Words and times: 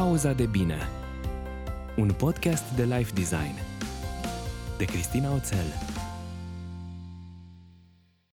Pauza 0.00 0.32
de 0.32 0.46
bine 0.46 0.78
Un 1.96 2.12
podcast 2.12 2.74
de 2.76 2.84
life 2.84 3.12
design 3.14 3.54
De 4.78 4.84
Cristina 4.84 5.34
Oțel 5.34 5.66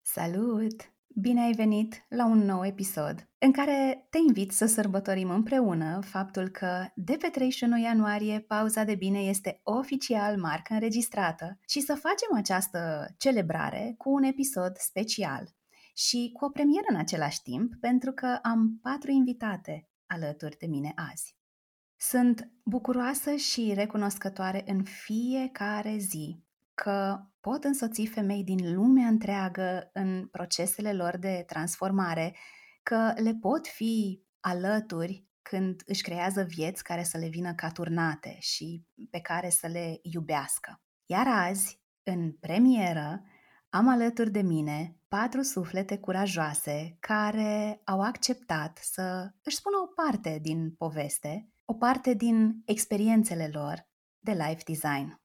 Salut! 0.02 0.94
Bine 1.08 1.42
ai 1.42 1.52
venit 1.52 2.06
la 2.10 2.26
un 2.26 2.38
nou 2.38 2.66
episod 2.66 3.30
în 3.38 3.52
care 3.52 4.08
te 4.10 4.18
invit 4.28 4.52
să 4.52 4.66
sărbătorim 4.66 5.30
împreună 5.30 6.00
faptul 6.04 6.50
că 6.50 6.86
de 6.96 7.16
pe 7.20 7.28
31 7.28 7.80
ianuarie 7.80 8.40
pauza 8.40 8.84
de 8.84 8.96
bine 8.96 9.20
este 9.20 9.60
oficial 9.64 10.38
marcă 10.38 10.74
înregistrată 10.74 11.60
și 11.68 11.80
să 11.80 11.94
facem 11.94 12.36
această 12.36 13.08
celebrare 13.18 13.94
cu 13.98 14.10
un 14.10 14.24
episod 14.24 14.76
special 14.78 15.56
și 15.94 16.30
cu 16.34 16.46
o 16.46 16.50
premieră 16.50 16.86
în 16.88 16.96
același 16.96 17.42
timp 17.42 17.74
pentru 17.80 18.12
că 18.12 18.40
am 18.42 18.80
patru 18.82 19.12
invitate 19.12 19.90
alături 20.06 20.58
de 20.58 20.66
mine 20.66 20.92
azi. 21.12 21.40
Sunt 22.04 22.52
bucuroasă 22.64 23.36
și 23.36 23.72
recunoscătoare 23.76 24.64
în 24.66 24.84
fiecare 24.84 25.98
zi 25.98 26.44
că 26.74 27.20
pot 27.40 27.64
însoți 27.64 28.06
femei 28.06 28.44
din 28.44 28.74
lumea 28.76 29.08
întreagă 29.08 29.90
în 29.94 30.28
procesele 30.28 30.94
lor 30.94 31.18
de 31.18 31.44
transformare, 31.48 32.36
că 32.84 33.14
le 33.16 33.36
pot 33.42 33.68
fi 33.68 34.24
alături 34.40 35.26
când 35.42 35.82
își 35.86 36.02
creează 36.02 36.44
vieți 36.44 36.84
care 36.84 37.04
să 37.04 37.18
le 37.18 37.28
vină 37.28 37.54
ca 37.54 37.70
turnate 37.70 38.38
și 38.40 38.86
pe 39.10 39.20
care 39.20 39.50
să 39.50 39.68
le 39.68 40.00
iubească. 40.02 40.82
Iar 41.06 41.28
azi, 41.28 41.82
în 42.04 42.32
premieră, 42.32 43.24
am 43.70 43.88
alături 43.88 44.32
de 44.32 44.42
mine 44.42 44.96
patru 45.08 45.42
suflete 45.42 45.98
curajoase 45.98 46.98
care 47.00 47.82
au 47.84 48.02
acceptat 48.02 48.80
să 48.82 49.32
își 49.44 49.56
spună 49.56 49.76
o 49.78 50.04
parte 50.04 50.40
din 50.42 50.72
poveste, 50.72 51.51
o 51.66 51.74
parte 51.74 52.14
din 52.14 52.62
experiențele 52.66 53.50
lor 53.54 53.90
de 54.20 54.32
life 54.32 54.62
design. 54.66 55.22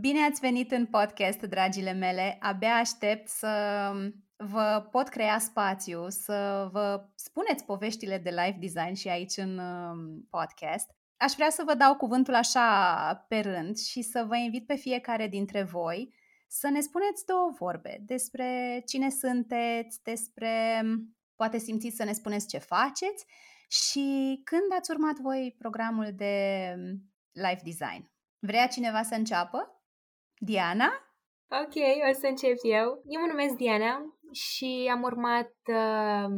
Bine 0.00 0.20
ați 0.20 0.40
venit 0.40 0.70
în 0.70 0.86
podcast, 0.86 1.40
dragile 1.40 1.92
mele! 1.92 2.36
Abia 2.40 2.74
aștept 2.74 3.28
să 3.28 3.92
vă 4.36 4.88
pot 4.90 5.08
crea 5.08 5.38
spațiu, 5.38 6.08
să 6.08 6.68
vă 6.72 7.08
spuneți 7.14 7.64
poveștile 7.64 8.18
de 8.18 8.30
life 8.30 8.56
design 8.60 8.94
și 8.94 9.08
aici 9.08 9.36
în 9.36 9.58
um, 9.58 10.26
podcast. 10.30 10.90
Aș 11.16 11.32
vrea 11.32 11.50
să 11.50 11.62
vă 11.66 11.74
dau 11.74 11.96
cuvântul 11.96 12.34
așa 12.34 13.26
pe 13.28 13.38
rând 13.40 13.78
și 13.78 14.02
să 14.02 14.24
vă 14.28 14.36
invit 14.36 14.66
pe 14.66 14.74
fiecare 14.74 15.28
dintre 15.28 15.62
voi 15.62 16.14
să 16.48 16.68
ne 16.68 16.80
spuneți 16.80 17.26
două 17.26 17.50
vorbe 17.58 18.02
despre 18.06 18.82
cine 18.86 19.10
sunteți, 19.10 20.02
despre 20.02 20.82
poate 21.36 21.58
simțiți 21.58 21.96
să 21.96 22.04
ne 22.04 22.12
spuneți 22.12 22.48
ce 22.48 22.58
faceți 22.58 23.26
și 23.70 24.40
când 24.44 24.72
ați 24.78 24.90
urmat 24.90 25.16
voi 25.18 25.54
programul 25.58 26.08
de 26.16 26.34
life 27.32 27.62
design. 27.64 28.10
Vrea 28.38 28.66
cineva 28.66 29.02
să 29.02 29.14
înceapă? 29.14 29.82
Diana? 30.38 30.90
Ok, 31.62 31.74
o 32.10 32.12
să 32.12 32.26
încep 32.26 32.56
eu. 32.62 33.02
Eu 33.04 33.20
mă 33.20 33.26
numesc 33.26 33.54
Diana 33.54 33.92
și 34.32 34.90
am 34.92 35.02
urmat 35.02 35.52
uh, 35.66 36.28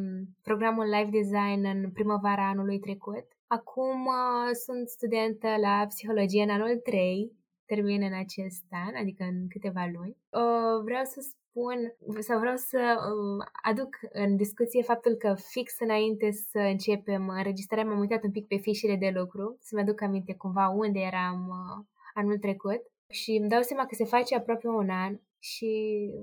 programul 0.43 0.85
Life 0.85 1.11
Design 1.11 1.65
în 1.65 1.91
primăvara 1.93 2.49
anului 2.49 2.79
trecut. 2.79 3.27
Acum 3.47 4.07
uh, 4.07 4.51
sunt 4.65 4.89
studentă 4.89 5.49
la 5.61 5.87
psihologie 5.89 6.43
în 6.43 6.51
anul 6.51 6.77
3, 6.77 7.33
termin 7.67 8.03
în 8.03 8.15
acest 8.15 8.65
an, 8.71 8.95
adică 8.97 9.25
în 9.25 9.49
câteva 9.49 9.85
luni. 9.93 10.17
Uh, 10.31 10.83
vreau 10.85 11.05
să 11.05 11.21
spun 11.53 11.79
sau 12.21 12.39
vreau 12.39 12.57
să 12.57 12.81
uh, 12.97 13.47
aduc 13.63 13.89
în 14.13 14.37
discuție 14.37 14.83
faptul 14.83 15.15
că 15.15 15.35
fix 15.35 15.73
înainte 15.79 16.31
să 16.31 16.59
începem 16.59 17.29
înregistrarea 17.29 17.85
m-am 17.85 17.99
uitat 17.99 18.23
un 18.23 18.31
pic 18.31 18.47
pe 18.47 18.57
fișele 18.57 18.97
de 18.97 19.11
lucru, 19.15 19.57
să-mi 19.61 19.83
aduc 19.83 20.01
aminte 20.03 20.35
cumva 20.35 20.69
unde 20.69 20.99
eram 20.99 21.49
uh, 21.49 21.85
anul 22.15 22.39
trecut 22.39 22.83
și 23.11 23.31
îmi 23.41 23.49
dau 23.49 23.63
seama 23.63 23.87
că 23.87 23.95
se 23.95 24.05
face 24.05 24.35
aproape 24.35 24.67
un 24.69 24.91
an 24.91 25.21
și 25.39 25.73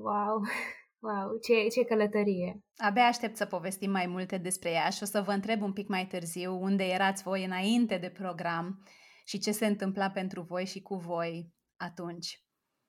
wow, 0.01 0.41
wow, 1.07 1.37
ce, 1.41 1.67
ce 1.67 1.85
călătorie! 1.85 2.63
Abia 2.77 3.03
aștept 3.03 3.35
să 3.35 3.45
povestim 3.45 3.91
mai 3.91 4.07
multe 4.07 4.37
despre 4.37 4.71
ea 4.71 4.89
și 4.89 5.03
o 5.03 5.05
să 5.05 5.21
vă 5.21 5.31
întreb 5.31 5.61
un 5.61 5.73
pic 5.73 5.87
mai 5.87 6.07
târziu 6.07 6.61
unde 6.61 6.83
erați 6.83 7.23
voi 7.23 7.45
înainte 7.45 7.97
de 7.97 8.09
program 8.09 8.83
și 9.25 9.39
ce 9.39 9.51
se 9.51 9.65
întâmpla 9.65 10.09
pentru 10.09 10.41
voi 10.41 10.65
și 10.65 10.81
cu 10.81 10.95
voi 10.95 11.53
atunci. 11.77 12.43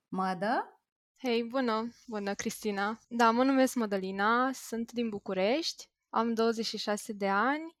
Mădă? 0.07 0.80
Hei, 1.23 1.43
bună! 1.43 1.89
Bună, 2.07 2.33
Cristina! 2.33 2.99
Da, 3.07 3.31
mă 3.31 3.43
numesc 3.43 3.75
Mădălina, 3.75 4.51
sunt 4.53 4.91
din 4.91 5.09
București, 5.09 5.89
am 6.09 6.33
26 6.33 7.13
de 7.13 7.27
ani 7.27 7.75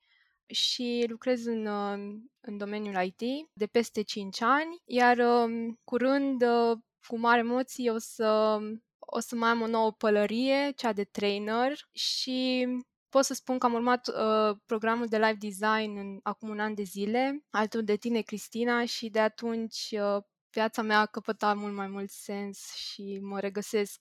și 0.45 1.05
lucrez 1.07 1.45
în, 1.45 1.65
uh, 1.65 2.21
în 2.41 2.57
domeniul 2.57 3.03
IT 3.03 3.49
de 3.53 3.65
peste 3.65 4.01
5 4.01 4.41
ani, 4.41 4.81
iar 4.85 5.17
um, 5.17 5.79
curând, 5.83 6.41
uh, 6.41 6.77
cu 7.07 7.17
mare 7.17 7.39
emoții, 7.39 7.89
o 7.89 7.97
să, 7.97 8.59
o 8.99 9.19
să 9.19 9.35
mai 9.35 9.49
am 9.49 9.61
o 9.61 9.67
nouă 9.67 9.91
pălărie, 9.91 10.71
cea 10.75 10.93
de 10.93 11.03
trainer 11.03 11.89
și 11.91 12.67
pot 13.09 13.25
să 13.25 13.33
spun 13.33 13.57
că 13.57 13.65
am 13.65 13.73
urmat 13.73 14.07
uh, 14.07 14.57
programul 14.65 15.05
de 15.07 15.17
live 15.17 15.37
design 15.39 15.97
în, 15.97 16.19
acum 16.23 16.49
un 16.49 16.59
an 16.59 16.73
de 16.73 16.83
zile, 16.83 17.43
altul 17.49 17.83
de 17.83 17.95
tine, 17.95 18.21
Cristina, 18.21 18.85
și 18.85 19.09
de 19.09 19.19
atunci 19.19 19.89
uh, 19.91 20.23
viața 20.51 20.81
mea 20.81 20.99
a 20.99 21.05
căpătat 21.05 21.55
mult 21.55 21.73
mai 21.73 21.87
mult 21.87 22.09
sens 22.09 22.73
și 22.73 23.19
mă 23.21 23.39
regăsesc 23.39 23.99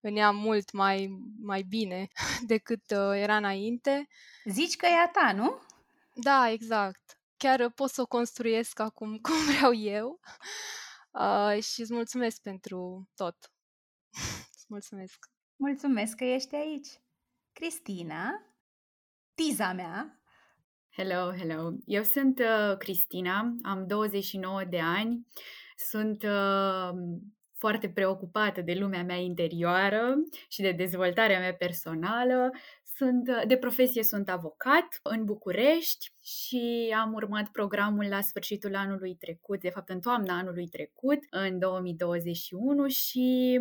în 0.00 0.16
ea 0.16 0.30
mult 0.30 0.72
mai, 0.72 1.18
mai 1.40 1.62
bine 1.62 2.08
decât 2.52 2.90
uh, 2.90 3.12
era 3.14 3.36
înainte. 3.36 4.08
Zici 4.44 4.76
că 4.76 4.86
e 4.86 5.00
a 5.04 5.08
ta, 5.08 5.32
nu? 5.32 5.62
Da, 6.14 6.50
exact. 6.50 7.20
Chiar 7.36 7.70
pot 7.70 7.90
să 7.90 8.00
o 8.00 8.06
construiesc 8.06 8.78
acum 8.78 9.18
cum 9.26 9.34
vreau 9.54 9.74
eu 9.74 10.20
uh, 11.10 11.62
și 11.62 11.80
îți 11.80 11.92
mulțumesc 11.92 12.42
pentru 12.42 13.08
tot. 13.14 13.36
îți 14.54 14.66
mulțumesc. 14.68 15.18
Mulțumesc 15.56 16.16
că 16.16 16.24
ești 16.24 16.54
aici. 16.54 16.88
Cristina, 17.52 18.30
tiza 19.34 19.72
mea. 19.72 20.22
Hello, 20.90 21.32
hello. 21.36 21.72
Eu 21.84 22.02
sunt 22.02 22.38
uh, 22.38 22.76
Cristina, 22.76 23.54
am 23.62 23.86
29 23.86 24.64
de 24.64 24.80
ani, 24.80 25.26
sunt 25.78 26.22
uh, 26.22 26.90
foarte 27.58 27.88
preocupată 27.88 28.60
de 28.60 28.74
lumea 28.74 29.02
mea 29.02 29.16
interioară 29.16 30.14
și 30.48 30.62
de 30.62 30.72
dezvoltarea 30.72 31.38
mea 31.38 31.54
personală. 31.54 32.50
Sunt, 32.96 33.44
de 33.46 33.56
profesie 33.56 34.02
sunt 34.02 34.28
avocat 34.28 35.00
în 35.02 35.24
București 35.24 36.12
și 36.22 36.94
am 37.00 37.12
urmat 37.12 37.48
programul 37.48 38.06
la 38.08 38.20
sfârșitul 38.20 38.74
anului 38.74 39.14
trecut, 39.14 39.60
de 39.60 39.70
fapt 39.70 39.88
în 39.88 40.00
toamna 40.00 40.38
anului 40.38 40.68
trecut, 40.68 41.18
în 41.30 41.58
2021 41.58 42.86
și 42.86 43.58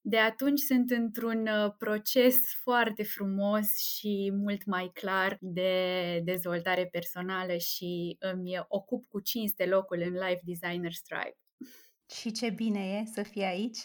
de 0.00 0.18
atunci 0.18 0.60
sunt 0.60 0.90
într-un 0.90 1.46
uh, 1.46 1.72
proces 1.78 2.36
foarte 2.62 3.02
frumos 3.02 3.78
și 3.78 4.32
mult 4.34 4.64
mai 4.64 4.90
clar 4.94 5.36
de 5.40 6.20
dezvoltare 6.24 6.86
personală 6.86 7.56
și 7.56 8.16
îmi 8.18 8.64
ocup 8.68 9.08
cu 9.08 9.20
cinste 9.20 9.66
locul 9.66 10.00
în 10.00 10.12
Life 10.12 10.40
Designers 10.44 11.00
Tribe. 11.00 11.47
Și 12.10 12.32
ce 12.32 12.50
bine 12.50 12.80
e 12.80 13.06
să 13.06 13.22
fii 13.22 13.42
aici! 13.42 13.78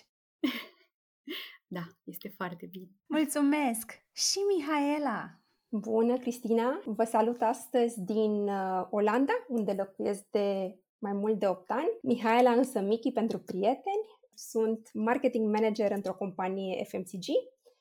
da, 1.67 1.81
este 2.03 2.33
foarte 2.35 2.65
bine. 2.65 2.89
Mulțumesc! 3.05 3.91
Și 4.11 4.37
Mihaela! 4.55 5.39
Bună, 5.69 6.17
Cristina! 6.17 6.81
Vă 6.85 7.03
salut 7.03 7.41
astăzi 7.41 8.01
din 8.01 8.47
uh, 8.47 8.87
Olanda, 8.89 9.33
unde 9.47 9.73
locuiesc 9.73 10.25
de 10.31 10.77
mai 10.97 11.13
mult 11.13 11.39
de 11.39 11.47
8 11.47 11.71
ani. 11.71 11.97
Mihaela 12.01 12.51
însă 12.51 12.79
Michi 12.79 13.11
pentru 13.11 13.39
prieteni. 13.39 14.05
Sunt 14.33 14.89
marketing 14.93 15.53
manager 15.53 15.91
într-o 15.91 16.15
companie 16.15 16.83
FMCG 16.83 17.25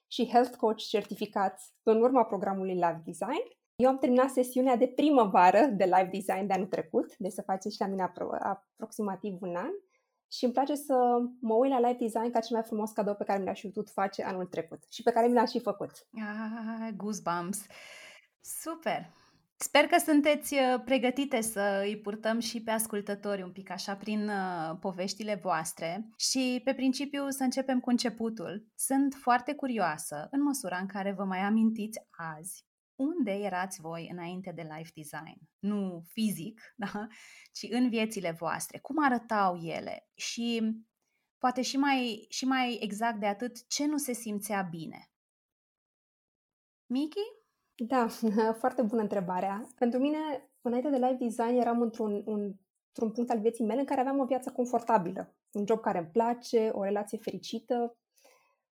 și 0.06 0.28
health 0.28 0.56
coach 0.56 0.76
certificat 0.76 1.60
în 1.82 2.02
urma 2.02 2.24
programului 2.24 2.74
Live 2.74 3.02
Design. 3.04 3.44
Eu 3.74 3.88
am 3.88 3.98
terminat 3.98 4.30
sesiunea 4.30 4.76
de 4.76 4.86
primăvară 4.86 5.66
de 5.66 5.84
live 5.84 6.08
design 6.12 6.46
de 6.46 6.52
anul 6.52 6.66
trecut, 6.66 7.16
deci 7.16 7.32
să 7.32 7.42
faceți 7.42 7.74
și 7.74 7.80
la 7.80 7.86
mine 7.86 8.04
apro- 8.10 8.38
aproximativ 8.42 9.36
un 9.40 9.56
an 9.56 9.72
și 10.32 10.44
îmi 10.44 10.52
place 10.52 10.74
să 10.74 10.94
mă 11.40 11.54
uit 11.54 11.70
la 11.70 11.78
live 11.78 11.96
design 12.00 12.30
ca 12.30 12.40
cel 12.40 12.56
mai 12.56 12.64
frumos 12.66 12.90
cadou 12.90 13.14
pe 13.14 13.24
care 13.24 13.38
mi 13.38 13.44
l-aș 13.44 13.60
fi 13.60 13.66
putut 13.66 13.90
face 13.90 14.22
anul 14.22 14.46
trecut 14.46 14.82
și 14.90 15.02
pe 15.02 15.10
care 15.10 15.26
mi 15.26 15.34
l-am 15.34 15.46
și 15.46 15.60
făcut. 15.60 15.90
Ah, 16.14 16.88
goosebumps! 16.96 17.66
Super! 18.40 19.10
Sper 19.56 19.86
că 19.86 19.98
sunteți 19.98 20.54
uh, 20.54 20.82
pregătite 20.84 21.40
să 21.40 21.82
îi 21.84 21.98
purtăm 21.98 22.38
și 22.38 22.62
pe 22.62 22.70
ascultători 22.70 23.42
un 23.42 23.52
pic 23.52 23.70
așa 23.70 23.96
prin 23.96 24.28
uh, 24.28 24.76
poveștile 24.80 25.40
voastre 25.42 26.08
și 26.16 26.60
pe 26.64 26.74
principiu 26.74 27.28
să 27.28 27.42
începem 27.42 27.80
cu 27.80 27.90
începutul. 27.90 28.66
Sunt 28.74 29.14
foarte 29.14 29.54
curioasă 29.54 30.28
în 30.30 30.42
măsura 30.42 30.76
în 30.76 30.86
care 30.86 31.12
vă 31.12 31.24
mai 31.24 31.38
amintiți 31.38 31.98
azi 32.36 32.64
unde 32.96 33.30
erați 33.30 33.80
voi 33.80 34.08
înainte 34.10 34.52
de 34.52 34.62
life 34.62 34.90
design. 34.94 35.38
Nu 35.58 36.02
fizic, 36.06 36.60
da? 36.84 37.06
ci 37.52 37.66
în 37.70 37.88
viețile 37.88 38.30
voastre. 38.30 38.78
Cum 38.78 39.04
arătau 39.04 39.56
ele? 39.56 40.08
Și 40.14 40.76
poate 41.38 41.62
și 41.62 41.76
mai, 41.76 42.26
și 42.28 42.44
mai 42.44 42.78
exact 42.80 43.20
de 43.20 43.26
atât, 43.26 43.68
ce 43.68 43.86
nu 43.86 43.96
se 43.96 44.12
simțea 44.12 44.62
bine? 44.62 45.10
Miki? 46.86 47.20
Da, 47.74 48.06
foarte 48.60 48.82
bună 48.82 49.00
întrebarea. 49.00 49.66
Pentru 49.78 49.98
mine, 49.98 50.50
înainte 50.60 50.90
de 50.90 50.96
live 50.96 51.16
design 51.20 51.56
eram 51.56 51.80
într-un, 51.80 52.22
un, 52.24 52.40
într-un 52.86 53.12
punct 53.12 53.30
al 53.30 53.40
vieții 53.40 53.64
mele 53.64 53.80
în 53.80 53.86
care 53.86 54.00
aveam 54.00 54.18
o 54.18 54.24
viață 54.24 54.50
confortabilă, 54.50 55.34
un 55.52 55.66
job 55.66 55.80
care 55.80 55.98
îmi 55.98 56.10
place, 56.10 56.68
o 56.68 56.82
relație 56.82 57.18
fericită, 57.18 57.96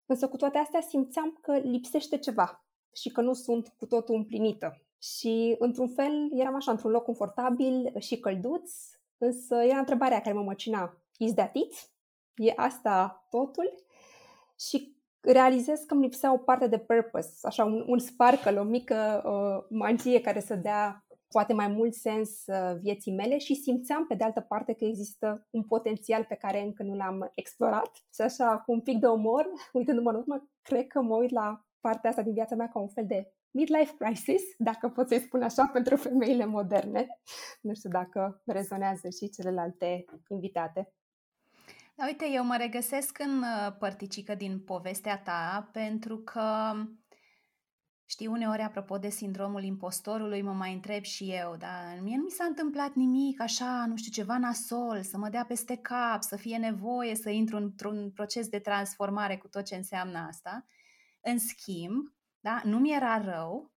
însă 0.07 0.29
cu 0.29 0.37
toate 0.37 0.59
astea 0.59 0.81
simțeam 0.81 1.39
că 1.41 1.59
lipsește 1.59 2.19
ceva 2.19 2.65
și 2.95 3.11
că 3.11 3.21
nu 3.21 3.33
sunt 3.33 3.75
cu 3.79 3.87
totul 3.87 4.15
împlinită. 4.15 4.83
Și 5.03 5.57
într-un 5.59 5.89
fel 5.89 6.31
eram 6.33 6.55
așa 6.55 6.71
într-un 6.71 6.91
loc 6.91 7.05
confortabil 7.05 7.93
și 7.99 8.21
călduț, 8.21 8.73
însă 9.19 9.55
era 9.55 9.79
întrebarea 9.79 10.21
care 10.21 10.35
mă 10.35 10.43
măcina. 10.43 11.03
Is 11.19 11.35
that 11.35 11.55
it? 11.55 11.73
E 12.35 12.53
asta 12.57 13.27
totul? 13.31 13.85
Și 14.59 14.97
realizez 15.21 15.81
că 15.81 15.95
îmi 15.95 16.03
lipsea 16.03 16.33
o 16.33 16.37
parte 16.37 16.67
de 16.67 16.79
purpose, 16.79 17.47
așa 17.47 17.65
un, 17.65 17.85
un 17.87 17.99
sparkle, 17.99 18.59
o 18.59 18.63
mică 18.63 19.23
uh, 19.25 19.77
magie 19.79 20.21
care 20.21 20.41
să 20.41 20.55
dea 20.55 21.05
poate 21.31 21.53
mai 21.53 21.69
mult 21.69 21.95
sens 21.95 22.47
uh, 22.47 22.77
vieții 22.81 23.13
mele 23.13 23.39
și 23.39 23.55
simțeam 23.55 24.07
pe 24.07 24.15
de 24.15 24.25
altă 24.25 24.41
parte 24.41 24.73
că 24.73 24.85
există 24.85 25.47
un 25.51 25.63
potențial 25.63 26.25
pe 26.25 26.35
care 26.35 26.63
încă 26.63 26.83
nu 26.83 26.95
l-am 26.95 27.31
explorat. 27.35 27.91
Și 28.15 28.21
așa, 28.21 28.63
cu 28.67 28.73
un 28.73 28.81
pic 28.81 28.99
de 28.99 29.07
umor, 29.07 29.49
uitându-mă 29.73 30.11
în 30.11 30.17
urmă, 30.17 30.49
cred 30.63 30.87
că 30.87 31.01
mă 31.01 31.17
uit 31.17 31.31
la 31.31 31.65
partea 31.81 32.11
asta 32.11 32.23
din 32.23 32.33
viața 32.33 32.55
mea 32.55 32.69
ca 32.69 32.79
un 32.79 32.89
fel 32.89 33.07
de 33.07 33.33
midlife 33.51 33.95
crisis, 33.99 34.43
dacă 34.59 34.89
pot 34.89 35.09
să-i 35.09 35.21
spun 35.21 35.43
așa, 35.43 35.67
pentru 35.73 35.97
femeile 35.97 36.45
moderne. 36.45 37.07
Nu 37.61 37.75
știu 37.75 37.91
dacă 37.91 38.43
rezonează 38.47 39.09
și 39.09 39.31
celelalte 39.31 40.05
invitate. 40.29 40.93
Da, 41.95 42.07
uite, 42.07 42.27
eu 42.33 42.45
mă 42.45 42.57
regăsesc 42.59 43.19
în 43.19 43.39
uh, 43.39 43.77
părticică 43.79 44.35
din 44.35 44.61
povestea 44.61 45.19
ta 45.19 45.69
pentru 45.73 46.19
că 46.19 46.73
Știi, 48.11 48.27
uneori, 48.27 48.63
apropo 48.63 48.99
de 48.99 49.09
sindromul 49.09 49.63
impostorului, 49.63 50.43
mă 50.43 50.53
mai 50.53 50.73
întreb 50.73 51.03
și 51.03 51.33
eu, 51.33 51.57
dar 51.59 51.99
mie 52.03 52.17
nu 52.17 52.23
mi 52.23 52.31
s-a 52.31 52.45
întâmplat 52.45 52.95
nimic 52.95 53.41
așa, 53.41 53.85
nu 53.89 53.97
știu, 53.97 54.11
ceva 54.13 54.39
nasol, 54.39 55.03
să 55.03 55.19
mă 55.19 55.29
dea 55.29 55.45
peste 55.45 55.77
cap, 55.77 56.23
să 56.23 56.37
fie 56.37 56.57
nevoie 56.57 57.15
să 57.15 57.31
intru 57.31 57.57
într-un 57.57 58.11
proces 58.11 58.49
de 58.49 58.59
transformare 58.59 59.37
cu 59.37 59.49
tot 59.49 59.65
ce 59.65 59.75
înseamnă 59.75 60.19
asta. 60.29 60.67
În 61.21 61.39
schimb, 61.39 62.13
da, 62.41 62.61
nu 62.65 62.79
mi 62.79 62.95
era 62.95 63.21
rău, 63.21 63.73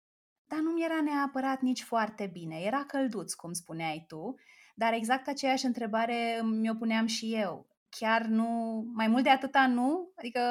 dar 0.47 0.59
nu 0.59 0.71
mi 0.71 0.83
era 0.83 1.01
neapărat 1.01 1.61
nici 1.61 1.83
foarte 1.83 2.29
bine. 2.33 2.59
Era 2.59 2.83
călduț, 2.85 3.33
cum 3.33 3.53
spuneai 3.53 4.05
tu, 4.07 4.35
dar 4.75 4.93
exact 4.93 5.27
aceeași 5.27 5.65
întrebare 5.65 6.41
mi-o 6.43 6.73
puneam 6.73 7.05
și 7.05 7.35
eu. 7.35 7.67
Chiar 7.89 8.21
nu, 8.21 8.83
mai 8.93 9.07
mult 9.07 9.23
de 9.23 9.29
atâta 9.29 9.67
nu, 9.67 10.11
adică 10.15 10.41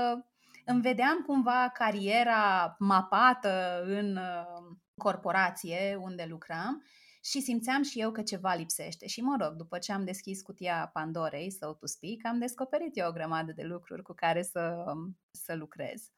îmi 0.64 0.80
vedeam 0.80 1.22
cumva 1.26 1.70
cariera 1.74 2.76
mapată 2.78 3.82
în 3.84 4.16
uh, 4.16 4.76
corporație 4.96 5.98
unde 6.00 6.26
lucram 6.28 6.82
și 7.24 7.40
simțeam 7.40 7.82
și 7.82 8.00
eu 8.00 8.12
că 8.12 8.22
ceva 8.22 8.54
lipsește. 8.54 9.06
Și 9.06 9.20
mă 9.20 9.36
rog, 9.40 9.52
după 9.52 9.78
ce 9.78 9.92
am 9.92 10.04
deschis 10.04 10.42
cutia 10.42 10.90
Pandorei, 10.92 11.50
so 11.50 11.72
to 11.72 11.86
speak, 11.86 12.18
am 12.22 12.38
descoperit 12.38 12.96
eu 12.96 13.08
o 13.08 13.12
grămadă 13.12 13.52
de 13.52 13.62
lucruri 13.62 14.02
cu 14.02 14.12
care 14.12 14.42
să, 14.42 14.84
să 15.30 15.54
lucrez. 15.54 16.10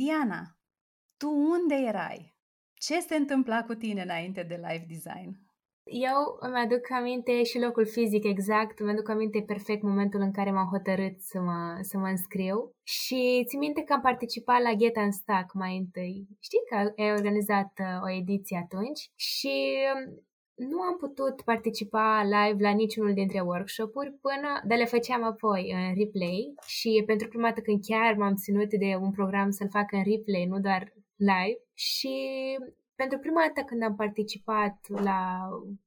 Diana, 0.00 0.42
tu 1.16 1.28
unde 1.30 1.74
erai? 1.74 2.34
Ce 2.74 3.00
se 3.00 3.16
întâmpla 3.16 3.64
cu 3.64 3.74
tine 3.74 4.02
înainte 4.02 4.42
de 4.42 4.54
live 4.54 4.84
design? 4.88 5.30
Eu 5.84 6.36
îmi 6.40 6.56
aduc 6.56 6.90
aminte 6.90 7.42
și 7.42 7.58
locul 7.58 7.86
fizic 7.86 8.24
exact, 8.24 8.78
îmi 8.78 8.90
aduc 8.90 9.08
aminte 9.08 9.42
perfect 9.46 9.82
momentul 9.82 10.20
în 10.20 10.32
care 10.32 10.50
m-am 10.50 10.68
hotărât 10.68 11.20
să 11.20 11.40
mă, 11.40 11.78
să 11.80 11.98
mă 11.98 12.06
înscriu 12.06 12.70
și 12.82 13.44
țin 13.46 13.58
minte 13.58 13.82
că 13.82 13.92
am 13.92 14.00
participat 14.00 14.62
la 14.62 14.72
Get 14.74 14.96
Unstuck 14.96 15.52
mai 15.52 15.76
întâi. 15.76 16.26
Știi 16.40 16.64
că 16.68 17.02
ai 17.02 17.12
organizat 17.12 17.72
uh, 17.80 18.02
o 18.02 18.10
ediție 18.10 18.58
atunci 18.64 19.00
și 19.16 19.54
um, 19.94 20.22
nu 20.58 20.80
am 20.80 20.96
putut 20.96 21.40
participa 21.40 22.22
live 22.22 22.62
la 22.62 22.70
niciunul 22.70 23.14
dintre 23.14 23.40
workshop-uri 23.40 24.12
până, 24.20 24.60
dar 24.66 24.78
le 24.78 24.84
făceam 24.84 25.22
apoi 25.22 25.72
în 25.72 25.94
replay 25.94 26.54
și 26.66 27.02
pentru 27.06 27.28
prima 27.28 27.48
dată 27.48 27.60
când 27.60 27.84
chiar 27.86 28.14
m-am 28.14 28.34
ținut 28.34 28.68
de 28.68 28.96
un 29.00 29.10
program 29.10 29.50
să-l 29.50 29.68
fac 29.68 29.92
în 29.92 30.02
replay, 30.02 30.44
nu 30.44 30.60
doar 30.60 30.92
live 31.16 31.60
și 31.74 32.14
pentru 32.94 33.18
prima 33.18 33.42
dată 33.46 33.66
când 33.66 33.82
am 33.82 33.94
participat 33.94 34.76
la 34.88 35.20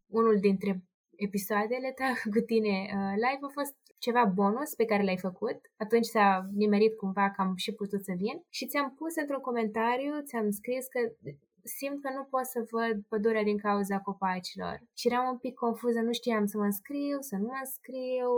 unul 0.08 0.38
dintre 0.40 0.84
episoadele 1.16 1.92
ta 1.96 2.10
cu 2.34 2.40
tine 2.40 2.76
uh, 2.96 3.14
live 3.26 3.44
a 3.48 3.52
fost 3.60 3.76
ceva 3.98 4.24
bonus 4.36 4.76
pe 4.76 4.86
care 4.86 5.04
l-ai 5.04 5.18
făcut. 5.18 5.60
Atunci 5.78 6.06
s-a 6.06 6.50
nimerit 6.54 6.96
cumva 6.98 7.32
că 7.32 7.42
am 7.42 7.54
și 7.56 7.72
putut 7.74 8.04
să 8.04 8.14
vin 8.18 8.38
și 8.50 8.68
ți-am 8.68 8.94
pus 8.98 9.16
într-un 9.16 9.42
comentariu, 9.42 10.14
ți-am 10.28 10.50
scris 10.50 10.88
că 10.88 11.00
simt 11.64 12.02
că 12.02 12.10
nu 12.18 12.24
pot 12.24 12.46
să 12.46 12.60
văd 12.72 12.96
pădurea 13.10 13.44
din 13.44 13.58
cauza 13.58 14.00
copacilor. 14.00 14.76
Și 15.00 15.08
eram 15.08 15.28
un 15.30 15.38
pic 15.38 15.54
confuză, 15.54 16.00
nu 16.00 16.14
știam 16.14 16.46
să 16.46 16.58
mă 16.58 16.64
înscriu, 16.64 17.18
să 17.20 17.36
nu 17.36 17.46
mă 17.46 17.60
înscriu. 17.60 18.30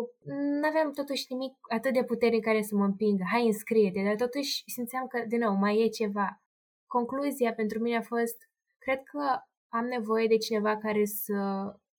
Nu 0.59 0.67
aveam 0.67 0.91
totuși 0.91 1.25
nimic 1.29 1.53
atât 1.77 1.93
de 1.93 2.03
puternic 2.03 2.43
care 2.43 2.61
să 2.61 2.75
mă 2.75 2.85
împingă. 2.85 3.23
Hai, 3.31 3.45
înscrie-te, 3.45 4.03
dar 4.03 4.15
totuși 4.15 4.63
simțeam 4.65 5.07
că, 5.07 5.23
din 5.27 5.39
nou, 5.39 5.55
mai 5.55 5.81
e 5.83 5.87
ceva. 5.87 6.41
Concluzia 6.87 7.53
pentru 7.53 7.79
mine 7.79 7.97
a 7.97 8.01
fost 8.01 8.37
Cred 8.83 9.03
că 9.03 9.25
am 9.67 9.85
nevoie 9.85 10.27
de 10.27 10.37
cineva 10.37 10.77
care 10.77 11.05
să 11.05 11.33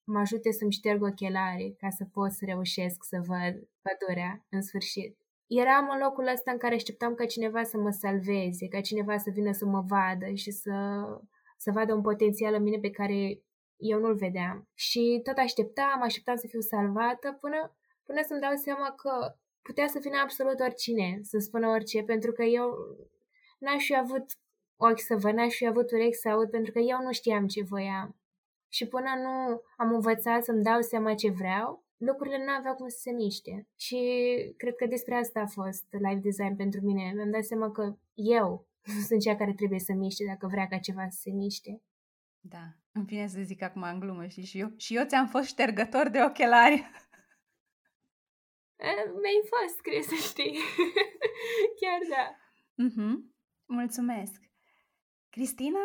mă 0.05 0.19
ajute 0.19 0.51
să-mi 0.53 0.73
șterg 0.73 1.03
ochelarii 1.03 1.75
ca 1.75 1.89
să 1.91 2.05
pot 2.13 2.31
să 2.31 2.45
reușesc 2.45 3.05
să 3.05 3.19
văd 3.27 3.69
pădurea 3.83 4.45
în 4.49 4.63
sfârșit. 4.63 5.24
Eram 5.47 5.91
în 5.93 5.99
locul 5.99 6.27
ăsta 6.27 6.51
în 6.51 6.59
care 6.59 6.75
așteptam 6.75 7.15
ca 7.15 7.25
cineva 7.27 7.63
să 7.63 7.79
mă 7.79 7.91
salveze, 7.91 8.69
ca 8.69 8.81
cineva 8.81 9.17
să 9.17 9.31
vină 9.31 9.53
să 9.53 9.65
mă 9.67 9.85
vadă 9.89 10.35
și 10.35 10.51
să, 10.51 10.73
să 11.57 11.71
vadă 11.71 11.95
un 11.95 12.03
potențial 12.03 12.55
în 12.55 12.63
mine 12.63 12.79
pe 12.79 12.91
care 12.91 13.43
eu 13.77 13.99
nu-l 13.99 14.15
vedeam. 14.15 14.69
Și 14.75 15.21
tot 15.23 15.37
așteptam, 15.37 16.03
așteptam 16.03 16.37
să 16.37 16.47
fiu 16.47 16.61
salvată 16.61 17.39
până, 17.41 17.77
până 18.05 18.21
să-mi 18.27 18.41
dau 18.41 18.55
seama 18.55 18.91
că 18.91 19.35
putea 19.63 19.87
să 19.87 19.99
vină 20.03 20.17
absolut 20.23 20.61
oricine, 20.61 21.19
să 21.23 21.39
spună 21.39 21.69
orice, 21.69 22.03
pentru 22.03 22.33
că 22.33 22.43
eu 22.43 22.71
n-aș 23.59 23.85
fi 23.85 23.97
avut 23.97 24.25
ochi 24.77 25.01
să 25.01 25.17
văd, 25.17 25.33
n-aș 25.33 25.55
fi 25.55 25.67
avut 25.67 25.91
urechi 25.91 26.17
să 26.17 26.29
aud, 26.29 26.51
pentru 26.51 26.73
că 26.73 26.79
eu 26.79 26.99
nu 27.03 27.13
știam 27.13 27.47
ce 27.47 27.63
voiam. 27.63 28.17
Și 28.69 28.89
până 28.89 29.11
nu 29.23 29.63
am 29.77 29.95
învățat 29.95 30.45
să-mi 30.45 30.63
dau 30.63 30.81
seama 30.81 31.15
ce 31.15 31.31
vreau, 31.31 31.84
lucrurile 32.05 32.45
nu 32.45 32.53
aveau 32.59 32.75
cum 32.75 32.89
să 32.89 32.99
se 33.01 33.11
miște. 33.11 33.69
Și 33.77 33.99
cred 34.57 34.75
că 34.75 34.87
despre 34.87 35.15
asta 35.15 35.41
a 35.41 35.47
fost 35.47 35.85
live 35.91 36.21
design 36.21 36.57
pentru 36.57 36.81
mine. 36.81 37.13
Mi-am 37.15 37.31
dat 37.31 37.45
seama 37.45 37.71
că 37.71 37.97
eu 38.15 38.67
sunt 39.09 39.21
cea 39.21 39.37
care 39.37 39.53
trebuie 39.53 39.79
să 39.79 39.93
miște 39.93 40.25
dacă 40.25 40.47
vrea 40.47 40.67
ca 40.67 40.79
ceva 40.79 41.09
să 41.09 41.19
se 41.21 41.31
miște. 41.31 41.83
Da, 42.41 42.65
îmi 42.93 43.05
vine 43.05 43.27
să 43.27 43.41
zic 43.43 43.63
acum 43.63 43.83
în 43.83 44.01
glumă, 44.01 44.27
știi, 44.27 44.45
și 44.45 44.59
eu, 44.59 44.73
și 44.77 44.97
eu 44.97 45.05
ți-am 45.05 45.29
fost 45.29 45.47
ștergător 45.47 46.09
de 46.09 46.23
ochelari. 46.23 46.77
Mi-ai 49.21 49.41
fost, 49.53 49.81
cred 49.81 50.03
să 50.03 50.15
știi. 50.15 50.59
Chiar 51.81 52.01
da. 52.11 52.37
Mm-hmm. 52.85 53.35
Mulțumesc. 53.67 54.41
Cristina, 55.31 55.81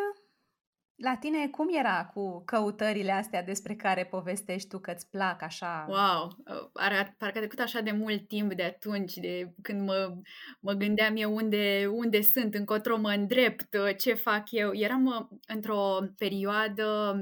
la 1.02 1.16
tine 1.16 1.48
cum 1.48 1.66
era 1.78 2.06
cu 2.14 2.42
căutările 2.44 3.12
astea 3.12 3.42
despre 3.42 3.74
care 3.74 4.04
povestești 4.04 4.68
tu 4.68 4.78
că 4.78 4.92
îți 4.94 5.10
plac 5.10 5.42
așa? 5.42 5.86
Wow, 5.88 6.36
are, 6.72 7.14
parcă 7.18 7.38
a 7.38 7.40
trecut 7.40 7.58
așa 7.58 7.80
de 7.80 7.90
mult 7.90 8.28
timp 8.28 8.54
de 8.54 8.62
atunci, 8.62 9.14
de 9.14 9.54
când 9.62 9.86
mă, 9.86 10.14
mă 10.60 10.72
gândeam 10.72 11.16
eu 11.16 11.34
unde, 11.34 11.88
unde 11.92 12.20
sunt, 12.20 12.54
încotro 12.54 12.96
mă 12.96 13.10
îndrept, 13.10 13.68
ce 13.98 14.14
fac 14.14 14.50
eu. 14.50 14.74
Eram 14.74 15.28
într-o 15.46 15.98
perioadă 16.18 17.14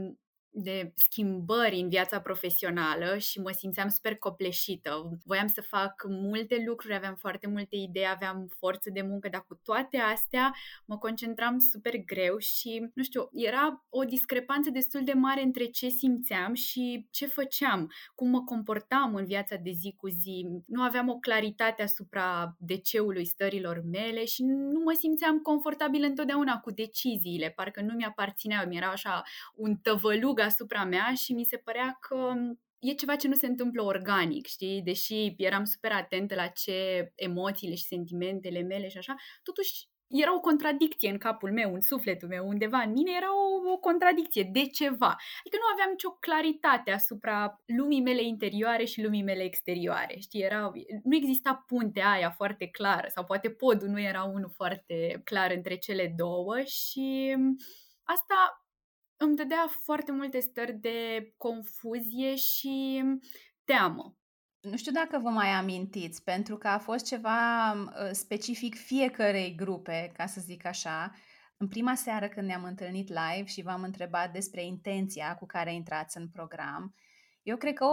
de 0.63 0.93
schimbări 0.95 1.81
în 1.81 1.89
viața 1.89 2.21
profesională 2.21 3.19
și 3.19 3.41
mă 3.41 3.51
simțeam 3.51 3.89
super 3.89 4.17
copleșită. 4.17 5.19
Voiam 5.25 5.47
să 5.47 5.61
fac 5.61 6.05
multe 6.09 6.65
lucruri, 6.67 6.95
aveam 6.95 7.15
foarte 7.15 7.49
multe 7.49 7.77
idei, 7.77 8.09
aveam 8.09 8.49
forță 8.59 8.91
de 8.91 9.03
muncă, 9.03 9.29
dar 9.29 9.45
cu 9.49 9.55
toate 9.55 9.97
astea 9.97 10.55
mă 10.85 10.99
concentram 10.99 11.59
super 11.59 11.97
greu 12.05 12.39
și, 12.39 12.91
nu 12.95 13.03
știu, 13.03 13.29
era 13.33 13.85
o 13.89 14.05
discrepanță 14.05 14.71
destul 14.71 15.05
de 15.05 15.13
mare 15.13 15.43
între 15.43 15.65
ce 15.65 15.89
simțeam 15.89 16.55
și 16.55 17.07
ce 17.11 17.27
făceam, 17.27 17.93
cum 18.15 18.29
mă 18.29 18.43
comportam 18.45 19.15
în 19.15 19.25
viața 19.25 19.57
de 19.57 19.71
zi 19.71 19.95
cu 19.97 20.09
zi. 20.09 20.47
Nu 20.67 20.83
aveam 20.83 21.09
o 21.09 21.19
claritate 21.19 21.83
asupra 21.83 22.57
deceului 22.59 23.25
stărilor 23.25 23.83
mele 23.91 24.25
și 24.25 24.43
nu 24.43 24.81
mă 24.85 24.93
simțeam 24.99 25.39
confortabil 25.39 26.03
întotdeauna 26.03 26.61
cu 26.61 26.71
deciziile, 26.71 27.53
parcă 27.57 27.81
nu 27.81 27.95
mi-aparțineau, 27.95 28.67
mi 28.67 28.77
era 28.77 28.87
așa 28.87 29.23
un 29.55 29.77
tăvălug 29.77 30.41
asupra 30.49 30.85
mea 30.85 31.13
și 31.15 31.33
mi 31.33 31.45
se 31.45 31.57
părea 31.57 31.99
că 32.01 32.33
e 32.79 32.93
ceva 32.93 33.17
ce 33.17 33.29
nu 33.29 33.35
se 33.35 33.47
întâmplă 33.47 33.83
organic, 33.83 34.47
știi? 34.47 34.83
Deși 34.83 35.35
eram 35.37 35.65
super 35.65 35.93
atentă 35.93 36.35
la 36.35 36.47
ce 36.47 37.13
emoțiile 37.15 37.75
și 37.75 37.85
sentimentele 37.85 38.63
mele 38.63 38.89
și 38.89 38.99
așa, 38.99 39.15
totuși 39.43 39.89
era 40.09 40.35
o 40.35 40.41
contradicție 40.41 41.11
în 41.11 41.19
capul 41.19 41.53
meu, 41.53 41.75
în 41.75 41.81
sufletul 41.81 42.29
meu, 42.29 42.49
undeva 42.49 42.79
în 42.79 42.91
mine 42.91 43.11
era 43.17 43.27
o, 43.37 43.73
o 43.73 43.77
contradicție 43.77 44.49
de 44.53 44.67
ceva. 44.67 45.17
Adică 45.39 45.57
nu 45.61 45.73
aveam 45.73 45.91
nicio 45.91 46.11
claritate 46.11 46.91
asupra 46.91 47.63
lumii 47.67 48.01
mele 48.01 48.23
interioare 48.23 48.85
și 48.85 49.03
lumii 49.03 49.23
mele 49.23 49.43
exterioare. 49.43 50.17
Știi, 50.19 50.43
era, 50.43 50.73
nu 51.03 51.17
exista 51.17 51.65
puntea 51.67 52.11
aia 52.11 52.31
foarte 52.31 52.67
clară 52.67 53.07
sau 53.11 53.25
poate 53.25 53.51
podul 53.51 53.89
nu 53.89 54.01
era 54.01 54.23
unul 54.25 54.53
foarte 54.55 55.21
clar 55.25 55.51
între 55.51 55.77
cele 55.77 56.15
două 56.17 56.61
și 56.61 57.37
asta 58.03 58.68
îmi 59.19 59.37
dădea 59.37 59.67
foarte 59.85 60.13
multe 60.13 60.41
stări 60.41 60.73
de 60.73 61.33
confuzie 61.37 62.35
și 62.37 63.03
teamă. 63.65 64.17
Nu 64.61 64.77
știu 64.77 64.93
dacă 64.93 65.19
vă 65.19 65.29
mai 65.29 65.49
amintiți, 65.49 66.23
pentru 66.23 66.57
că 66.57 66.69
a 66.69 66.79
fost 66.79 67.07
ceva 67.07 67.71
ă, 67.73 68.13
specific 68.13 68.75
fiecărei 68.75 69.55
grupe, 69.55 70.13
ca 70.17 70.27
să 70.27 70.41
zic 70.41 70.65
așa. 70.65 71.15
În 71.57 71.69
prima 71.69 71.95
seară 71.95 72.29
când 72.29 72.47
ne-am 72.47 72.65
întâlnit 72.65 73.09
live 73.09 73.45
și 73.45 73.63
v-am 73.63 73.83
întrebat 73.83 74.33
despre 74.33 74.65
intenția 74.65 75.37
cu 75.37 75.47
care 75.47 75.75
intrați 75.75 76.17
în 76.17 76.29
program, 76.29 76.95
eu 77.49 77.57
cred 77.57 77.75
că 77.75 77.87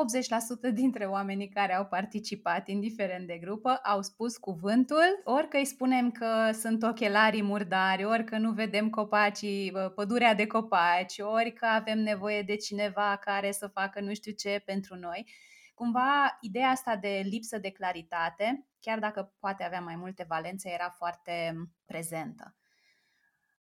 80% 0.70 0.74
dintre 0.74 1.06
oamenii 1.06 1.50
care 1.50 1.76
au 1.76 1.86
participat, 1.86 2.68
indiferent 2.68 3.28
de 3.28 3.38
grupă, 3.38 3.76
au 3.84 4.02
spus 4.02 4.38
cuvântul, 4.38 5.22
ori 5.24 5.48
că 5.48 5.58
îi 5.58 5.66
spunem 5.66 6.12
că 6.12 6.52
sunt 6.54 6.84
ochelarii 6.84 7.42
murdari, 7.42 8.06
ori 8.06 8.24
că 8.24 8.38
nu 8.38 8.52
vedem 8.52 8.90
copacii, 8.90 9.74
pădurea 9.96 10.34
de 10.34 10.48
copaci, 10.48 11.20
ori 11.20 11.54
că 11.54 11.66
avem 11.66 12.00
nevoie 12.00 12.42
de 12.42 12.56
cineva 12.56 13.18
care 13.22 13.52
să 13.52 13.68
facă 13.68 14.00
nu 14.00 14.14
știu 14.14 14.32
ce 14.32 14.62
pentru 14.66 14.96
noi. 14.96 15.26
Cumva, 15.74 16.38
ideea 16.42 16.70
asta 16.70 16.96
de 16.96 17.22
lipsă 17.24 17.58
de 17.58 17.72
claritate, 17.72 18.68
chiar 18.80 19.00
dacă 19.00 19.34
poate 19.40 19.64
avea 19.64 19.82
mai 19.82 19.96
multe 19.96 20.26
valențe, 20.28 20.70
era 20.70 20.90
foarte 20.90 21.54
prezentă. 21.86 22.56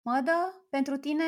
Mădă, 0.02 0.66
pentru 0.70 0.96
tine 0.96 1.24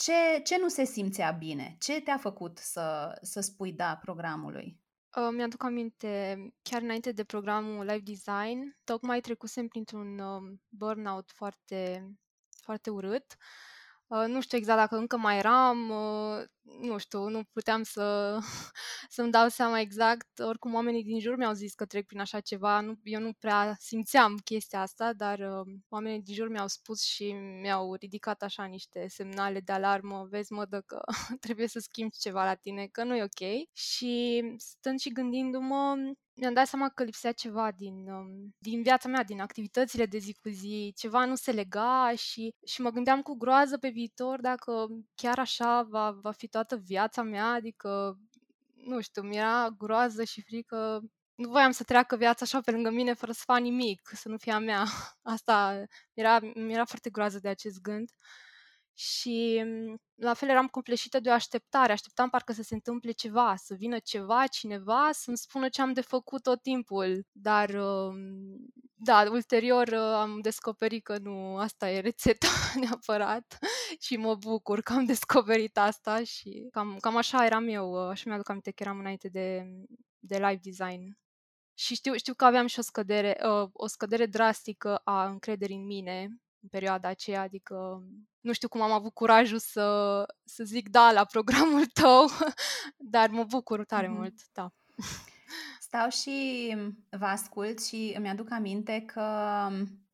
ce, 0.00 0.40
ce 0.44 0.58
nu 0.58 0.68
se 0.68 0.84
simțea 0.84 1.30
bine? 1.30 1.76
Ce 1.78 2.00
te-a 2.00 2.16
făcut 2.16 2.58
să, 2.58 3.18
să 3.22 3.40
spui 3.40 3.72
da 3.72 3.96
programului? 3.96 4.78
Uh, 5.16 5.28
mi-aduc 5.32 5.62
aminte, 5.62 6.38
chiar 6.62 6.82
înainte 6.82 7.12
de 7.12 7.24
programul 7.24 7.84
Live 7.84 8.02
Design, 8.04 8.76
tocmai 8.84 9.20
trecusem 9.20 9.68
printr-un 9.68 10.18
uh, 10.18 10.58
burnout 10.68 11.30
foarte, 11.30 12.10
foarte 12.62 12.90
urât. 12.90 13.36
Uh, 14.10 14.24
nu 14.26 14.40
știu 14.40 14.58
exact 14.58 14.78
dacă 14.78 14.96
încă 14.96 15.16
mai 15.16 15.38
eram, 15.38 15.90
uh, 15.90 16.44
nu 16.80 16.98
știu, 16.98 17.28
nu 17.28 17.42
puteam 17.52 17.82
să, 17.82 18.38
să-mi 19.08 19.30
dau 19.30 19.48
seama 19.48 19.80
exact. 19.80 20.38
Oricum, 20.38 20.74
oamenii 20.74 21.04
din 21.04 21.20
jur 21.20 21.36
mi-au 21.36 21.52
zis 21.52 21.74
că 21.74 21.84
trec 21.84 22.06
prin 22.06 22.20
așa 22.20 22.40
ceva. 22.40 22.80
Nu, 22.80 22.94
eu 23.02 23.20
nu 23.20 23.32
prea 23.32 23.76
simțeam 23.78 24.36
chestia 24.44 24.80
asta, 24.80 25.12
dar 25.12 25.38
uh, 25.38 25.74
oamenii 25.88 26.22
din 26.22 26.34
jur 26.34 26.48
mi-au 26.48 26.66
spus 26.66 27.02
și 27.02 27.32
mi-au 27.32 27.94
ridicat 27.94 28.42
așa 28.42 28.64
niște 28.64 29.06
semnale 29.08 29.60
de 29.60 29.72
alarmă. 29.72 30.26
Vezi, 30.30 30.52
mă, 30.52 30.64
că 30.86 31.00
trebuie 31.44 31.66
să 31.66 31.78
schimbi 31.78 32.16
ceva 32.18 32.44
la 32.44 32.54
tine, 32.54 32.86
că 32.86 33.04
nu 33.04 33.16
e 33.16 33.22
ok. 33.22 33.68
Și 33.72 34.42
stând 34.56 34.98
și 34.98 35.12
gândindu-mă, 35.12 35.94
mi-am 36.40 36.54
dat 36.54 36.66
seama 36.66 36.88
că 36.88 37.02
lipsea 37.02 37.32
ceva 37.32 37.70
din, 37.76 38.08
um, 38.08 38.54
din 38.58 38.82
viața 38.82 39.08
mea, 39.08 39.22
din 39.24 39.40
activitățile 39.40 40.06
de 40.06 40.18
zi 40.18 40.34
cu 40.42 40.48
zi, 40.48 40.92
ceva 40.96 41.24
nu 41.24 41.34
se 41.34 41.52
lega 41.52 42.12
și, 42.16 42.54
și 42.66 42.80
mă 42.80 42.90
gândeam 42.90 43.22
cu 43.22 43.34
groază 43.34 43.78
pe 43.78 43.88
viitor 43.88 44.40
dacă 44.40 44.86
chiar 45.14 45.38
așa 45.38 45.82
va, 45.82 46.10
va 46.10 46.30
fi 46.30 46.48
toată 46.48 46.76
viața 46.76 47.22
mea, 47.22 47.46
adică, 47.46 48.18
nu 48.74 49.00
știu, 49.00 49.22
mi-era 49.22 49.68
groază 49.78 50.24
și 50.24 50.42
frică 50.42 51.02
nu 51.34 51.48
voiam 51.48 51.70
să 51.70 51.84
treacă 51.84 52.16
viața 52.16 52.44
așa 52.44 52.60
pe 52.60 52.70
lângă 52.70 52.90
mine 52.90 53.12
fără 53.12 53.32
să 53.32 53.42
fac 53.44 53.58
nimic, 53.58 54.10
să 54.14 54.28
nu 54.28 54.36
fie 54.36 54.52
a 54.52 54.58
mea. 54.58 54.84
Asta 55.22 55.84
mi-era, 56.14 56.38
mi-era 56.54 56.84
foarte 56.84 57.10
groază 57.10 57.38
de 57.38 57.48
acest 57.48 57.80
gând. 57.80 58.10
Și 59.00 59.62
mm, 59.64 60.00
la 60.14 60.34
fel 60.34 60.48
eram 60.48 60.66
copleșită 60.66 61.20
de 61.20 61.28
o 61.28 61.32
așteptare, 61.32 61.92
așteptam 61.92 62.30
parcă 62.30 62.52
să 62.52 62.62
se 62.62 62.74
întâmple 62.74 63.10
ceva, 63.10 63.54
să 63.56 63.74
vină 63.74 63.98
ceva, 63.98 64.46
cineva, 64.46 65.08
să-mi 65.12 65.36
spună 65.36 65.68
ce 65.68 65.82
am 65.82 65.92
de 65.92 66.00
făcut 66.00 66.42
tot 66.42 66.62
timpul. 66.62 67.26
Dar, 67.32 67.70
mm, 67.76 68.72
da, 68.94 69.24
ulterior 69.30 69.88
uh, 69.88 69.98
am 69.98 70.40
descoperit 70.40 71.04
că 71.04 71.18
nu, 71.18 71.56
asta 71.56 71.90
e 71.90 72.00
rețeta 72.00 72.46
neapărat 72.80 73.58
și 74.00 74.16
mă 74.16 74.34
bucur 74.34 74.80
că 74.80 74.92
am 74.92 75.04
descoperit 75.04 75.78
asta 75.78 76.24
și 76.24 76.68
cam, 76.70 76.96
cam 77.00 77.16
așa 77.16 77.44
eram 77.44 77.68
eu, 77.68 77.92
uh, 77.92 78.08
așa 78.10 78.22
mi-aduc 78.26 78.48
aminte 78.48 78.70
că 78.70 78.82
eram 78.82 78.98
înainte 78.98 79.28
de, 79.28 79.66
de 80.18 80.36
live 80.36 80.60
design. 80.62 81.18
Și 81.74 81.94
știu, 81.94 82.14
știu 82.14 82.34
că 82.34 82.44
aveam 82.44 82.66
și 82.66 82.78
o 82.78 82.82
scădere, 82.82 83.38
uh, 83.44 83.68
o 83.72 83.86
scădere 83.86 84.26
drastică 84.26 84.96
a 85.04 85.26
încrederii 85.28 85.76
în 85.76 85.86
mine 85.86 86.28
în 86.62 86.68
perioada 86.68 87.08
aceea, 87.08 87.42
adică 87.42 88.02
nu 88.40 88.52
știu 88.52 88.68
cum 88.68 88.80
am 88.80 88.90
avut 88.90 89.14
curajul 89.14 89.58
să, 89.58 90.24
să 90.44 90.64
zic 90.64 90.88
da 90.88 91.12
la 91.12 91.24
programul 91.24 91.86
tău, 92.00 92.24
dar 92.96 93.30
mă 93.30 93.44
bucur 93.44 93.84
tare 93.84 94.06
mm-hmm. 94.06 94.16
mult, 94.16 94.34
da. 94.52 94.72
Stau 95.80 96.08
și 96.08 96.76
vă 97.10 97.24
ascult 97.24 97.84
și 97.84 98.14
îmi 98.16 98.28
aduc 98.28 98.50
aminte 98.50 99.00
că 99.00 99.22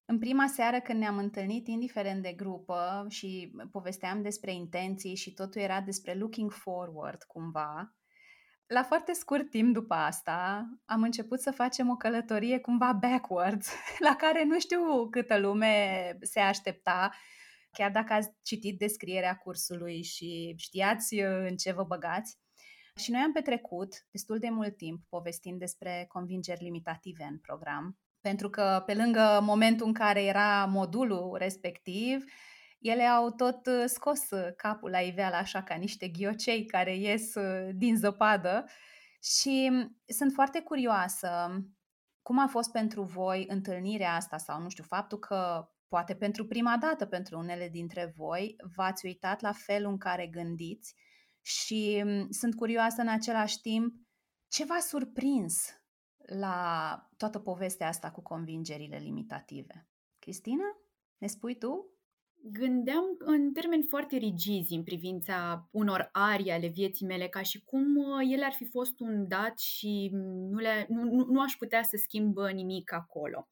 în 0.04 0.18
prima 0.18 0.46
seară 0.46 0.80
când 0.80 0.98
ne-am 0.98 1.16
întâlnit, 1.16 1.66
indiferent 1.66 2.22
de 2.22 2.32
grupă 2.32 3.06
și 3.08 3.52
povesteam 3.70 4.22
despre 4.22 4.52
intenții 4.52 5.14
și 5.14 5.34
totul 5.34 5.60
era 5.60 5.80
despre 5.80 6.14
looking 6.14 6.52
forward 6.52 7.22
cumva, 7.22 7.96
la 8.66 8.82
foarte 8.82 9.12
scurt 9.12 9.50
timp 9.50 9.72
după 9.72 9.94
asta 9.94 10.66
am 10.84 11.02
început 11.02 11.40
să 11.40 11.50
facem 11.50 11.90
o 11.90 11.96
călătorie 11.96 12.58
cumva 12.58 12.92
backwards, 12.92 13.72
la 14.08 14.16
care 14.16 14.44
nu 14.44 14.58
știu 14.58 15.08
câtă 15.10 15.38
lume 15.38 16.16
se 16.20 16.40
aștepta, 16.40 17.12
chiar 17.76 17.90
dacă 17.90 18.12
ați 18.12 18.30
citit 18.42 18.78
descrierea 18.78 19.36
cursului 19.36 20.02
și 20.02 20.54
știați 20.56 21.14
uh, 21.14 21.46
în 21.48 21.56
ce 21.56 21.72
vă 21.72 21.84
băgați. 21.84 22.38
Și 22.96 23.10
noi 23.10 23.20
am 23.20 23.32
petrecut 23.32 24.06
destul 24.10 24.38
de 24.38 24.48
mult 24.48 24.76
timp 24.76 25.00
povestind 25.08 25.58
despre 25.58 26.04
convingeri 26.08 26.62
limitative 26.62 27.24
în 27.24 27.38
program, 27.38 27.98
pentru 28.20 28.50
că 28.50 28.82
pe 28.86 28.94
lângă 28.94 29.40
momentul 29.42 29.86
în 29.86 29.92
care 29.92 30.24
era 30.24 30.64
modulul 30.64 31.36
respectiv, 31.38 32.24
ele 32.78 33.02
au 33.02 33.30
tot 33.30 33.66
uh, 33.66 33.84
scos 33.86 34.30
uh, 34.30 34.48
capul 34.56 34.90
la 34.90 35.00
iveală 35.00 35.36
așa 35.36 35.62
ca 35.62 35.74
niște 35.74 36.08
ghiocei 36.08 36.64
care 36.64 36.96
ies 36.96 37.34
uh, 37.34 37.68
din 37.74 37.96
zăpadă 37.96 38.64
și 39.22 39.68
mm, 39.70 40.00
sunt 40.06 40.32
foarte 40.32 40.60
curioasă 40.60 41.60
cum 42.22 42.38
a 42.38 42.46
fost 42.46 42.72
pentru 42.72 43.02
voi 43.02 43.44
întâlnirea 43.48 44.14
asta 44.14 44.36
sau 44.36 44.60
nu 44.60 44.68
știu, 44.68 44.84
faptul 44.84 45.18
că 45.18 45.68
poate 45.88 46.14
pentru 46.14 46.46
prima 46.46 46.76
dată 46.76 47.06
pentru 47.06 47.38
unele 47.38 47.68
dintre 47.68 48.12
voi 48.16 48.56
v-ați 48.76 49.06
uitat 49.06 49.40
la 49.40 49.52
felul 49.52 49.90
în 49.90 49.98
care 49.98 50.26
gândiți 50.26 50.94
și 51.42 52.02
mm, 52.04 52.30
sunt 52.30 52.54
curioasă 52.54 53.00
în 53.00 53.08
același 53.08 53.60
timp 53.60 53.94
ce 54.48 54.64
v-a 54.64 54.78
surprins 54.78 55.68
la 56.16 56.98
toată 57.16 57.38
povestea 57.38 57.88
asta 57.88 58.10
cu 58.10 58.22
convingerile 58.22 58.96
limitative. 58.96 59.88
Cristina, 60.18 60.64
ne 61.18 61.26
spui 61.26 61.58
tu? 61.58 61.96
gândeam 62.52 63.04
în 63.18 63.52
termeni 63.52 63.82
foarte 63.82 64.16
rigizi 64.16 64.74
în 64.74 64.82
privința 64.82 65.68
unor 65.70 66.08
arii 66.12 66.50
ale 66.50 66.66
vieții 66.66 67.06
mele, 67.06 67.28
ca 67.28 67.42
și 67.42 67.62
cum 67.64 67.96
uh, 67.96 68.32
ele 68.32 68.44
ar 68.44 68.52
fi 68.52 68.64
fost 68.64 69.00
un 69.00 69.28
dat 69.28 69.58
și 69.58 70.10
nu, 70.50 70.58
le, 70.58 70.86
nu, 70.88 71.02
nu, 71.02 71.24
nu 71.24 71.40
aș 71.40 71.52
putea 71.52 71.82
să 71.82 71.96
schimb 72.02 72.38
nimic 72.38 72.92
acolo. 72.92 73.48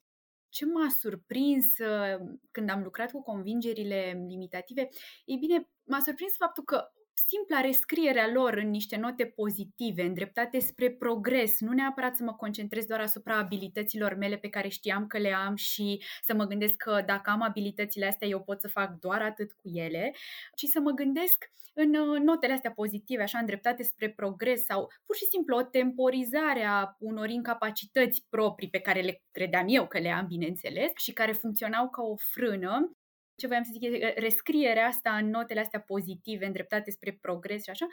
Ce 0.55 0.65
m-a 0.65 0.89
surprins 0.89 1.65
uh, 1.79 2.37
când 2.51 2.69
am 2.69 2.83
lucrat 2.83 3.11
cu 3.11 3.21
convingerile 3.21 4.25
limitative? 4.27 4.89
Ei 5.25 5.37
bine, 5.37 5.69
m-a 5.83 5.99
surprins 5.99 6.35
faptul 6.35 6.63
că 6.63 6.91
simpla 7.27 7.61
rescriere 7.61 8.19
a 8.19 8.31
lor 8.31 8.53
în 8.53 8.69
niște 8.69 8.95
note 8.95 9.25
pozitive, 9.25 10.03
îndreptate 10.03 10.59
spre 10.59 10.91
progres, 10.91 11.59
nu 11.59 11.73
neapărat 11.73 12.15
să 12.15 12.23
mă 12.23 12.33
concentrez 12.33 12.85
doar 12.85 12.99
asupra 12.99 13.37
abilităților 13.37 14.13
mele 14.13 14.37
pe 14.37 14.49
care 14.49 14.67
știam 14.67 15.07
că 15.07 15.17
le 15.17 15.33
am 15.33 15.55
și 15.55 16.03
să 16.21 16.33
mă 16.33 16.45
gândesc 16.45 16.75
că 16.75 17.03
dacă 17.05 17.29
am 17.29 17.41
abilitățile 17.41 18.05
astea 18.05 18.27
eu 18.27 18.41
pot 18.41 18.59
să 18.61 18.67
fac 18.67 18.99
doar 18.99 19.21
atât 19.21 19.51
cu 19.51 19.69
ele, 19.73 20.13
ci 20.55 20.65
să 20.65 20.79
mă 20.79 20.91
gândesc 20.91 21.53
în 21.73 21.95
uh, 21.95 22.19
notele 22.19 22.53
astea 22.53 22.71
pozitive, 22.71 23.23
așa 23.23 23.37
îndreptate 23.39 23.83
spre 23.83 24.09
progres 24.09 24.63
sau 24.63 24.91
pur 25.05 25.15
și 25.15 25.25
simplu 25.25 25.57
o 25.57 25.63
temporizare 25.63 26.63
a 26.63 26.95
unor 26.99 27.29
incapacități 27.29 28.25
proprii 28.29 28.69
pe 28.69 28.79
care 28.79 29.01
le 29.01 29.21
credeam 29.31 29.65
eu 29.67 29.87
că 29.87 29.99
le 29.99 30.09
am, 30.09 30.25
bineînțeles, 30.27 30.91
și 30.95 31.13
care 31.13 31.31
funcționau 31.31 31.89
ca 31.89 32.01
o 32.01 32.15
frână 32.15 32.97
ce 33.35 33.47
voiam 33.47 33.63
să 33.63 33.71
zic, 33.73 33.91
rescrierea 34.15 34.87
asta 34.87 35.11
în 35.11 35.29
notele 35.29 35.59
astea 35.59 35.79
pozitive, 35.79 36.45
îndreptate 36.45 36.91
spre 36.91 37.17
progres 37.21 37.63
și 37.63 37.69
așa, 37.69 37.87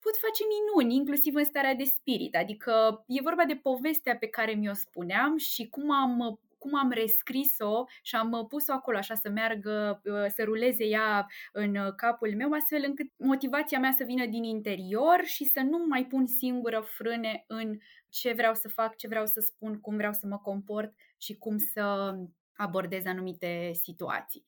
pot 0.00 0.16
face 0.16 0.42
minuni, 0.54 0.94
inclusiv 0.94 1.34
în 1.34 1.44
starea 1.44 1.74
de 1.74 1.84
spirit. 1.84 2.36
Adică 2.36 3.04
e 3.06 3.20
vorba 3.22 3.44
de 3.44 3.54
povestea 3.54 4.16
pe 4.16 4.26
care 4.26 4.52
mi-o 4.52 4.74
spuneam 4.74 5.36
și 5.36 5.68
cum 5.68 5.90
am 5.92 6.40
cum 6.58 6.74
am 6.74 6.90
rescris-o 6.90 7.84
și 8.02 8.16
am 8.16 8.46
pus-o 8.48 8.72
acolo 8.72 8.96
așa 8.96 9.14
să 9.14 9.28
meargă, 9.30 10.02
să 10.34 10.42
ruleze 10.44 10.84
ea 10.84 11.26
în 11.52 11.76
capul 11.96 12.34
meu, 12.36 12.52
astfel 12.52 12.82
încât 12.86 13.06
motivația 13.16 13.78
mea 13.78 13.92
să 13.96 14.04
vină 14.04 14.26
din 14.26 14.44
interior 14.44 15.20
și 15.24 15.44
să 15.44 15.60
nu 15.60 15.84
mai 15.88 16.06
pun 16.06 16.26
singură 16.26 16.80
frâne 16.80 17.44
în 17.46 17.78
ce 18.08 18.32
vreau 18.32 18.54
să 18.54 18.68
fac, 18.68 18.96
ce 18.96 19.08
vreau 19.08 19.26
să 19.26 19.40
spun, 19.40 19.80
cum 19.80 19.96
vreau 19.96 20.12
să 20.12 20.26
mă 20.26 20.38
comport 20.38 20.94
și 21.18 21.36
cum 21.36 21.56
să 21.58 22.14
abordez 22.56 23.06
anumite 23.06 23.70
situații. 23.72 24.44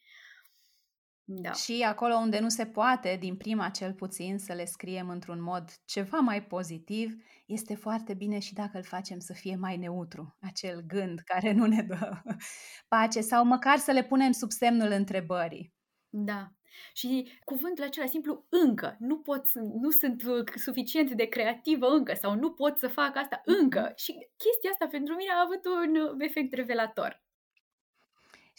Da. 1.33 1.53
Și 1.53 1.83
acolo 1.83 2.15
unde 2.15 2.39
nu 2.39 2.49
se 2.49 2.67
poate, 2.67 3.17
din 3.21 3.37
prima 3.37 3.69
cel 3.69 3.93
puțin, 3.93 4.39
să 4.39 4.53
le 4.53 4.65
scriem 4.65 5.09
într-un 5.09 5.43
mod 5.43 5.65
ceva 5.85 6.19
mai 6.19 6.43
pozitiv, 6.43 7.15
este 7.47 7.75
foarte 7.75 8.15
bine 8.15 8.39
și 8.39 8.55
dacă 8.55 8.77
îl 8.77 8.85
facem 8.85 9.19
să 9.19 9.33
fie 9.33 9.57
mai 9.57 9.77
neutru, 9.77 10.37
acel 10.41 10.85
gând 10.87 11.21
care 11.21 11.53
nu 11.53 11.67
ne 11.67 11.83
dă 11.83 12.23
pace, 12.89 13.21
sau 13.21 13.45
măcar 13.45 13.79
să 13.79 13.93
le 13.93 14.05
punem 14.05 14.33
sub 14.33 14.51
semnul 14.51 14.91
întrebării. 14.91 15.73
Da. 16.09 16.49
Și 16.93 17.41
cuvântul 17.45 17.85
acela 17.85 18.07
simplu 18.07 18.47
încă, 18.49 18.97
nu 18.99 19.19
pot, 19.19 19.43
nu 19.55 19.91
sunt 19.91 20.23
suficient 20.55 21.11
de 21.11 21.25
creativă 21.25 21.87
încă 21.87 22.15
sau 22.15 22.35
nu 22.35 22.53
pot 22.53 22.79
să 22.79 22.89
fac 22.89 23.17
asta 23.17 23.41
încă. 23.45 23.93
Și 23.97 24.13
chestia 24.13 24.71
asta 24.71 24.87
pentru 24.87 25.15
mine 25.15 25.31
a 25.31 25.41
avut 25.41 25.65
un 25.65 26.21
efect 26.21 26.55
revelator. 26.55 27.23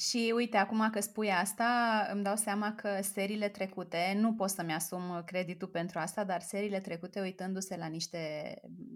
Și 0.09 0.31
uite, 0.35 0.57
acum 0.57 0.89
că 0.89 0.99
spui 0.99 1.31
asta, 1.31 2.07
îmi 2.11 2.23
dau 2.23 2.35
seama 2.35 2.73
că 2.73 2.99
seriile 3.01 3.49
trecute, 3.49 4.13
nu 4.19 4.33
pot 4.33 4.49
să-mi 4.49 4.73
asum 4.73 5.21
creditul 5.25 5.67
pentru 5.67 5.99
asta, 5.99 6.23
dar 6.23 6.41
seriile 6.41 6.79
trecute, 6.79 7.21
uitându-se 7.21 7.77
la 7.77 7.85
niște 7.85 8.53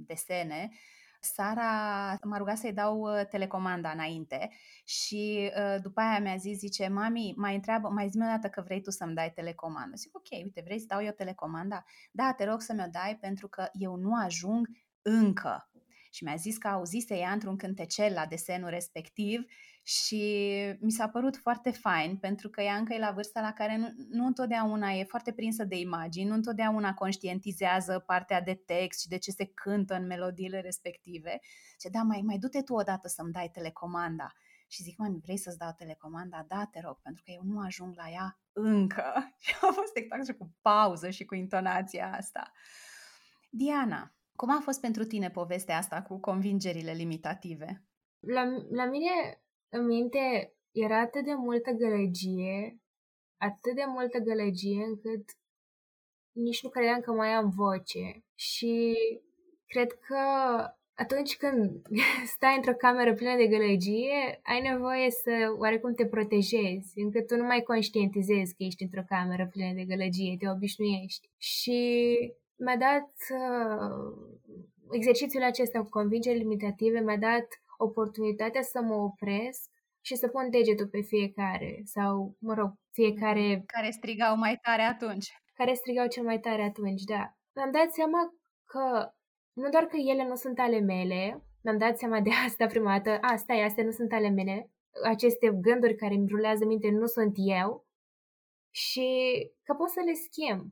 desene, 0.08 0.70
Sara 1.34 2.18
m-a 2.24 2.38
rugat 2.38 2.58
să-i 2.58 2.74
dau 2.74 3.00
uh, 3.00 3.26
telecomanda 3.30 3.92
înainte 3.92 4.50
și 4.86 5.52
uh, 5.58 5.82
după 5.82 6.02
aia 6.02 6.20
mi-a 6.20 6.36
zis, 6.36 6.58
zice, 6.58 6.88
mami, 6.88 7.34
mai 7.38 7.56
întreabă, 7.56 7.90
mai 7.90 8.10
zi 8.10 8.18
o 8.18 8.26
dată 8.26 8.50
că 8.50 8.62
vrei 8.62 8.82
tu 8.82 8.92
să-mi 8.92 9.14
dai 9.14 9.32
telecomandă. 9.32 9.96
Zic, 9.96 10.16
ok, 10.16 10.44
uite, 10.44 10.62
vrei 10.66 10.80
să 10.80 10.86
dau 10.88 11.04
eu 11.04 11.12
telecomanda? 11.12 11.84
Da, 12.12 12.34
te 12.38 12.46
rog 12.46 12.62
să 12.62 12.74
mi-o 12.74 12.88
dai 12.92 13.18
pentru 13.22 13.48
că 13.48 13.70
eu 13.74 13.96
nu 13.96 14.16
ajung 14.24 14.68
încă. 15.02 15.70
Și 16.12 16.24
mi-a 16.24 16.36
zis 16.36 16.58
că 16.58 16.68
auzise 16.68 17.18
ea 17.18 17.32
într-un 17.32 17.58
cântecel 17.58 18.14
la 18.14 18.26
desenul 18.26 18.70
respectiv 18.70 19.46
și 19.88 20.24
mi 20.80 20.92
s-a 20.92 21.10
părut 21.10 21.38
foarte 21.38 21.72
fain 21.72 22.18
pentru 22.18 22.50
că 22.50 22.62
ea 22.62 22.76
încă 22.76 22.94
e 22.94 23.00
la 23.00 23.12
vârsta 23.12 23.42
la 23.42 23.54
care 23.54 23.78
nu, 23.78 23.88
nu 24.10 24.26
întotdeauna 24.26 24.92
e 24.92 25.04
foarte 25.04 25.32
prinsă 25.34 25.64
de 25.64 25.78
imagini, 25.78 26.28
nu 26.28 26.34
întotdeauna 26.34 26.94
conștientizează 26.94 28.00
partea 28.00 28.42
de 28.42 28.54
text 28.54 29.02
și 29.02 29.08
de 29.08 29.18
ce 29.18 29.32
se 29.32 29.46
cântă 29.46 29.96
în 29.96 30.06
melodiile 30.06 30.62
respective. 30.62 31.40
Și 31.80 31.90
da, 31.90 32.02
mai, 32.02 32.22
mai 32.22 32.38
du-te 32.38 32.62
tu 32.62 32.74
odată 32.74 33.08
să-mi 33.08 33.32
dai 33.32 33.50
telecomanda. 33.54 34.34
Și 34.68 34.84
zic, 34.84 34.98
mami, 34.98 35.20
vrei 35.24 35.38
să-ți 35.38 35.58
dau 35.58 35.74
telecomanda? 35.78 36.46
Da, 36.48 36.66
te 36.72 36.80
rog, 36.80 37.00
pentru 37.02 37.24
că 37.26 37.32
eu 37.32 37.42
nu 37.44 37.60
ajung 37.60 37.96
la 37.96 38.10
ea 38.10 38.40
încă. 38.54 39.14
Și 39.40 39.56
a 39.62 39.72
fost 39.72 39.98
exact 39.98 40.26
și 40.26 40.34
cu 40.34 40.56
pauză 40.62 41.10
și 41.10 41.26
cu 41.26 41.36
intonația 41.36 42.14
asta. 42.18 42.52
Diana, 43.50 44.16
cum 44.36 44.50
a 44.50 44.60
fost 44.62 44.80
pentru 44.82 45.04
tine 45.04 45.30
povestea 45.30 45.78
asta 45.78 46.02
cu 46.02 46.20
convingerile 46.20 46.92
limitative? 46.92 47.86
La, 48.20 48.44
la 48.70 48.86
mine 48.86 49.45
în 49.78 49.86
minte 49.86 50.54
era 50.72 51.00
atât 51.00 51.24
de 51.24 51.34
multă 51.34 51.72
gălăgie, 51.72 52.80
atât 53.38 53.76
de 53.76 53.84
multă 53.88 54.18
gălăgie 54.18 54.84
încât 54.84 55.24
nici 56.32 56.64
nu 56.64 56.70
credeam 56.70 57.00
că 57.00 57.12
mai 57.12 57.30
am 57.30 57.50
voce. 57.50 58.24
Și 58.36 58.96
cred 59.68 59.92
că 59.92 60.18
atunci 60.94 61.38
când 61.38 61.82
stai 62.36 62.56
într-o 62.56 62.74
cameră 62.74 63.14
plină 63.14 63.36
de 63.36 63.48
gălăgie, 63.48 64.40
ai 64.44 64.62
nevoie 64.62 65.12
să 65.12 65.56
oarecum 65.58 65.94
te 65.94 66.06
protejezi, 66.06 67.00
încât 67.00 67.28
tu 67.28 67.36
nu 67.36 67.44
mai 67.44 67.62
conștientizezi 67.62 68.56
că 68.56 68.64
ești 68.64 68.84
într-o 68.84 69.04
cameră 69.08 69.48
plină 69.48 69.74
de 69.74 69.84
gălăgie, 69.84 70.36
te 70.40 70.50
obișnuiești. 70.50 71.30
Și 71.38 71.80
mi-a 72.56 72.78
dat 72.78 73.14
uh, 73.40 74.46
exercițiul 74.92 75.44
acesta 75.44 75.80
cu 75.80 75.90
convingeri 75.90 76.38
limitative, 76.38 77.00
mi-a 77.00 77.18
dat 77.18 77.48
oportunitatea 77.78 78.62
să 78.62 78.82
mă 78.82 78.94
opresc 78.94 79.70
și 80.02 80.16
să 80.16 80.28
pun 80.28 80.50
degetul 80.50 80.88
pe 80.88 81.02
fiecare 81.02 81.82
sau, 81.84 82.36
mă 82.40 82.54
rog, 82.54 82.74
fiecare... 82.92 83.64
Care 83.66 83.90
strigau 83.90 84.38
mai 84.38 84.58
tare 84.62 84.82
atunci. 84.82 85.28
Care 85.54 85.74
strigau 85.74 86.08
cel 86.08 86.24
mai 86.24 86.40
tare 86.40 86.62
atunci, 86.62 87.04
da. 87.04 87.24
Mi-am 87.56 87.72
dat 87.72 87.92
seama 87.92 88.20
că 88.66 89.10
nu 89.54 89.70
doar 89.70 89.86
că 89.86 89.98
ele 89.98 90.28
nu 90.28 90.36
sunt 90.36 90.60
ale 90.60 90.80
mele, 90.80 91.44
mi-am 91.64 91.78
dat 91.78 91.98
seama 91.98 92.22
de 92.22 92.30
asta 92.46 92.66
prima 92.66 93.00
dată, 93.00 93.18
a, 93.22 93.36
stai, 93.36 93.64
astea 93.64 93.84
nu 93.84 93.92
sunt 93.92 94.12
ale 94.12 94.30
mele, 94.30 94.72
aceste 95.04 95.58
gânduri 95.62 95.96
care 95.96 96.14
îmi 96.14 96.28
rulează 96.28 96.66
minte 96.66 96.90
nu 96.90 97.06
sunt 97.06 97.34
eu 97.36 97.86
și 98.72 99.08
că 99.64 99.74
pot 99.74 99.90
să 99.90 100.02
le 100.06 100.14
schimb. 100.14 100.72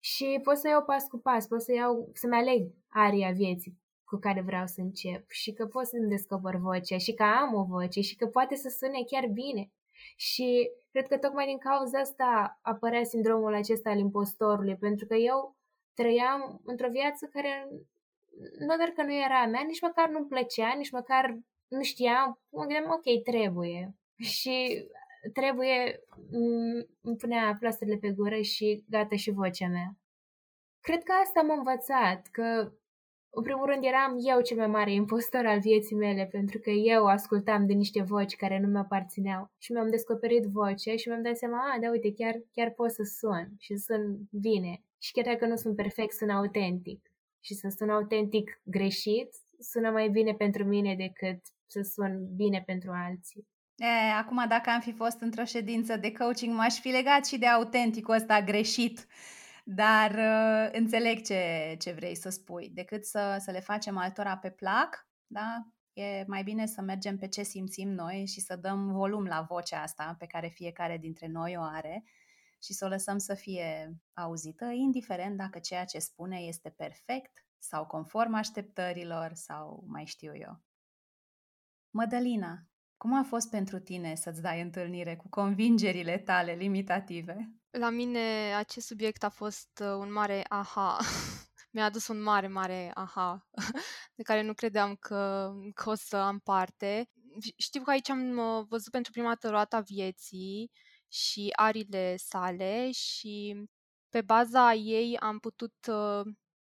Și 0.00 0.40
pot 0.42 0.56
să 0.56 0.68
iau 0.68 0.84
pas 0.84 1.06
cu 1.06 1.18
pas, 1.18 1.46
pot 1.46 1.62
să 1.62 1.72
iau, 1.72 2.10
să-mi 2.12 2.36
aleg 2.36 2.70
aria 2.88 3.30
vieții 3.30 3.78
cu 4.16 4.22
care 4.22 4.40
vreau 4.40 4.66
să 4.66 4.80
încep 4.80 5.30
și 5.30 5.52
că 5.52 5.66
pot 5.66 5.86
să-mi 5.86 6.08
descoper 6.08 6.56
vocea 6.56 6.98
și 6.98 7.14
că 7.14 7.22
am 7.22 7.54
o 7.54 7.64
voce 7.64 8.00
și 8.00 8.16
că 8.16 8.26
poate 8.26 8.54
să 8.54 8.68
sune 8.68 8.98
chiar 9.06 9.26
bine. 9.26 9.70
Și 10.16 10.70
cred 10.92 11.06
că 11.06 11.16
tocmai 11.18 11.46
din 11.46 11.58
cauza 11.58 11.98
asta 11.98 12.58
apărea 12.62 13.04
sindromul 13.04 13.54
acesta 13.54 13.90
al 13.90 13.98
impostorului, 13.98 14.76
pentru 14.76 15.06
că 15.06 15.14
eu 15.14 15.56
trăiam 15.94 16.60
într-o 16.64 16.90
viață 16.90 17.28
care 17.32 17.68
nu 18.58 18.76
doar 18.76 18.88
că 18.88 19.02
nu 19.02 19.14
era 19.14 19.40
a 19.40 19.46
mea, 19.46 19.62
nici 19.66 19.80
măcar 19.80 20.08
nu-mi 20.08 20.26
plăcea, 20.26 20.74
nici 20.76 20.90
măcar 20.90 21.38
nu 21.68 21.82
știam, 21.82 22.40
mă 22.50 22.60
gândeam, 22.60 22.90
ok, 22.90 23.22
trebuie. 23.22 23.94
Și 24.16 24.86
trebuie, 25.32 26.00
îmi 27.02 27.16
punea 27.16 27.56
plasturile 27.58 27.96
pe 27.96 28.10
gură 28.10 28.40
și 28.40 28.84
gata 28.88 29.16
și 29.16 29.30
vocea 29.30 29.68
mea. 29.68 29.96
Cred 30.80 31.02
că 31.02 31.12
asta 31.12 31.42
m-a 31.42 31.54
învățat, 31.54 32.26
că 32.26 32.72
în 33.38 33.42
primul 33.42 33.66
rând 33.66 33.84
eram 33.84 34.16
eu 34.32 34.40
cel 34.40 34.56
mai 34.56 34.66
mare 34.66 34.92
impostor 34.92 35.46
al 35.46 35.60
vieții 35.60 35.96
mele, 35.96 36.28
pentru 36.30 36.58
că 36.58 36.70
eu 36.70 37.06
ascultam 37.06 37.66
de 37.66 37.72
niște 37.72 38.02
voci 38.02 38.36
care 38.36 38.58
nu 38.60 38.68
mi-aparțineau 38.68 39.50
și 39.58 39.72
mi-am 39.72 39.90
descoperit 39.90 40.44
vocea 40.44 40.96
și 40.96 41.08
mi-am 41.08 41.22
dat 41.22 41.36
seama, 41.36 41.58
a, 41.74 41.78
da, 41.80 41.90
uite, 41.90 42.12
chiar, 42.12 42.34
chiar 42.52 42.70
pot 42.70 42.90
să 42.90 43.02
sun 43.02 43.52
și 43.58 43.76
sun 43.76 44.16
bine. 44.30 44.82
Și 44.98 45.12
chiar 45.12 45.24
dacă 45.24 45.46
nu 45.46 45.56
sunt 45.56 45.76
perfect, 45.76 46.12
sunt 46.12 46.30
autentic. 46.30 47.10
Și 47.40 47.54
să 47.54 47.74
sun 47.76 47.90
autentic 47.90 48.60
greșit, 48.64 49.28
sună 49.58 49.90
mai 49.90 50.08
bine 50.08 50.32
pentru 50.32 50.64
mine 50.64 50.94
decât 50.94 51.40
să 51.66 51.80
sun 51.94 52.26
bine 52.36 52.62
pentru 52.66 52.90
alții. 52.94 53.46
E, 53.76 54.12
acum, 54.18 54.44
dacă 54.48 54.70
am 54.70 54.80
fi 54.80 54.92
fost 54.92 55.20
într-o 55.20 55.44
ședință 55.44 55.96
de 55.96 56.12
coaching, 56.12 56.54
m-aș 56.54 56.74
fi 56.80 56.88
legat 56.88 57.26
și 57.26 57.38
de 57.38 57.46
autenticul 57.46 58.14
ăsta 58.14 58.42
greșit 58.42 59.06
dar 59.68 60.10
uh, 60.10 60.78
înțeleg 60.78 61.24
ce, 61.24 61.74
ce 61.78 61.92
vrei 61.92 62.14
să 62.14 62.28
spui. 62.28 62.68
Decât 62.68 63.04
să, 63.04 63.36
să 63.40 63.50
le 63.50 63.60
facem 63.60 63.96
altora 63.96 64.36
pe 64.36 64.50
plac, 64.50 65.08
da? 65.26 65.66
e 65.92 66.24
mai 66.26 66.42
bine 66.42 66.66
să 66.66 66.80
mergem 66.80 67.16
pe 67.18 67.28
ce 67.28 67.42
simțim 67.42 67.88
noi 67.88 68.26
și 68.26 68.40
să 68.40 68.56
dăm 68.56 68.92
volum 68.92 69.24
la 69.24 69.42
vocea 69.48 69.82
asta 69.82 70.16
pe 70.18 70.26
care 70.26 70.48
fiecare 70.48 70.98
dintre 70.98 71.26
noi 71.26 71.56
o 71.56 71.62
are 71.62 72.04
și 72.62 72.72
să 72.72 72.84
o 72.84 72.88
lăsăm 72.88 73.18
să 73.18 73.34
fie 73.34 74.00
auzită, 74.12 74.64
indiferent 74.64 75.36
dacă 75.36 75.58
ceea 75.58 75.84
ce 75.84 75.98
spune 75.98 76.38
este 76.38 76.70
perfect 76.70 77.46
sau 77.58 77.86
conform 77.86 78.34
așteptărilor 78.34 79.30
sau 79.34 79.84
mai 79.86 80.04
știu 80.04 80.36
eu. 80.36 80.62
Mădălina, 81.90 82.66
cum 82.96 83.18
a 83.18 83.22
fost 83.22 83.50
pentru 83.50 83.78
tine 83.78 84.14
să-ți 84.14 84.42
dai 84.42 84.60
întâlnire 84.60 85.16
cu 85.16 85.28
convingerile 85.28 86.18
tale 86.18 86.52
limitative? 86.52 87.50
La 87.78 87.90
mine 87.90 88.54
acest 88.54 88.86
subiect 88.86 89.22
a 89.22 89.28
fost 89.28 89.68
uh, 89.80 89.86
un 89.86 90.12
mare 90.12 90.44
aha. 90.48 90.98
Mi-a 91.72 91.84
adus 91.84 92.06
un 92.06 92.22
mare, 92.22 92.48
mare 92.48 92.90
aha, 92.94 93.48
de 94.16 94.22
care 94.22 94.42
nu 94.42 94.54
credeam 94.54 94.94
că, 94.94 95.52
că 95.74 95.90
o 95.90 95.94
să 95.94 96.16
am 96.16 96.38
parte. 96.38 97.10
Știu 97.56 97.82
că 97.82 97.90
aici 97.90 98.08
am 98.08 98.36
uh, 98.36 98.64
văzut 98.68 98.92
pentru 98.92 99.12
prima 99.12 99.28
dată 99.28 99.48
roata 99.48 99.80
vieții 99.80 100.70
și 101.08 101.52
arile 101.56 102.16
sale 102.16 102.90
și 102.90 103.56
pe 104.08 104.22
baza 104.22 104.72
ei 104.72 105.16
am 105.18 105.38
putut 105.38 105.74
uh, 105.88 106.20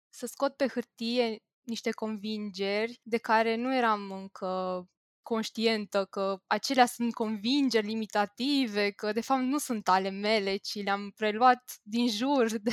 să 0.09 0.27
scot 0.27 0.57
pe 0.57 0.69
hârtie 0.69 1.43
niște 1.63 1.91
convingeri 1.91 3.01
de 3.03 3.17
care 3.19 3.55
nu 3.55 3.77
eram 3.77 4.11
încă 4.11 4.85
conștientă 5.31 6.05
că 6.05 6.39
acelea 6.47 6.87
sunt 6.87 7.15
convingeri 7.15 7.87
limitative, 7.87 8.91
că 8.91 9.13
de 9.13 9.21
fapt 9.21 9.43
nu 9.43 9.59
sunt 9.59 9.89
ale 9.89 10.11
mele, 10.11 10.57
ci 10.57 10.83
le-am 10.83 11.11
preluat 11.17 11.63
din 11.83 12.09
jur, 12.09 12.47
de, 12.67 12.73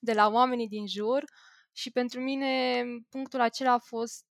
de 0.00 0.12
la 0.12 0.28
oamenii 0.28 0.68
din 0.68 0.86
jur 0.86 1.24
și 1.72 1.90
pentru 1.90 2.20
mine 2.20 2.84
punctul 3.08 3.40
acela 3.40 3.72
a 3.72 3.78
fost 3.78 4.24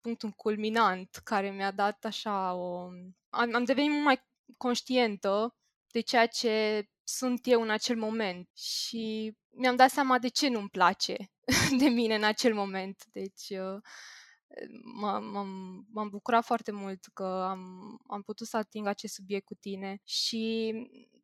punctul 0.00 0.30
culminant 0.30 1.20
care 1.24 1.50
mi-a 1.50 1.70
dat 1.70 2.04
așa 2.04 2.54
o... 2.54 2.88
Am, 3.28 3.54
am 3.54 3.64
devenit 3.64 3.90
mult 3.90 4.04
mai 4.04 4.22
conștientă 4.56 5.54
de 5.92 6.00
ceea 6.00 6.26
ce 6.26 6.84
sunt 7.04 7.40
eu 7.46 7.62
în 7.62 7.70
acel 7.70 7.96
moment 7.96 8.48
și 8.56 9.34
mi-am 9.56 9.76
dat 9.76 9.90
seama 9.90 10.18
de 10.18 10.28
ce 10.28 10.48
nu-mi 10.48 10.68
place 10.68 11.16
de 11.80 11.88
mine 11.88 12.14
în 12.14 12.24
acel 12.24 12.54
moment. 12.54 13.04
Deci 13.12 13.48
uh, 13.48 13.80
m-am, 14.82 15.24
m-am 15.92 16.08
bucurat 16.08 16.44
foarte 16.44 16.72
mult 16.72 17.04
că 17.14 17.24
am, 17.24 17.96
am 18.06 18.22
putut 18.22 18.46
să 18.46 18.56
ating 18.56 18.86
acest 18.86 19.14
subiect 19.14 19.44
cu 19.44 19.54
tine 19.54 20.00
și 20.04 20.74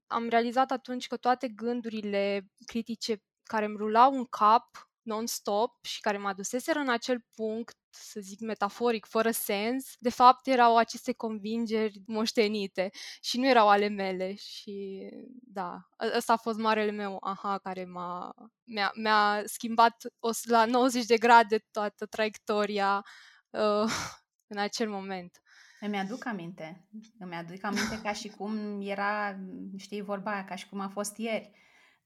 am 0.06 0.28
realizat 0.28 0.70
atunci 0.70 1.06
că 1.06 1.16
toate 1.16 1.48
gândurile 1.48 2.50
critice 2.66 3.22
care 3.42 3.64
îmi 3.64 3.76
rulau 3.76 4.12
în 4.12 4.24
cap 4.24 4.87
non-stop 5.08 5.84
și 5.84 6.00
care 6.00 6.18
mă 6.18 6.28
aduseseră 6.28 6.78
în 6.78 6.88
acel 6.88 7.24
punct, 7.34 7.76
să 7.90 8.20
zic 8.20 8.40
metaforic, 8.40 9.06
fără 9.06 9.30
sens, 9.30 9.94
de 9.98 10.10
fapt 10.10 10.46
erau 10.46 10.76
aceste 10.76 11.12
convingeri 11.12 12.02
moștenite 12.06 12.90
și 13.20 13.38
nu 13.38 13.48
erau 13.48 13.68
ale 13.68 13.88
mele 13.88 14.34
și 14.34 15.08
da, 15.30 15.88
ăsta 16.16 16.32
a 16.32 16.36
fost 16.36 16.58
marele 16.58 16.90
meu 16.90 17.16
aha 17.20 17.58
care 17.58 17.84
m-a, 17.84 18.34
mi-a, 18.64 18.92
mi-a 18.94 19.42
schimbat 19.44 19.96
o, 20.18 20.30
la 20.42 20.64
90 20.64 21.04
de 21.04 21.18
grade 21.18 21.58
toată 21.70 22.06
traiectoria 22.06 23.04
uh, 23.50 23.92
în 24.52 24.58
acel 24.58 24.88
moment. 24.88 25.42
Îmi 25.80 25.98
aduc 25.98 26.26
aminte. 26.26 26.88
Îmi 27.18 27.34
aduc 27.34 27.64
aminte 27.64 28.00
ca 28.02 28.12
și 28.12 28.28
cum 28.28 28.80
era, 28.80 29.38
știi, 29.76 30.00
vorba 30.00 30.32
aia, 30.32 30.44
ca 30.44 30.54
și 30.54 30.68
cum 30.68 30.80
a 30.80 30.88
fost 30.88 31.16
ieri 31.16 31.50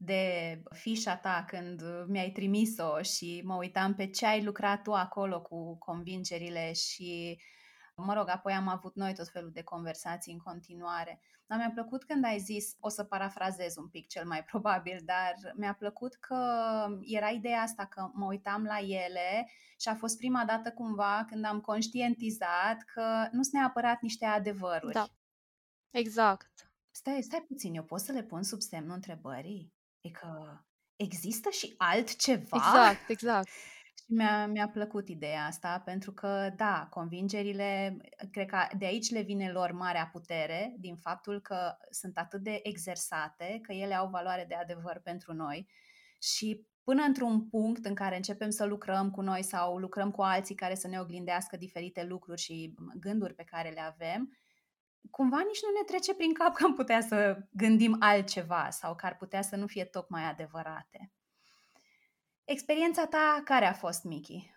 de 0.05 0.63
fișa 0.71 1.17
ta 1.17 1.45
când 1.47 1.83
mi-ai 2.07 2.31
trimis-o 2.31 3.03
și 3.03 3.43
mă 3.45 3.55
uitam 3.55 3.95
pe 3.95 4.07
ce 4.07 4.27
ai 4.27 4.45
lucrat 4.45 4.83
tu 4.83 4.93
acolo 4.93 5.43
cu 5.43 5.79
convingerile 5.79 6.73
și, 6.73 7.41
mă 7.97 8.15
rog, 8.15 8.29
apoi 8.29 8.53
am 8.53 8.69
avut 8.69 8.95
noi 8.95 9.15
tot 9.15 9.29
felul 9.29 9.51
de 9.53 9.63
conversații 9.63 10.33
în 10.33 10.39
continuare. 10.39 11.21
Dar 11.47 11.59
mi-a 11.59 11.71
plăcut 11.71 12.05
când 12.05 12.25
ai 12.25 12.39
zis, 12.39 12.77
o 12.81 12.89
să 12.89 13.05
parafrazez 13.05 13.77
un 13.77 13.89
pic 13.89 14.07
cel 14.07 14.27
mai 14.27 14.45
probabil, 14.51 15.01
dar 15.05 15.35
mi-a 15.55 15.75
plăcut 15.75 16.15
că 16.15 16.37
era 17.01 17.29
ideea 17.29 17.61
asta 17.61 17.87
că 17.87 18.11
mă 18.13 18.27
uitam 18.27 18.65
la 18.65 18.79
ele 18.79 19.51
și 19.81 19.89
a 19.89 19.95
fost 19.95 20.17
prima 20.17 20.45
dată 20.45 20.73
cumva 20.73 21.25
când 21.29 21.45
am 21.45 21.61
conștientizat 21.61 22.83
că 22.95 23.29
nu 23.31 23.43
sunt 23.43 23.55
neapărat 23.55 24.01
niște 24.01 24.25
adevăruri. 24.25 24.93
Da, 24.93 25.07
exact. 25.91 26.73
Stai, 26.91 27.23
stai 27.23 27.45
puțin, 27.49 27.75
eu 27.75 27.85
pot 27.85 28.01
să 28.01 28.13
le 28.13 28.23
pun 28.23 28.43
sub 28.43 28.61
semnul 28.61 28.95
întrebării? 28.95 29.73
E 30.03 30.11
că 30.11 30.61
există 30.97 31.51
și 31.51 31.75
altceva? 31.77 32.57
Exact, 32.57 33.09
exact. 33.17 33.49
Și 33.95 34.13
mi-a, 34.13 34.47
mi-a 34.47 34.69
plăcut 34.69 35.09
ideea 35.09 35.45
asta, 35.45 35.83
pentru 35.85 36.13
că, 36.13 36.53
da, 36.57 36.87
convingerile, 36.91 37.97
cred 38.31 38.47
că 38.47 38.59
de 38.79 38.85
aici 38.85 39.11
le 39.11 39.23
vine 39.23 39.51
lor 39.51 39.73
marea 39.73 40.09
putere, 40.13 40.75
din 40.79 40.97
faptul 40.97 41.41
că 41.41 41.77
sunt 41.91 42.19
atât 42.19 42.43
de 42.43 42.61
exersate, 42.63 43.59
că 43.63 43.73
ele 43.73 43.95
au 43.95 44.09
valoare 44.09 44.45
de 44.49 44.55
adevăr 44.55 45.01
pentru 45.05 45.33
noi 45.33 45.69
și 46.19 46.67
până 46.85 47.03
într-un 47.03 47.49
punct 47.49 47.85
în 47.85 47.95
care 47.95 48.17
începem 48.17 48.51
să 48.51 48.65
lucrăm 48.65 49.11
cu 49.11 49.21
noi 49.21 49.43
sau 49.43 49.77
lucrăm 49.79 50.11
cu 50.11 50.23
alții 50.23 50.55
care 50.55 50.75
să 50.75 50.89
ne 50.89 51.01
oglindească 51.01 51.57
diferite 51.57 52.05
lucruri 52.05 52.41
și 52.41 52.75
gânduri 53.01 53.35
pe 53.35 53.45
care 53.45 53.69
le 53.69 53.81
avem, 53.81 54.37
cumva 55.11 55.39
nici 55.47 55.63
nu 55.63 55.69
ne 55.79 55.85
trece 55.87 56.15
prin 56.15 56.33
cap 56.33 56.55
că 56.55 56.65
am 56.65 56.75
putea 56.75 57.01
să 57.01 57.39
gândim 57.51 57.97
altceva 58.01 58.69
sau 58.71 58.95
că 58.95 59.07
ar 59.07 59.17
putea 59.17 59.43
să 59.43 59.57
nu 59.57 59.67
fie 59.67 59.85
tocmai 59.85 60.23
adevărate. 60.23 61.13
Experiența 62.45 63.07
ta 63.07 63.43
care 63.45 63.65
a 63.65 63.73
fost, 63.73 64.05
Miki? 64.05 64.55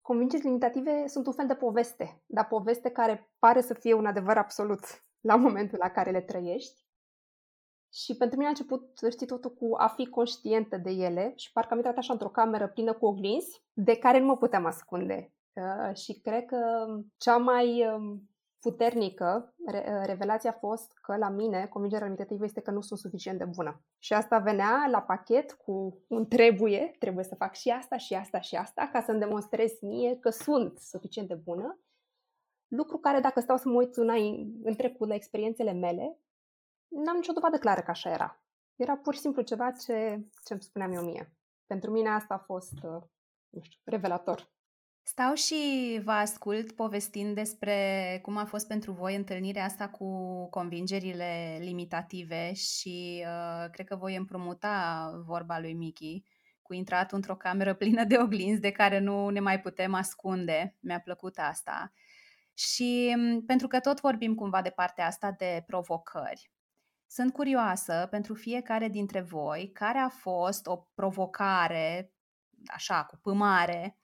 Convingeri 0.00 0.42
limitative 0.42 1.06
sunt 1.06 1.26
un 1.26 1.32
fel 1.32 1.46
de 1.46 1.54
poveste, 1.54 2.22
dar 2.26 2.46
poveste 2.46 2.90
care 2.90 3.30
pare 3.38 3.60
să 3.60 3.74
fie 3.74 3.94
un 3.94 4.06
adevăr 4.06 4.36
absolut 4.36 4.80
la 5.28 5.36
momentul 5.36 5.78
la 5.78 5.90
care 5.90 6.10
le 6.10 6.20
trăiești. 6.20 6.80
Și 7.94 8.16
pentru 8.16 8.36
mine 8.36 8.48
a 8.48 8.54
început, 8.56 8.98
știi, 9.10 9.26
totul 9.26 9.54
cu 9.54 9.74
a 9.76 9.88
fi 9.88 10.06
conștientă 10.06 10.76
de 10.76 10.90
ele 10.90 11.32
și 11.36 11.52
parcă 11.52 11.70
am 11.70 11.76
intrat 11.76 11.96
așa 11.96 12.12
într-o 12.12 12.28
cameră 12.28 12.68
plină 12.68 12.92
cu 12.92 13.06
oglinzi 13.06 13.62
de 13.72 13.96
care 13.96 14.18
nu 14.18 14.26
mă 14.26 14.36
puteam 14.36 14.64
ascunde. 14.64 15.32
Uh, 15.52 15.96
și 15.96 16.20
cred 16.20 16.44
că 16.44 16.86
cea 17.16 17.36
mai 17.36 17.86
um, 17.86 18.30
puternică, 18.62 19.54
re- 19.66 20.04
revelația 20.04 20.50
a 20.50 20.58
fost 20.58 20.98
că 21.02 21.16
la 21.16 21.28
mine 21.28 21.66
convingerea 21.66 22.06
limitativă 22.06 22.44
este 22.44 22.60
că 22.60 22.70
nu 22.70 22.80
sunt 22.80 22.98
suficient 22.98 23.38
de 23.38 23.44
bună. 23.44 23.82
Și 23.98 24.12
asta 24.12 24.38
venea 24.38 24.88
la 24.90 25.02
pachet 25.02 25.52
cu 25.52 26.02
un 26.08 26.26
trebuie, 26.26 26.96
trebuie 26.98 27.24
să 27.24 27.34
fac 27.34 27.54
și 27.54 27.68
asta, 27.70 27.96
și 27.96 28.14
asta, 28.14 28.40
și 28.40 28.56
asta, 28.56 28.88
ca 28.92 29.00
să-mi 29.00 29.18
demonstrez 29.18 29.80
mie 29.80 30.18
că 30.18 30.30
sunt 30.30 30.78
suficient 30.78 31.28
de 31.28 31.34
bună. 31.34 31.78
Lucru 32.68 32.98
care, 32.98 33.20
dacă 33.20 33.40
stau 33.40 33.56
să 33.56 33.68
mă 33.68 33.74
uit 33.74 33.96
în, 33.96 34.08
în 34.62 34.74
trecut 34.74 35.08
la 35.08 35.14
experiențele 35.14 35.72
mele, 35.72 36.18
n-am 36.88 37.16
nicio 37.16 37.32
dovadă 37.32 37.58
clară 37.58 37.80
că 37.80 37.90
așa 37.90 38.10
era. 38.10 38.42
Era 38.76 38.96
pur 38.96 39.14
și 39.14 39.20
simplu 39.20 39.42
ceva 39.42 39.70
ce, 39.70 40.26
ce 40.44 40.52
îmi 40.52 40.62
spuneam 40.62 40.92
eu 40.92 41.02
mie. 41.02 41.32
Pentru 41.66 41.90
mine 41.90 42.08
asta 42.08 42.34
a 42.34 42.38
fost, 42.38 42.72
uh, 42.82 43.02
nu 43.48 43.60
știu, 43.60 43.80
revelator. 43.84 44.51
Stau 45.04 45.34
și 45.34 46.00
vă 46.04 46.10
ascult 46.10 46.72
povestind 46.72 47.34
despre 47.34 48.18
cum 48.22 48.36
a 48.36 48.44
fost 48.44 48.66
pentru 48.66 48.92
voi 48.92 49.16
întâlnirea 49.16 49.64
asta 49.64 49.88
cu 49.88 50.06
convingerile 50.50 51.58
limitative 51.60 52.52
și 52.52 53.24
uh, 53.26 53.70
cred 53.70 53.86
că 53.86 53.96
voi 53.96 54.16
împrumuta 54.16 55.10
vorba 55.26 55.58
lui 55.58 55.72
Miki 55.72 56.24
cu 56.62 56.74
intrat 56.74 57.12
într-o 57.12 57.36
cameră 57.36 57.74
plină 57.74 58.04
de 58.04 58.18
oglinzi 58.18 58.60
de 58.60 58.70
care 58.70 58.98
nu 58.98 59.28
ne 59.28 59.40
mai 59.40 59.60
putem 59.60 59.94
ascunde. 59.94 60.76
Mi-a 60.80 61.00
plăcut 61.00 61.38
asta. 61.38 61.92
Și 62.54 63.14
um, 63.16 63.44
pentru 63.44 63.66
că 63.66 63.80
tot 63.80 64.00
vorbim 64.00 64.34
cumva 64.34 64.62
de 64.62 64.70
partea 64.70 65.06
asta 65.06 65.34
de 65.38 65.62
provocări. 65.66 66.50
Sunt 67.06 67.32
curioasă 67.32 68.06
pentru 68.10 68.34
fiecare 68.34 68.88
dintre 68.88 69.20
voi 69.20 69.70
care 69.72 69.98
a 69.98 70.08
fost 70.08 70.66
o 70.66 70.76
provocare, 70.94 72.12
așa, 72.66 73.04
cu 73.04 73.16
pămare, 73.16 73.96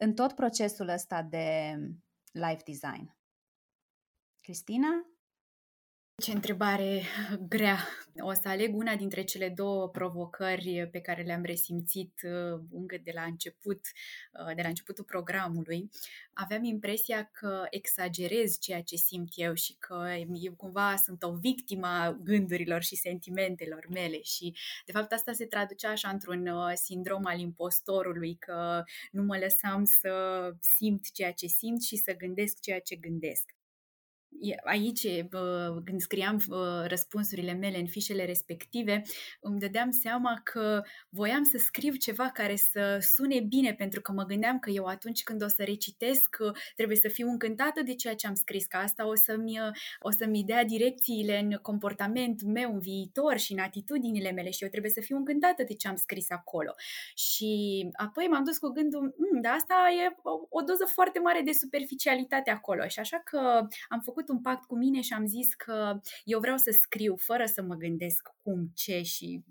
în 0.00 0.14
tot 0.14 0.32
procesul 0.32 0.88
ăsta 0.88 1.22
de 1.22 1.76
life 2.32 2.62
design. 2.64 3.16
Cristina? 4.40 4.88
Ce 6.22 6.32
întrebare 6.32 7.02
grea. 7.48 7.78
O 8.20 8.32
să 8.32 8.48
aleg 8.48 8.76
una 8.76 8.96
dintre 8.96 9.22
cele 9.22 9.48
două 9.48 9.88
provocări 9.88 10.88
pe 10.90 11.00
care 11.00 11.22
le-am 11.22 11.42
resimțit 11.42 12.12
uh, 12.22 12.60
încă 12.70 12.96
de 13.04 13.10
la 13.14 13.22
început, 13.22 13.80
uh, 14.32 14.54
de 14.54 14.62
la 14.62 14.68
începutul 14.68 15.04
programului. 15.04 15.90
Aveam 16.32 16.64
impresia 16.64 17.30
că 17.32 17.66
exagerez 17.70 18.58
ceea 18.58 18.82
ce 18.82 18.96
simt 18.96 19.28
eu 19.34 19.54
și 19.54 19.76
că 19.78 20.14
eu 20.32 20.52
cumva 20.52 20.96
sunt 20.96 21.22
o 21.22 21.34
victimă 21.34 21.86
a 21.86 22.12
gândurilor 22.12 22.82
și 22.82 22.96
sentimentelor 22.96 23.86
mele 23.90 24.22
și 24.22 24.54
de 24.86 24.92
fapt 24.92 25.12
asta 25.12 25.32
se 25.32 25.46
traducea 25.46 25.90
așa 25.90 26.08
într-un 26.08 26.46
uh, 26.46 26.72
sindrom 26.74 27.24
al 27.24 27.38
impostorului, 27.38 28.34
că 28.34 28.82
nu 29.10 29.22
mă 29.22 29.38
lăsam 29.38 29.84
să 29.84 30.12
simt 30.60 31.10
ceea 31.12 31.32
ce 31.32 31.46
simt 31.46 31.82
și 31.82 31.96
să 31.96 32.16
gândesc 32.16 32.60
ceea 32.60 32.80
ce 32.80 32.96
gândesc 32.96 33.57
aici, 34.64 35.06
când 35.84 36.00
scriam 36.00 36.42
răspunsurile 36.86 37.52
mele 37.52 37.78
în 37.78 37.86
fișele 37.86 38.24
respective, 38.24 39.02
îmi 39.40 39.58
dădeam 39.58 39.90
seama 39.90 40.40
că 40.44 40.82
voiam 41.08 41.44
să 41.44 41.58
scriu 41.58 41.94
ceva 41.94 42.30
care 42.30 42.56
să 42.56 42.98
sune 43.14 43.40
bine, 43.40 43.74
pentru 43.74 44.00
că 44.00 44.12
mă 44.12 44.24
gândeam 44.24 44.58
că 44.58 44.70
eu 44.70 44.84
atunci 44.84 45.22
când 45.22 45.42
o 45.42 45.48
să 45.48 45.62
recitesc 45.64 46.36
trebuie 46.74 46.96
să 46.96 47.08
fiu 47.08 47.28
încântată 47.28 47.82
de 47.82 47.94
ceea 47.94 48.14
ce 48.14 48.26
am 48.26 48.34
scris, 48.34 48.66
că 48.66 48.76
asta 48.76 49.08
o 49.08 49.14
să-mi, 49.14 49.58
o 50.00 50.10
să-mi 50.10 50.44
dea 50.44 50.64
direcțiile 50.64 51.38
în 51.38 51.58
comportamentul 51.62 52.48
meu 52.48 52.72
în 52.72 52.78
viitor 52.80 53.36
și 53.36 53.52
în 53.52 53.58
atitudinile 53.58 54.30
mele 54.30 54.50
și 54.50 54.62
eu 54.62 54.68
trebuie 54.68 54.90
să 54.90 55.00
fiu 55.00 55.16
încântată 55.16 55.62
de 55.62 55.74
ce 55.74 55.88
am 55.88 55.96
scris 55.96 56.30
acolo. 56.30 56.74
Și 57.14 57.50
apoi 57.92 58.26
m-am 58.26 58.44
dus 58.44 58.58
cu 58.58 58.68
gândul, 58.68 59.00
mm, 59.00 59.40
da, 59.40 59.50
asta 59.50 59.74
e 60.04 60.16
o, 60.22 60.30
o 60.48 60.60
doză 60.62 60.84
foarte 60.84 61.18
mare 61.18 61.40
de 61.40 61.52
superficialitate 61.52 62.50
acolo 62.50 62.88
și 62.88 62.98
așa 62.98 63.20
că 63.24 63.66
am 63.88 64.00
făcut 64.00 64.27
făcut 64.28 64.44
un 64.44 64.52
pact 64.52 64.66
cu 64.66 64.76
mine 64.76 65.00
și 65.00 65.12
am 65.12 65.26
zis 65.26 65.54
că 65.54 66.00
eu 66.24 66.40
vreau 66.40 66.56
să 66.56 66.70
scriu 66.82 67.16
fără 67.16 67.44
să 67.44 67.62
mă 67.62 67.74
gândesc 67.74 68.28
cum, 68.42 68.70
ce 68.74 69.02
și 69.02 69.44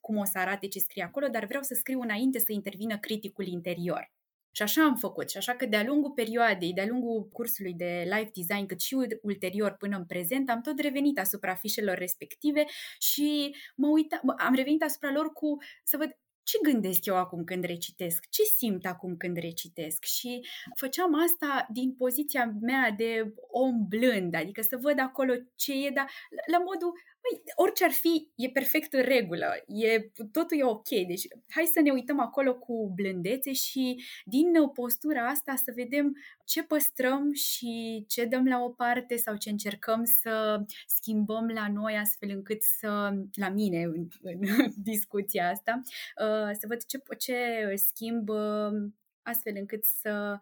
cum 0.00 0.16
o 0.16 0.24
să 0.24 0.38
arate 0.38 0.66
ce 0.68 0.78
scrie 0.78 1.02
acolo, 1.02 1.26
dar 1.26 1.44
vreau 1.44 1.62
să 1.62 1.74
scriu 1.74 2.00
înainte 2.00 2.38
să 2.38 2.52
intervină 2.52 2.98
criticul 2.98 3.46
interior. 3.46 4.12
Și 4.54 4.62
așa 4.62 4.84
am 4.84 4.96
făcut. 4.96 5.30
Și 5.30 5.36
așa 5.36 5.52
că 5.52 5.66
de-a 5.66 5.84
lungul 5.84 6.10
perioadei, 6.10 6.72
de-a 6.72 6.86
lungul 6.86 7.28
cursului 7.32 7.74
de 7.74 8.02
life 8.04 8.30
design, 8.34 8.66
cât 8.66 8.80
și 8.80 8.96
ulterior 9.22 9.72
până 9.72 9.96
în 9.96 10.06
prezent, 10.06 10.50
am 10.50 10.60
tot 10.60 10.78
revenit 10.78 11.18
asupra 11.18 11.54
fișelor 11.54 11.98
respective 11.98 12.64
și 12.98 13.56
mă 13.76 13.88
uita, 13.88 14.20
am 14.38 14.54
revenit 14.54 14.82
asupra 14.82 15.12
lor 15.12 15.32
cu 15.32 15.56
să 15.84 15.96
văd 15.96 16.16
ce 16.52 16.70
gândesc 16.70 17.04
eu 17.06 17.16
acum 17.16 17.44
când 17.44 17.64
recitesc, 17.64 18.28
ce 18.28 18.42
simt 18.42 18.86
acum 18.86 19.16
când 19.16 19.36
recitesc? 19.36 20.04
Și 20.04 20.46
făceam 20.74 21.14
asta 21.26 21.66
din 21.72 21.94
poziția 21.94 22.44
mea 22.60 22.90
de 22.90 23.34
om 23.50 23.86
blând, 23.88 24.34
adică 24.34 24.62
să 24.62 24.76
văd 24.80 24.98
acolo 24.98 25.32
ce 25.54 25.72
e, 25.86 25.90
dar 25.94 26.10
la 26.50 26.58
modul, 26.58 26.92
Păi, 27.22 27.42
orice 27.54 27.84
ar 27.84 27.90
fi, 27.90 28.30
e 28.34 28.48
perfect 28.48 28.92
în 28.92 29.02
regulă, 29.02 29.46
e, 29.66 30.00
totul 30.32 30.58
e 30.58 30.64
ok. 30.64 30.88
Deci, 30.88 31.26
hai 31.48 31.64
să 31.64 31.80
ne 31.80 31.90
uităm 31.90 32.20
acolo 32.20 32.54
cu 32.54 32.92
blândețe 32.94 33.52
și 33.52 34.04
din 34.24 34.52
postura 34.74 35.26
asta 35.26 35.54
să 35.54 35.72
vedem 35.74 36.16
ce 36.44 36.62
păstrăm 36.62 37.32
și 37.32 38.04
ce 38.08 38.24
dăm 38.24 38.46
la 38.46 38.58
o 38.62 38.68
parte 38.68 39.16
sau 39.16 39.36
ce 39.36 39.50
încercăm 39.50 40.04
să 40.04 40.64
schimbăm 40.86 41.46
la 41.48 41.68
noi 41.68 41.96
astfel 41.96 42.30
încât 42.30 42.62
să, 42.62 43.12
la 43.34 43.48
mine 43.48 43.82
în, 43.82 44.08
în 44.22 44.40
discuția 44.92 45.48
asta, 45.48 45.80
uh, 45.84 46.50
să 46.52 46.66
văd 46.68 46.84
ce, 46.84 47.02
ce 47.18 47.72
schimb 47.74 48.28
uh, 48.28 48.90
astfel 49.22 49.52
încât 49.56 49.84
să 49.84 50.38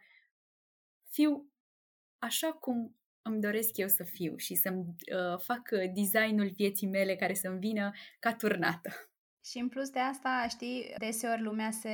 fiu 1.10 1.50
așa 2.18 2.52
cum 2.52 2.99
îmi 3.30 3.40
doresc 3.40 3.76
eu 3.76 3.88
să 3.88 4.04
fiu 4.04 4.36
și 4.36 4.54
să-mi 4.54 4.84
uh, 4.84 5.38
fac 5.38 5.68
designul 5.94 6.50
vieții 6.54 6.86
mele 6.86 7.16
care 7.16 7.34
să-mi 7.34 7.58
vină 7.58 7.90
ca 8.18 8.34
turnată. 8.34 9.09
Și 9.44 9.58
în 9.58 9.68
plus 9.68 9.88
de 9.88 9.98
asta, 9.98 10.46
știi, 10.48 10.94
deseori 10.98 11.42
lumea 11.42 11.70
se, 11.70 11.90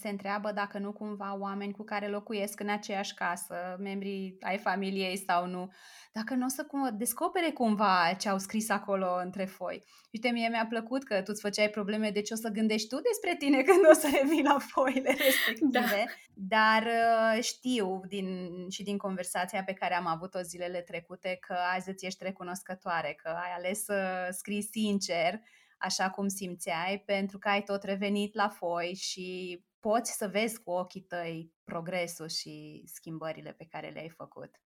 se 0.00 0.08
întreabă 0.08 0.52
dacă 0.52 0.78
nu 0.78 0.92
cumva 0.92 1.36
oameni 1.38 1.72
cu 1.72 1.82
care 1.82 2.08
locuiesc 2.08 2.60
în 2.60 2.68
aceeași 2.68 3.14
casă, 3.14 3.76
membrii 3.78 4.36
ai 4.40 4.58
familiei 4.58 5.16
sau 5.26 5.46
nu, 5.46 5.72
dacă 6.12 6.34
nu 6.34 6.44
o 6.44 6.48
să 6.48 6.64
cum, 6.64 6.96
descopere 6.96 7.50
cumva 7.50 8.16
ce 8.18 8.28
au 8.28 8.38
scris 8.38 8.70
acolo 8.70 9.06
între 9.22 9.44
foi. 9.44 9.84
Uite, 10.12 10.28
mie 10.28 10.48
mi-a 10.48 10.66
plăcut 10.68 11.04
că 11.04 11.14
tu 11.14 11.24
îți 11.26 11.40
făceai 11.40 11.68
probleme 11.68 12.10
de 12.10 12.22
ce 12.22 12.32
o 12.32 12.36
să 12.36 12.48
gândești 12.48 12.88
tu 12.88 13.00
despre 13.00 13.36
tine 13.38 13.62
când 13.68 13.88
o 13.90 13.92
să 13.92 14.08
revii 14.20 14.42
la 14.42 14.58
foile 14.58 15.16
respective, 15.26 16.04
da. 16.34 16.52
dar 16.58 16.82
uh, 16.82 17.42
știu 17.42 18.00
din, 18.08 18.50
și 18.70 18.82
din 18.82 18.96
conversația 18.98 19.64
pe 19.64 19.72
care 19.72 19.94
am 19.94 20.06
avut-o 20.06 20.40
zilele 20.40 20.80
trecute 20.80 21.38
că 21.46 21.56
azi 21.76 21.88
îți 21.88 22.06
ești 22.06 22.24
recunoscătoare, 22.24 23.18
că 23.22 23.28
ai 23.28 23.52
ales 23.56 23.84
să 23.84 24.28
scrii 24.30 24.62
sincer, 24.62 25.40
așa 25.84 26.10
cum 26.10 26.28
simțeai, 26.28 27.02
pentru 27.06 27.38
că 27.38 27.48
ai 27.48 27.62
tot 27.62 27.82
revenit 27.82 28.34
la 28.34 28.48
foi 28.48 28.94
și 28.94 29.58
poți 29.80 30.12
să 30.12 30.28
vezi 30.28 30.62
cu 30.62 30.70
ochii 30.70 31.00
tăi 31.00 31.52
progresul 31.64 32.28
și 32.28 32.82
schimbările 32.86 33.52
pe 33.52 33.66
care 33.70 33.88
le-ai 33.88 34.08
făcut. 34.08 34.60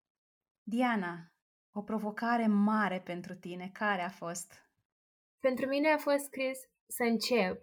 Diana, 0.62 1.32
o 1.72 1.82
provocare 1.82 2.46
mare 2.46 3.00
pentru 3.00 3.34
tine, 3.34 3.70
care 3.72 4.02
a 4.02 4.08
fost? 4.08 4.52
Pentru 5.40 5.66
mine 5.66 5.88
a 5.88 5.98
fost 5.98 6.24
scris 6.24 6.58
să 6.86 7.02
încep. 7.02 7.62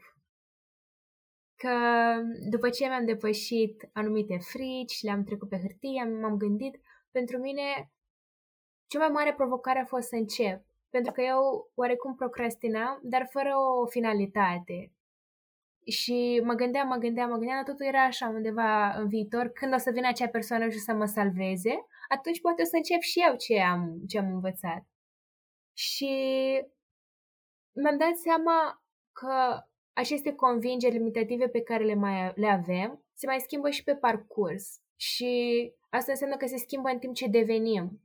Că 1.55 1.75
după 2.49 2.69
ce 2.69 2.87
mi-am 2.87 3.05
depășit 3.05 3.89
anumite 3.93 4.37
frici, 4.37 5.01
le-am 5.01 5.23
trecut 5.23 5.49
pe 5.49 5.59
hârtie, 5.59 6.03
m-am 6.03 6.37
gândit, 6.37 6.81
pentru 7.11 7.37
mine 7.37 7.91
cea 8.87 8.99
mai 8.99 9.09
mare 9.09 9.33
provocare 9.33 9.79
a 9.79 9.85
fost 9.85 10.07
să 10.07 10.15
încep 10.15 10.72
pentru 10.95 11.12
că 11.12 11.21
eu 11.21 11.71
oarecum 11.75 12.15
procrastinam, 12.15 12.99
dar 13.03 13.27
fără 13.32 13.51
o 13.82 13.86
finalitate. 13.86 14.91
Și 15.86 16.41
mă 16.43 16.53
gândeam, 16.53 16.88
mă 16.88 16.95
gândeam, 16.95 17.29
mă 17.29 17.38
gândeam, 17.38 17.56
dar 17.56 17.73
totul 17.73 17.86
era 17.86 18.03
așa 18.03 18.27
undeva 18.27 18.89
în 18.89 19.08
viitor, 19.08 19.47
când 19.47 19.73
o 19.73 19.77
să 19.77 19.91
vină 19.91 20.08
acea 20.08 20.27
persoană 20.27 20.69
și 20.69 20.77
să 20.77 20.93
mă 20.93 21.06
salveze, 21.06 21.86
atunci 22.10 22.41
poate 22.41 22.62
o 22.62 22.65
să 22.65 22.75
încep 22.75 23.01
și 23.01 23.19
eu 23.27 23.36
ce 23.36 23.62
am, 23.62 24.01
ce 24.08 24.17
am 24.17 24.34
învățat. 24.34 24.84
Și 25.73 26.13
mi-am 27.71 27.97
dat 27.97 28.15
seama 28.15 28.84
că 29.12 29.63
aceste 29.93 30.34
convingeri 30.34 30.97
limitative 30.97 31.47
pe 31.47 31.62
care 31.62 31.84
le, 31.84 31.95
mai, 31.95 32.32
le 32.36 32.47
avem 32.47 33.03
se 33.13 33.25
mai 33.25 33.39
schimbă 33.39 33.69
și 33.69 33.84
pe 33.84 33.95
parcurs. 33.95 34.82
Și 34.95 35.32
asta 35.89 36.12
înseamnă 36.12 36.38
că 36.38 36.45
se 36.45 36.58
schimbă 36.58 36.89
în 36.89 36.99
timp 36.99 37.13
ce 37.13 37.27
devenim 37.27 38.02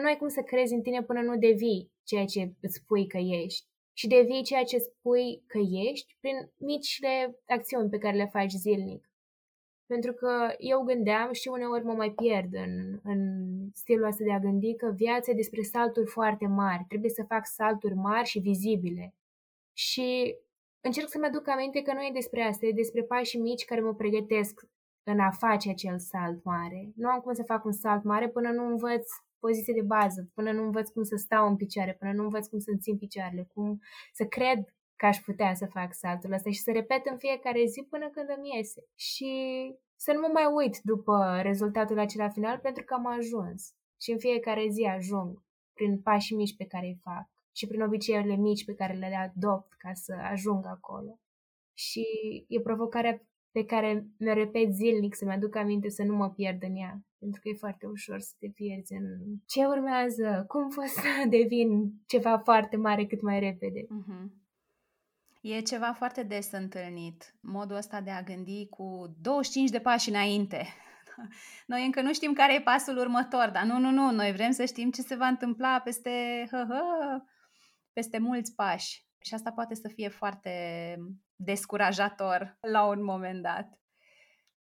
nu 0.00 0.06
ai 0.06 0.16
cum 0.16 0.28
să 0.28 0.42
crezi 0.42 0.74
în 0.74 0.82
tine 0.82 1.02
până 1.02 1.20
nu 1.20 1.36
devii 1.36 1.90
ceea 2.04 2.24
ce 2.24 2.52
îți 2.60 2.74
spui 2.74 3.06
că 3.06 3.18
ești. 3.18 3.66
Și 3.92 4.06
devii 4.06 4.42
ceea 4.42 4.64
ce 4.64 4.78
spui 4.78 5.42
că 5.46 5.58
ești 5.90 6.16
prin 6.20 6.50
micile 6.58 7.38
acțiuni 7.46 7.88
pe 7.88 7.98
care 7.98 8.16
le 8.16 8.26
faci 8.26 8.50
zilnic. 8.50 9.10
Pentru 9.86 10.12
că 10.12 10.54
eu 10.58 10.82
gândeam 10.82 11.32
și 11.32 11.48
uneori 11.48 11.84
mă 11.84 11.92
mai 11.92 12.10
pierd 12.10 12.54
în, 12.54 13.00
în 13.02 13.20
stilul 13.72 14.06
ăsta 14.06 14.24
de 14.24 14.32
a 14.32 14.38
gândi 14.38 14.76
că 14.76 14.92
viața 14.96 15.30
e 15.30 15.34
despre 15.34 15.62
salturi 15.62 16.06
foarte 16.06 16.46
mari. 16.46 16.84
Trebuie 16.88 17.10
să 17.10 17.24
fac 17.28 17.46
salturi 17.46 17.94
mari 17.94 18.28
și 18.28 18.38
vizibile. 18.38 19.14
Și 19.72 20.36
încerc 20.80 21.08
să-mi 21.08 21.26
aduc 21.26 21.48
aminte 21.48 21.82
că 21.82 21.92
nu 21.92 22.00
e 22.00 22.10
despre 22.12 22.42
asta, 22.42 22.66
e 22.66 22.72
despre 22.72 23.02
pași 23.02 23.36
mici 23.36 23.64
care 23.64 23.80
mă 23.80 23.94
pregătesc 23.94 24.60
în 25.02 25.20
a 25.20 25.30
face 25.30 25.70
acel 25.70 25.98
salt 25.98 26.44
mare. 26.44 26.92
Nu 26.96 27.08
am 27.08 27.20
cum 27.20 27.32
să 27.32 27.42
fac 27.42 27.64
un 27.64 27.72
salt 27.72 28.04
mare 28.04 28.28
până 28.28 28.50
nu 28.50 28.66
învăț 28.66 29.10
poziție 29.46 29.74
de 29.80 29.86
bază, 29.96 30.20
până 30.34 30.50
nu 30.52 30.62
învăț 30.62 30.88
cum 30.88 31.02
să 31.02 31.16
stau 31.16 31.44
în 31.48 31.56
picioare, 31.56 31.94
până 32.00 32.12
nu 32.12 32.22
învăț 32.22 32.46
cum 32.46 32.58
să-mi 32.58 32.82
țin 32.84 32.96
picioarele, 32.98 33.44
cum 33.54 33.68
să 34.12 34.24
cred 34.36 34.58
că 34.98 35.06
aș 35.06 35.18
putea 35.28 35.54
să 35.54 35.66
fac 35.66 35.90
saltul 35.94 36.32
ăsta 36.32 36.50
și 36.50 36.64
să 36.66 36.70
repet 36.72 37.02
în 37.06 37.18
fiecare 37.18 37.64
zi 37.64 37.80
până 37.92 38.06
când 38.14 38.28
îmi 38.36 38.50
iese. 38.54 38.80
Și 38.94 39.30
să 40.04 40.12
nu 40.12 40.20
mă 40.20 40.30
mai 40.32 40.46
uit 40.58 40.76
după 40.82 41.38
rezultatul 41.42 41.98
acela 41.98 42.28
final 42.28 42.58
pentru 42.58 42.84
că 42.84 42.94
am 42.94 43.06
ajuns. 43.06 43.60
Și 44.02 44.10
în 44.10 44.18
fiecare 44.18 44.64
zi 44.68 44.82
ajung 44.96 45.42
prin 45.72 46.00
pașii 46.00 46.36
mici 46.36 46.56
pe 46.56 46.66
care 46.72 46.86
îi 46.86 47.00
fac 47.02 47.26
și 47.56 47.66
prin 47.66 47.82
obiceiurile 47.82 48.36
mici 48.36 48.64
pe 48.64 48.74
care 48.74 48.92
le 48.92 49.16
adopt 49.26 49.72
ca 49.82 49.90
să 49.92 50.14
ajung 50.32 50.66
acolo. 50.66 51.18
Și 51.74 52.04
e 52.48 52.60
provocarea 52.60 53.22
pe 53.56 53.64
care 53.64 54.06
mi-o 54.18 54.32
repet 54.32 54.74
zilnic 54.74 55.14
să-mi 55.14 55.32
aduc 55.32 55.56
aminte 55.56 55.88
să 55.88 56.02
nu 56.02 56.16
mă 56.16 56.30
pierd 56.30 56.62
în 56.62 56.76
ea 56.76 57.00
pentru 57.18 57.40
că 57.40 57.48
e 57.48 57.54
foarte 57.58 57.86
ușor 57.86 58.20
să 58.20 58.32
te 58.38 58.48
pierzi 58.48 58.92
în 58.92 59.04
ce 59.46 59.64
urmează, 59.64 60.44
cum 60.48 60.68
pot 60.74 60.86
să 60.86 61.28
devin 61.28 61.92
ceva 62.06 62.38
foarte 62.38 62.76
mare 62.76 63.06
cât 63.06 63.22
mai 63.22 63.38
repede. 63.38 63.80
Uh-huh. 63.80 64.26
E 65.42 65.60
ceva 65.60 65.92
foarte 65.92 66.22
des 66.22 66.52
întâlnit, 66.52 67.34
modul 67.40 67.76
ăsta 67.76 68.00
de 68.00 68.10
a 68.10 68.22
gândi 68.22 68.66
cu 68.68 69.16
25 69.20 69.70
de 69.70 69.80
pași 69.80 70.08
înainte. 70.08 70.66
Noi 71.66 71.84
încă 71.84 72.02
nu 72.02 72.12
știm 72.12 72.32
care 72.32 72.54
e 72.54 72.60
pasul 72.60 72.96
următor, 72.96 73.50
dar 73.52 73.64
nu, 73.64 73.78
nu, 73.78 73.90
nu, 73.90 74.10
noi 74.10 74.32
vrem 74.32 74.50
să 74.50 74.64
știm 74.64 74.90
ce 74.90 75.02
se 75.02 75.14
va 75.14 75.26
întâmpla 75.26 75.80
peste, 75.80 76.46
hă, 76.50 76.66
hă, 76.68 76.82
peste 77.92 78.18
mulți 78.18 78.54
pași. 78.54 79.06
Și 79.18 79.34
asta 79.34 79.52
poate 79.52 79.74
să 79.74 79.88
fie 79.88 80.08
foarte 80.08 80.50
descurajator 81.36 82.58
la 82.60 82.84
un 82.84 83.02
moment 83.02 83.42
dat. 83.42 83.80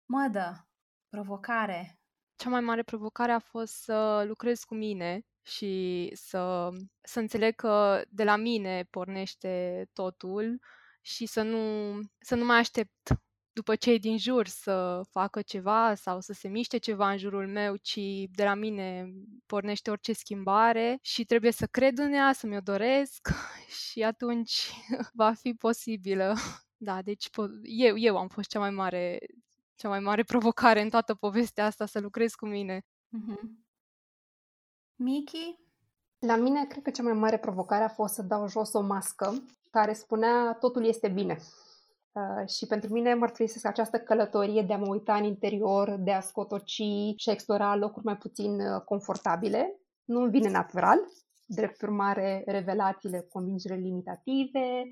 Mădă, 0.06 0.68
provocare, 1.10 2.00
cea 2.36 2.50
mai 2.50 2.62
mare 2.62 2.84
provocare 2.84 3.32
a 3.32 3.40
fost 3.40 3.74
să 3.74 4.24
lucrez 4.28 4.64
cu 4.64 4.76
mine 4.76 5.26
și 5.42 6.10
să, 6.14 6.70
să 7.02 7.20
înțeleg 7.20 7.56
că 7.56 8.02
de 8.10 8.24
la 8.24 8.36
mine 8.36 8.84
pornește 8.90 9.86
totul 9.94 10.60
și 11.02 11.26
să 11.26 11.42
nu, 11.42 11.94
să 12.20 12.36
nu 12.36 12.46
mai 12.46 12.58
aștept 12.58 13.10
după 13.54 13.76
cei 13.76 14.00
din 14.00 14.18
jur 14.18 14.48
să 14.48 15.02
facă 15.10 15.42
ceva 15.42 15.96
sau 15.96 16.20
să 16.20 16.34
se 16.34 16.48
miște 16.48 16.78
ceva 16.78 17.12
în 17.12 17.18
jurul 17.18 17.48
meu, 17.48 17.76
ci 17.76 18.00
de 18.32 18.44
la 18.44 18.54
mine 18.54 19.14
pornește 19.46 19.92
orice 19.92 20.14
schimbare 20.14 20.98
și 21.02 21.26
trebuie 21.26 21.52
să 21.52 21.66
cred 21.66 21.98
în 21.98 22.12
ea, 22.12 22.34
să 22.34 22.48
mi-o 22.48 22.60
doresc 22.60 23.28
și 23.90 24.04
atunci 24.04 24.72
va 25.14 25.34
fi 25.34 25.54
posibilă. 25.54 26.34
Da, 26.84 27.02
deci 27.02 27.30
eu, 27.64 27.98
eu 27.98 28.18
am 28.18 28.28
fost 28.28 28.50
cea 28.50 28.60
mai 28.60 28.70
mare 28.70 29.20
cea 29.76 29.90
mai 29.90 30.00
mare 30.00 30.24
provocare 30.24 30.82
în 30.82 30.90
toată 30.90 31.16
povestea 31.16 31.66
asta, 31.66 31.86
să 31.86 32.00
lucrezi 32.00 32.36
cu 32.36 32.46
mine. 32.46 32.86
Mm-hmm. 33.18 33.50
Miki? 34.96 35.60
La 36.20 36.36
mine, 36.36 36.66
cred 36.66 36.84
că 36.84 36.90
cea 36.90 37.04
mai 37.04 37.14
mare 37.14 37.38
provocare 37.38 37.84
a 37.84 37.88
fost 37.88 38.14
să 38.14 38.22
dau 38.22 38.48
jos 38.48 38.74
o 38.74 38.82
mască 38.82 39.44
care 39.70 39.94
spunea 39.94 40.54
totul 40.54 40.86
este 40.86 41.08
bine. 41.08 41.40
Uh, 42.12 42.48
și 42.48 42.66
pentru 42.66 42.94
mine 42.94 43.14
mărturisesc 43.14 43.66
această 43.66 44.00
călătorie 44.00 44.62
de 44.62 44.74
a 44.74 44.78
mă 44.78 44.88
uita 44.90 45.16
în 45.16 45.24
interior, 45.24 45.96
de 46.00 46.12
a 46.12 46.22
scotoci 46.22 46.72
și 47.16 47.30
a 47.30 47.32
explora 47.32 47.76
locuri 47.76 48.06
mai 48.06 48.18
puțin 48.18 48.60
uh, 48.60 48.82
confortabile. 48.86 49.80
Nu 50.04 50.22
îmi 50.22 50.32
vine 50.32 50.50
natural, 50.50 51.00
drept 51.46 51.82
urmare 51.82 52.44
revelațiile, 52.46 53.28
convingere 53.32 53.76
limitative, 53.76 54.90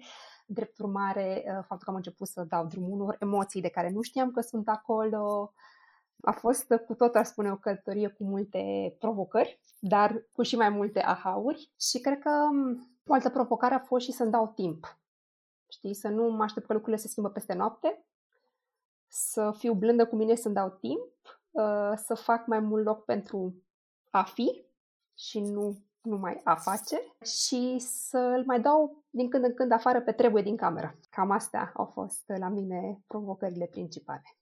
Drept 0.51 0.79
urmare, 0.79 1.43
uh, 1.45 1.51
faptul 1.53 1.79
că 1.79 1.89
am 1.89 1.95
început 1.95 2.27
să 2.27 2.45
dau 2.47 2.65
drumul 2.65 2.91
unor 2.91 3.15
emoții 3.19 3.61
de 3.61 3.69
care 3.69 3.89
nu 3.89 4.01
știam 4.01 4.31
că 4.31 4.41
sunt 4.41 4.67
acolo, 4.67 5.53
a 6.21 6.31
fost 6.31 6.65
cu 6.85 6.93
tot, 6.93 7.15
aș 7.15 7.27
spune, 7.27 7.51
o 7.51 7.55
călătorie 7.55 8.07
cu 8.07 8.23
multe 8.23 8.61
provocări, 8.99 9.61
dar 9.79 10.25
cu 10.31 10.41
și 10.41 10.55
mai 10.55 10.69
multe 10.69 10.99
ahauri 10.99 11.71
și 11.79 11.99
cred 11.99 12.19
că 12.19 12.29
um, 12.51 12.89
o 13.05 13.13
altă 13.13 13.29
provocare 13.29 13.73
a 13.73 13.79
fost 13.79 14.05
și 14.05 14.11
să-mi 14.11 14.31
dau 14.31 14.51
timp. 14.55 14.99
Știi, 15.69 15.93
să 15.93 16.07
nu 16.07 16.29
mă 16.29 16.43
aștept 16.43 16.65
că 16.65 16.73
lucrurile 16.73 17.01
se 17.01 17.07
schimbă 17.07 17.29
peste 17.29 17.53
noapte, 17.53 18.05
să 19.07 19.51
fiu 19.57 19.73
blândă 19.73 20.07
cu 20.07 20.15
mine, 20.15 20.35
să-mi 20.35 20.53
dau 20.53 20.69
timp, 20.69 21.41
uh, 21.51 21.91
să 21.95 22.13
fac 22.13 22.47
mai 22.47 22.59
mult 22.59 22.85
loc 22.85 23.05
pentru 23.05 23.63
a 24.09 24.23
fi 24.23 24.65
și 25.17 25.39
nu 25.39 25.77
numai 26.01 26.41
a 26.43 26.55
face 26.55 27.01
și 27.21 27.79
să-l 27.79 28.43
mai 28.45 28.61
dau 28.61 29.03
din 29.09 29.29
când 29.29 29.43
în 29.43 29.53
când 29.53 29.71
afară 29.71 30.01
pe 30.01 30.11
trebuie 30.11 30.43
din 30.43 30.55
cameră. 30.55 30.95
Cam 31.09 31.31
astea 31.31 31.71
au 31.75 31.85
fost 31.85 32.23
la 32.25 32.47
mine 32.47 33.03
provocările 33.07 33.65
principale. 33.65 34.38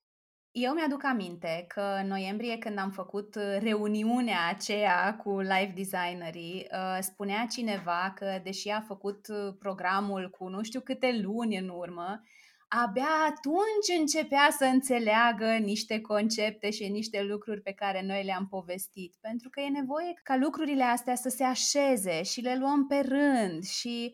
Eu 0.59 0.73
mi-aduc 0.73 1.03
aminte 1.03 1.65
că 1.67 1.97
în 2.01 2.07
noiembrie, 2.07 2.57
când 2.57 2.77
am 2.77 2.91
făcut 2.91 3.35
reuniunea 3.59 4.47
aceea 4.49 5.15
cu 5.15 5.39
live 5.39 5.73
designerii, 5.75 6.67
uh, 6.71 6.97
spunea 7.01 7.45
cineva 7.51 8.13
că, 8.15 8.39
deși 8.43 8.69
a 8.69 8.81
făcut 8.81 9.27
programul 9.59 10.29
cu 10.29 10.47
nu 10.47 10.63
știu 10.63 10.79
câte 10.79 11.19
luni 11.23 11.57
în 11.57 11.69
urmă, 11.69 12.23
abia 12.67 13.09
atunci 13.27 13.99
începea 13.99 14.47
să 14.57 14.65
înțeleagă 14.65 15.45
niște 15.45 16.01
concepte 16.01 16.69
și 16.69 16.87
niște 16.87 17.23
lucruri 17.23 17.61
pe 17.61 17.71
care 17.71 18.01
noi 18.05 18.23
le-am 18.23 18.47
povestit. 18.47 19.15
Pentru 19.21 19.49
că 19.49 19.59
e 19.59 19.69
nevoie 19.69 20.13
ca 20.23 20.35
lucrurile 20.35 20.83
astea 20.83 21.15
să 21.15 21.29
se 21.29 21.43
așeze 21.43 22.23
și 22.23 22.41
le 22.41 22.57
luăm 22.57 22.87
pe 22.87 22.99
rând 22.99 23.63
și 23.63 24.13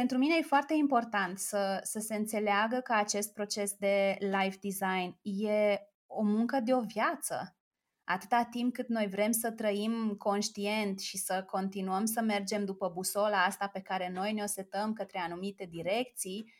pentru 0.00 0.18
mine 0.18 0.34
e 0.38 0.42
foarte 0.42 0.74
important 0.74 1.38
să, 1.38 1.80
să 1.82 1.98
se 1.98 2.14
înțeleagă 2.14 2.80
că 2.80 2.92
acest 2.92 3.32
proces 3.32 3.72
de 3.72 4.16
life 4.20 4.58
design 4.60 5.18
e 5.22 5.78
o 6.06 6.22
muncă 6.22 6.60
de 6.60 6.74
o 6.74 6.80
viață. 6.80 7.56
Atâta 8.04 8.48
timp 8.50 8.74
cât 8.74 8.88
noi 8.88 9.06
vrem 9.06 9.32
să 9.32 9.50
trăim 9.50 10.14
conștient 10.18 11.00
și 11.00 11.16
să 11.16 11.44
continuăm 11.46 12.04
să 12.04 12.20
mergem 12.20 12.64
după 12.64 12.90
busola 12.94 13.44
asta 13.44 13.66
pe 13.66 13.80
care 13.80 14.10
noi 14.14 14.32
ne-o 14.32 14.46
setăm 14.46 14.92
către 14.92 15.18
anumite 15.18 15.66
direcții, 15.70 16.52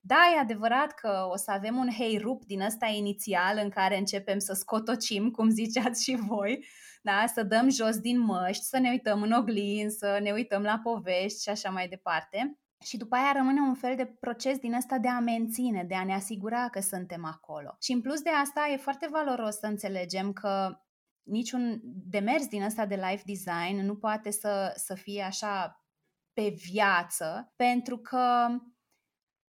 da, 0.00 0.18
e 0.34 0.38
adevărat 0.38 0.92
că 0.92 1.28
o 1.30 1.36
să 1.36 1.50
avem 1.50 1.76
un 1.76 1.90
hei 1.90 2.18
rup 2.18 2.44
din 2.44 2.60
ăsta 2.60 2.86
inițial 2.86 3.60
în 3.62 3.68
care 3.68 3.98
începem 3.98 4.38
să 4.38 4.52
scotocim, 4.52 5.30
cum 5.30 5.48
ziceați 5.50 6.02
și 6.04 6.16
voi, 6.28 6.66
da? 7.02 7.24
să 7.34 7.42
dăm 7.42 7.70
jos 7.70 7.98
din 7.98 8.18
măști, 8.18 8.64
să 8.64 8.78
ne 8.78 8.90
uităm 8.90 9.22
în 9.22 9.32
oglin, 9.32 9.90
să 9.90 10.18
ne 10.22 10.32
uităm 10.32 10.62
la 10.62 10.80
povești 10.82 11.42
și 11.42 11.48
așa 11.48 11.70
mai 11.70 11.88
departe. 11.88 12.58
Și 12.84 12.96
după 12.96 13.14
aia 13.14 13.32
rămâne 13.32 13.60
un 13.60 13.74
fel 13.74 13.96
de 13.96 14.06
proces 14.06 14.58
din 14.58 14.74
ăsta 14.74 14.98
de 14.98 15.08
a 15.08 15.18
menține, 15.18 15.84
de 15.84 15.94
a 15.94 16.04
ne 16.04 16.14
asigura 16.14 16.68
că 16.68 16.80
suntem 16.80 17.24
acolo. 17.24 17.76
Și 17.80 17.92
în 17.92 18.00
plus 18.00 18.20
de 18.20 18.30
asta 18.30 18.68
e 18.72 18.76
foarte 18.76 19.08
valoros 19.10 19.58
să 19.58 19.66
înțelegem 19.66 20.32
că 20.32 20.78
niciun 21.22 21.80
demers 21.84 22.46
din 22.46 22.62
ăsta 22.62 22.86
de 22.86 22.94
life 22.94 23.22
design 23.26 23.84
nu 23.84 23.96
poate 23.96 24.30
să, 24.30 24.72
să 24.76 24.94
fie 24.94 25.22
așa 25.22 25.84
pe 26.32 26.54
viață, 26.56 27.52
pentru 27.56 27.98
că 27.98 28.48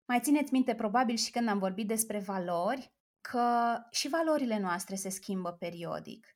mai 0.05 0.19
țineți 0.19 0.53
minte 0.53 0.75
probabil 0.75 1.15
și 1.15 1.31
când 1.31 1.47
am 1.47 1.59
vorbit 1.59 1.87
despre 1.87 2.19
valori, 2.19 2.93
că 3.21 3.77
și 3.91 4.09
valorile 4.09 4.59
noastre 4.59 4.95
se 4.95 5.09
schimbă 5.09 5.51
periodic. 5.51 6.34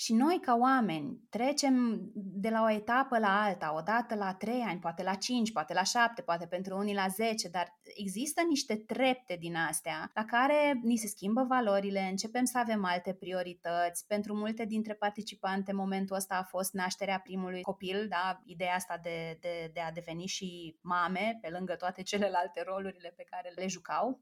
Și 0.00 0.14
noi, 0.14 0.40
ca 0.40 0.56
oameni, 0.60 1.20
trecem 1.30 2.00
de 2.14 2.48
la 2.48 2.62
o 2.62 2.70
etapă 2.70 3.18
la 3.18 3.42
alta, 3.42 3.74
odată 3.76 4.14
la 4.14 4.34
3 4.34 4.60
ani, 4.60 4.80
poate 4.80 5.02
la 5.02 5.14
5, 5.14 5.52
poate 5.52 5.72
la 5.72 5.82
7, 5.82 6.22
poate 6.22 6.46
pentru 6.46 6.76
unii 6.76 6.94
la 6.94 7.06
10, 7.08 7.48
dar 7.48 7.78
există 7.96 8.42
niște 8.48 8.76
trepte 8.76 9.36
din 9.40 9.56
astea 9.56 10.10
la 10.14 10.24
care 10.24 10.80
ni 10.82 10.96
se 10.96 11.06
schimbă 11.06 11.44
valorile, 11.48 12.00
începem 12.00 12.44
să 12.44 12.58
avem 12.58 12.84
alte 12.84 13.14
priorități. 13.14 14.06
Pentru 14.06 14.34
multe 14.34 14.64
dintre 14.64 14.94
participante, 14.94 15.72
momentul 15.72 16.16
ăsta 16.16 16.34
a 16.34 16.42
fost 16.42 16.72
nașterea 16.72 17.20
primului 17.20 17.62
copil, 17.62 18.06
da? 18.08 18.40
ideea 18.44 18.74
asta 18.74 18.98
de, 19.02 19.38
de, 19.40 19.70
de 19.72 19.80
a 19.80 19.92
deveni 19.92 20.26
și 20.26 20.76
mame, 20.80 21.38
pe 21.40 21.48
lângă 21.48 21.74
toate 21.74 22.02
celelalte 22.02 22.62
rolurile 22.62 23.12
pe 23.16 23.24
care 23.30 23.52
le 23.56 23.66
jucau. 23.66 24.20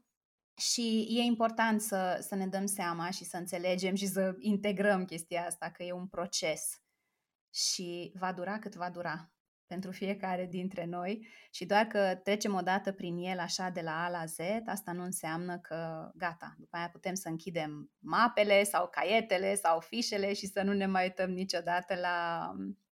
Și 0.59 1.07
e 1.11 1.21
important 1.21 1.81
să, 1.81 2.19
să 2.21 2.35
ne 2.35 2.47
dăm 2.47 2.67
seama 2.67 3.11
și 3.11 3.25
să 3.25 3.37
înțelegem 3.37 3.95
și 3.95 4.07
să 4.07 4.35
integrăm 4.39 5.05
chestia 5.05 5.47
asta, 5.47 5.71
că 5.71 5.83
e 5.83 5.93
un 5.93 6.07
proces 6.07 6.81
și 7.55 8.13
va 8.19 8.33
dura 8.33 8.59
cât 8.59 8.75
va 8.75 8.91
dura 8.91 9.31
pentru 9.67 9.91
fiecare 9.91 10.47
dintre 10.47 10.85
noi 10.85 11.29
și 11.51 11.65
doar 11.67 11.85
că 11.85 12.21
trecem 12.23 12.55
o 12.55 12.61
dată 12.61 12.93
prin 12.93 13.17
el 13.17 13.39
așa 13.39 13.69
de 13.69 13.81
la 13.81 14.05
A 14.05 14.09
la 14.09 14.25
Z, 14.25 14.37
asta 14.67 14.93
nu 14.93 15.03
înseamnă 15.03 15.59
că 15.59 16.11
gata, 16.15 16.55
după 16.59 16.77
aia 16.77 16.89
putem 16.89 17.15
să 17.15 17.29
închidem 17.29 17.93
mapele 17.99 18.63
sau 18.63 18.89
caietele 18.89 19.55
sau 19.55 19.81
fișele 19.81 20.33
și 20.33 20.47
să 20.47 20.63
nu 20.63 20.73
ne 20.73 20.87
mai 20.87 21.03
uităm 21.03 21.31
niciodată 21.31 21.95
la, 21.95 22.51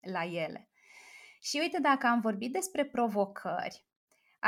la 0.01 0.25
ele. 0.25 0.69
Și 1.41 1.59
uite, 1.61 1.79
dacă 1.81 2.07
am 2.07 2.21
vorbit 2.21 2.53
despre 2.53 2.85
provocări, 2.85 3.87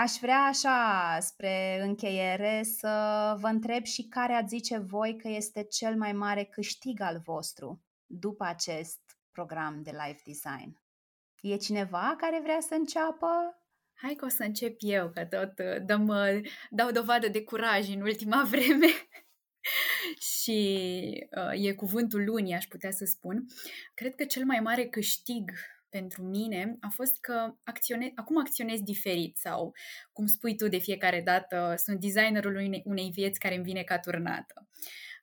Aș 0.02 0.12
vrea 0.20 0.38
așa, 0.38 1.18
spre 1.20 1.80
încheiere, 1.82 2.62
să 2.62 2.88
vă 3.40 3.46
întreb 3.46 3.84
și 3.84 4.08
care 4.08 4.32
ați 4.32 4.48
zice 4.48 4.78
voi 4.78 5.16
că 5.16 5.28
este 5.28 5.62
cel 5.62 5.96
mai 5.96 6.12
mare 6.12 6.44
câștig 6.44 7.00
al 7.00 7.20
vostru 7.24 7.84
după 8.06 8.44
acest 8.44 9.00
program 9.32 9.82
de 9.82 9.90
life 9.90 10.22
design. 10.24 10.80
E 11.40 11.56
cineva 11.56 12.14
care 12.18 12.40
vrea 12.42 12.60
să 12.60 12.74
înceapă? 12.74 13.26
Hai 13.94 14.14
că 14.14 14.24
o 14.24 14.28
să 14.28 14.42
încep 14.42 14.76
eu, 14.78 15.10
că 15.10 15.24
tot 15.24 15.52
uh, 15.58 15.84
dăm, 15.84 16.06
uh, 16.06 16.40
dau 16.70 16.90
dovadă 16.90 17.28
de 17.28 17.44
curaj 17.44 17.88
în 17.88 18.00
ultima 18.00 18.44
vreme 18.50 18.88
și 20.18 21.28
uh, 21.36 21.64
e 21.66 21.72
cuvântul 21.74 22.24
lunii, 22.24 22.54
aș 22.54 22.64
putea 22.64 22.90
să 22.90 23.04
spun. 23.04 23.44
Cred 23.94 24.14
că 24.14 24.24
cel 24.24 24.44
mai 24.44 24.60
mare 24.60 24.86
câștig 24.86 25.50
pentru 25.90 26.22
mine 26.22 26.76
a 26.80 26.88
fost 26.88 27.20
că 27.20 27.54
acțione, 27.64 28.12
acum 28.14 28.38
acționez 28.38 28.80
diferit 28.80 29.36
sau, 29.36 29.72
cum 30.12 30.26
spui 30.26 30.56
tu 30.56 30.68
de 30.68 30.78
fiecare 30.78 31.20
dată, 31.20 31.74
sunt 31.76 32.00
designerul 32.00 32.54
unei, 32.54 32.82
unei 32.84 33.10
vieți 33.10 33.38
care 33.38 33.54
îmi 33.54 33.64
vine 33.64 33.82
ca 33.82 33.98
turnată 33.98 34.68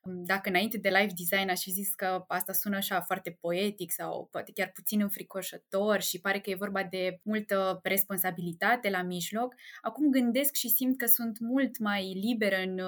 dacă 0.08 0.50
înainte 0.50 0.78
de 0.78 0.90
live 0.90 1.14
design 1.16 1.50
aș 1.50 1.62
fi 1.62 1.72
zis 1.72 1.94
că 1.94 2.26
asta 2.28 2.54
sună 2.54 2.76
așa 2.76 3.02
foarte 3.02 3.38
poetic 3.42 3.92
sau 3.92 4.28
poate 4.32 4.52
chiar 4.52 4.72
puțin 4.74 5.02
înfricoșător 5.02 6.02
și 6.02 6.22
pare 6.22 6.40
că 6.40 6.50
e 6.50 6.56
vorba 6.56 6.84
de 6.84 7.20
multă 7.24 7.80
responsabilitate 7.84 8.90
la 8.90 9.02
mijloc, 9.02 9.56
acum 9.82 10.10
gândesc 10.10 10.54
și 10.54 10.70
simt 10.70 10.98
că 10.98 11.06
sunt 11.06 11.40
mult 11.40 11.78
mai 11.78 12.14
liberă 12.24 12.56
în, 12.56 12.80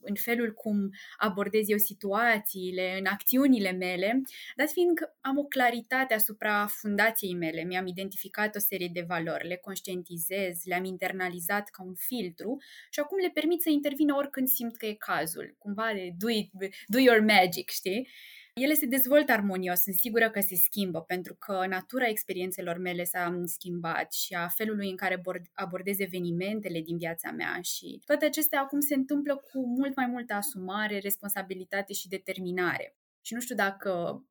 în 0.00 0.14
felul 0.14 0.52
cum 0.52 0.90
abordez 1.16 1.68
eu 1.68 1.78
situațiile, 1.78 2.96
în 2.98 3.06
acțiunile 3.06 3.70
mele, 3.70 4.22
dat 4.56 4.70
fiind 4.70 4.96
că 4.96 5.10
am 5.20 5.38
o 5.38 5.44
claritate 5.44 6.14
asupra 6.14 6.66
fundației 6.66 7.34
mele, 7.34 7.64
mi-am 7.64 7.86
identificat 7.86 8.56
o 8.56 8.58
serie 8.58 8.90
de 8.92 9.04
valori, 9.08 9.48
le 9.48 9.56
conștientizez, 9.56 10.64
le-am 10.64 10.84
internalizat 10.84 11.68
ca 11.68 11.82
un 11.82 11.94
filtru 11.94 12.56
și 12.90 13.00
acum 13.00 13.18
le 13.18 13.30
permit 13.34 13.62
să 13.62 13.70
intervină 13.70 14.14
oricând 14.14 14.48
simt 14.48 14.76
că 14.76 14.86
e 14.86 14.94
cazul, 14.94 15.54
cumva 15.58 15.90
de 15.94 16.14
do 16.18 16.28
it 16.30 16.50
do 16.86 16.98
your 16.98 17.20
magic, 17.20 17.70
știi? 17.70 18.08
Ele 18.54 18.74
se 18.74 18.86
dezvoltă 18.86 19.32
armonios, 19.32 19.80
sunt 19.80 19.94
sigură 19.94 20.30
că 20.30 20.40
se 20.40 20.54
schimbă, 20.54 21.00
pentru 21.00 21.34
că 21.34 21.66
natura 21.68 22.06
experiențelor 22.06 22.78
mele 22.78 23.04
s-a 23.04 23.40
schimbat 23.44 24.12
și 24.12 24.34
a 24.34 24.48
felului 24.48 24.90
în 24.90 24.96
care 24.96 25.22
abordez 25.52 25.98
evenimentele 25.98 26.80
din 26.80 26.98
viața 26.98 27.30
mea 27.30 27.58
și 27.62 28.00
toate 28.04 28.24
acestea 28.24 28.60
acum 28.60 28.80
se 28.80 28.94
întâmplă 28.94 29.36
cu 29.36 29.66
mult 29.66 29.96
mai 29.96 30.06
multă 30.06 30.34
asumare, 30.34 30.98
responsabilitate 30.98 31.92
și 31.92 32.08
determinare. 32.08 32.96
Și 33.20 33.34
nu 33.34 33.40
știu 33.40 33.54
dacă 33.54 34.22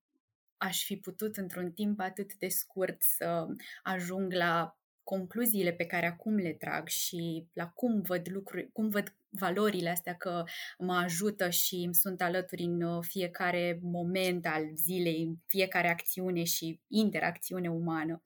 aș 0.58 0.84
fi 0.84 0.98
putut 0.98 1.36
într-un 1.36 1.72
timp 1.72 2.00
atât 2.00 2.36
de 2.36 2.48
scurt 2.48 3.02
să 3.02 3.46
ajung 3.84 4.34
la 4.34 4.78
concluziile 5.04 5.72
pe 5.72 5.86
care 5.86 6.06
acum 6.06 6.36
le 6.36 6.54
trag 6.54 6.88
și 6.88 7.48
la 7.54 7.68
cum 7.68 8.02
văd 8.02 8.30
lucruri, 8.32 8.72
cum 8.72 8.90
văd 8.90 9.13
valorile 9.39 9.89
astea 9.89 10.15
că 10.15 10.43
mă 10.78 10.93
ajută 10.93 11.50
și 11.50 11.76
îmi 11.76 11.95
sunt 11.95 12.21
alături 12.21 12.63
în 12.63 12.82
uh, 12.82 13.04
fiecare 13.08 13.80
moment 13.82 14.45
al 14.45 14.63
zilei, 14.76 15.23
în 15.23 15.36
fiecare 15.45 15.89
acțiune 15.89 16.43
și 16.43 16.80
interacțiune 16.88 17.69
umană. 17.69 18.21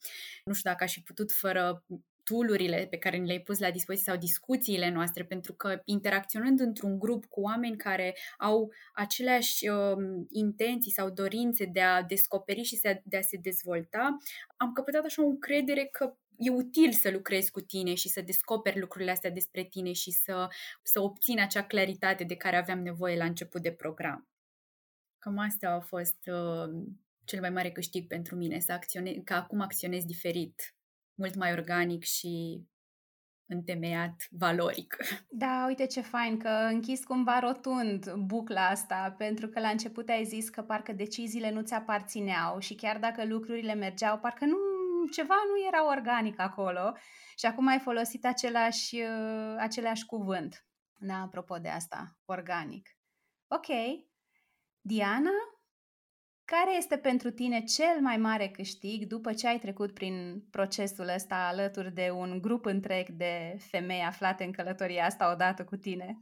Nu 0.46 0.54
știu 0.54 0.70
dacă 0.70 0.84
aș 0.84 0.94
fi 0.94 1.00
putut 1.00 1.32
fără 1.32 1.84
toolurile 2.24 2.88
pe 2.90 2.98
care 2.98 3.18
ni 3.18 3.26
le-ai 3.26 3.40
pus 3.40 3.60
la 3.60 3.72
dispoziție 3.72 4.12
sau 4.12 4.22
discuțiile 4.22 4.90
noastre, 4.90 5.24
pentru 5.24 5.54
că 5.54 5.82
interacționând 5.86 6.60
într-un 6.60 7.00
grup 7.00 7.26
cu 7.26 7.42
oameni 7.42 7.78
care 7.78 8.16
au 8.38 8.72
aceleași 8.94 9.68
uh, 9.68 9.98
intenții 10.30 10.92
sau 10.92 11.10
dorințe 11.10 11.66
de 11.66 11.82
a 11.82 12.04
descoperi 12.04 12.64
și 12.64 12.80
de 13.04 13.18
a 13.18 13.22
se 13.22 13.38
dezvolta, 13.42 14.18
am 14.58 14.72
căpătat 14.74 15.06
așa 15.06 15.24
o 15.24 15.28
încredere 15.28 15.86
că 15.86 16.16
e 16.42 16.50
util 16.50 16.92
să 16.92 17.12
lucrezi 17.12 17.52
cu 17.52 17.62
tine 17.62 17.94
și 17.94 18.10
să 18.10 18.22
descoperi 18.22 18.80
lucrurile 18.80 19.12
astea 19.12 19.30
despre 19.30 19.64
tine 19.64 19.92
și 19.92 20.12
să, 20.12 20.48
să 20.84 21.02
obțin 21.02 21.40
acea 21.42 21.64
claritate 21.64 22.24
de 22.24 22.36
care 22.36 22.58
aveam 22.58 22.80
nevoie 22.80 23.18
la 23.18 23.26
început 23.26 23.62
de 23.62 23.72
program. 23.72 24.28
Cam 25.20 25.38
asta 25.38 25.70
a 25.70 25.80
fost 25.80 26.18
uh, 26.26 26.84
cel 27.24 27.40
mai 27.40 27.50
mare 27.50 27.72
câștig 27.72 28.08
pentru 28.08 28.36
mine, 28.36 28.60
să 28.60 28.72
acționez, 28.72 29.16
că 29.24 29.34
acum 29.34 29.62
acționez 29.62 30.04
diferit, 30.04 30.76
mult 31.14 31.36
mai 31.36 31.52
organic 31.52 32.04
și 32.04 32.66
întemeiat 33.46 34.28
valoric. 34.30 34.98
Da, 35.30 35.66
uite 35.68 35.86
ce 35.86 36.02
fain 36.02 36.38
că 36.38 36.50
închis 36.72 37.04
cumva 37.04 37.40
rotund 37.40 38.14
bucla 38.14 38.68
asta, 38.68 39.16
pentru 39.18 39.48
că 39.48 39.60
la 39.60 39.68
început 39.68 40.10
ai 40.10 40.26
zis 40.26 40.50
că 40.50 40.62
parcă 40.62 40.94
deciziile 40.94 41.52
nu 41.52 41.62
ți 41.62 41.74
aparțineau 41.74 42.60
și 42.60 42.76
chiar 42.76 43.00
dacă 43.00 43.26
lucrurile 43.26 43.74
mergeau, 43.74 44.18
parcă 44.18 44.46
nu 44.46 44.58
ceva 45.08 45.36
nu 45.48 45.68
era 45.68 45.88
organic 45.88 46.40
acolo 46.40 46.94
și 47.36 47.46
acum 47.46 47.68
ai 47.68 47.80
folosit 47.80 48.26
același, 48.26 49.02
uh, 49.02 49.56
același 49.58 50.06
cuvânt. 50.06 50.66
Da, 51.00 51.22
apropo 51.22 51.58
de 51.58 51.70
asta, 51.70 52.18
organic. 52.26 52.90
Ok. 53.48 53.68
Diana, 54.82 55.32
care 56.46 56.76
este 56.78 56.98
pentru 56.98 57.32
tine 57.32 57.64
cel 57.64 58.02
mai 58.02 58.18
mare 58.18 58.50
câștig 58.50 59.08
după 59.08 59.34
ce 59.34 59.48
ai 59.48 59.60
trecut 59.60 59.94
prin 59.94 60.46
procesul 60.50 61.08
ăsta 61.16 61.36
alături 61.36 61.92
de 61.94 62.10
un 62.10 62.42
grup 62.42 62.66
întreg 62.66 63.10
de 63.10 63.56
femei 63.58 64.02
aflate 64.02 64.44
în 64.44 64.52
călătoria 64.52 65.06
asta 65.06 65.32
odată 65.32 65.64
cu 65.64 65.76
tine? 65.76 66.20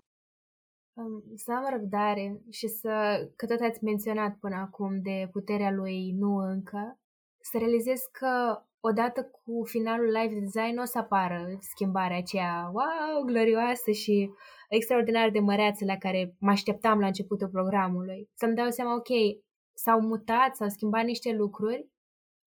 Să 1.35 1.51
am 1.51 1.69
răbdare 1.69 2.41
și 2.51 2.67
să, 2.67 2.91
că 3.35 3.45
tot 3.45 3.59
ați 3.59 3.83
menționat 3.83 4.37
până 4.39 4.55
acum 4.55 5.01
de 5.01 5.27
puterea 5.31 5.71
lui 5.71 6.11
nu 6.11 6.35
încă, 6.35 6.99
să 7.41 7.57
realizez 7.57 7.99
că 8.11 8.63
odată 8.79 9.23
cu 9.23 9.63
finalul 9.65 10.05
live 10.05 10.39
design 10.39 10.77
o 10.77 10.85
să 10.85 10.97
apară 10.97 11.57
schimbarea 11.59 12.17
aceea, 12.17 12.71
wow, 12.73 13.23
glorioasă 13.25 13.91
și 13.91 14.29
extraordinar 14.69 15.29
de 15.29 15.39
măreață 15.39 15.85
la 15.85 15.97
care 15.97 16.35
mă 16.39 16.49
așteptam 16.49 16.99
la 16.99 17.05
începutul 17.05 17.49
programului. 17.49 18.29
Să-mi 18.33 18.55
dau 18.55 18.69
seama, 18.69 18.95
ok, 18.95 19.41
s-au 19.73 20.01
mutat, 20.01 20.55
s-au 20.55 20.67
schimbat 20.67 21.03
niște 21.03 21.31
lucruri, 21.33 21.87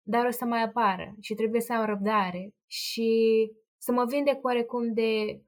dar 0.02 0.26
o 0.26 0.30
să 0.30 0.44
mai 0.44 0.62
apară 0.62 1.14
și 1.20 1.34
trebuie 1.34 1.60
să 1.60 1.72
am 1.72 1.86
răbdare 1.86 2.54
și 2.66 3.10
să 3.78 3.92
mă 3.92 4.04
vindec 4.04 4.44
oarecum 4.44 4.92
de 4.92 5.42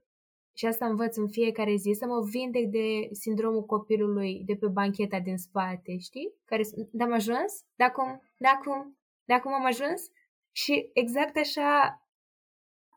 și 0.57 0.67
asta 0.67 0.87
învăț 0.87 1.17
în 1.17 1.29
fiecare 1.29 1.75
zi, 1.75 1.93
să 1.93 2.07
mă 2.07 2.21
vindec 2.31 2.65
de 2.67 3.09
sindromul 3.11 3.65
copilului 3.65 4.43
de 4.47 4.55
pe 4.55 4.67
bancheta 4.67 5.19
din 5.21 5.37
spate, 5.37 5.97
știi? 5.99 6.35
Care, 6.45 6.63
da, 6.91 7.05
am 7.05 7.13
ajuns? 7.13 7.53
Da, 7.75 7.91
cum? 7.91 8.23
Da, 8.37 8.61
cum? 8.65 8.99
Da, 9.25 9.41
cum 9.41 9.53
am 9.53 9.65
ajuns? 9.65 10.03
Și 10.57 10.91
exact 10.93 11.37
așa 11.37 11.99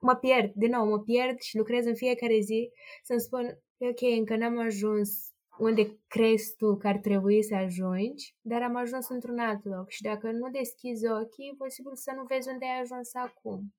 mă 0.01 0.15
pierd, 0.15 0.51
din 0.53 0.69
nou, 0.69 0.85
mă 0.85 0.99
pierd 0.99 1.39
și 1.39 1.57
lucrez 1.57 1.85
în 1.85 1.95
fiecare 1.95 2.39
zi 2.39 2.71
să-mi 3.03 3.19
spun, 3.19 3.59
ok, 3.77 4.01
încă 4.01 4.35
n-am 4.35 4.59
ajuns 4.59 5.09
unde 5.57 5.99
crezi 6.07 6.55
tu 6.55 6.77
că 6.77 6.87
ar 6.87 6.97
trebui 6.97 7.43
să 7.43 7.55
ajungi, 7.55 8.35
dar 8.41 8.61
am 8.61 8.75
ajuns 8.75 9.09
într-un 9.09 9.39
alt 9.39 9.65
loc 9.65 9.89
și 9.89 10.01
dacă 10.01 10.31
nu 10.31 10.49
deschizi 10.49 11.07
ochii, 11.07 11.49
e 11.51 11.55
posibil 11.57 11.95
să 11.95 12.11
nu 12.15 12.23
vezi 12.23 12.49
unde 12.49 12.65
ai 12.65 12.79
ajuns 12.79 13.13
acum. 13.13 13.73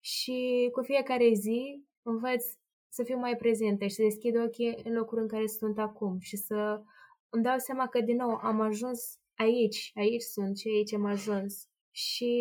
Și 0.00 0.68
cu 0.72 0.82
fiecare 0.82 1.32
zi 1.32 1.84
învăț 2.02 2.44
să 2.88 3.02
fiu 3.02 3.18
mai 3.18 3.36
prezentă 3.36 3.86
și 3.86 3.94
să 3.94 4.02
deschid 4.02 4.36
ochii 4.36 4.80
în 4.84 4.92
locul 4.92 5.18
în 5.18 5.28
care 5.28 5.46
sunt 5.46 5.78
acum 5.78 6.18
și 6.18 6.36
să 6.36 6.82
îmi 7.28 7.42
dau 7.42 7.58
seama 7.58 7.88
că, 7.88 8.00
din 8.00 8.16
nou, 8.16 8.34
am 8.34 8.60
ajuns 8.60 9.18
aici, 9.34 9.90
aici 9.94 10.22
sunt 10.22 10.58
și 10.58 10.68
aici 10.68 10.92
am 10.92 11.04
ajuns. 11.04 11.71
Și 11.92 12.34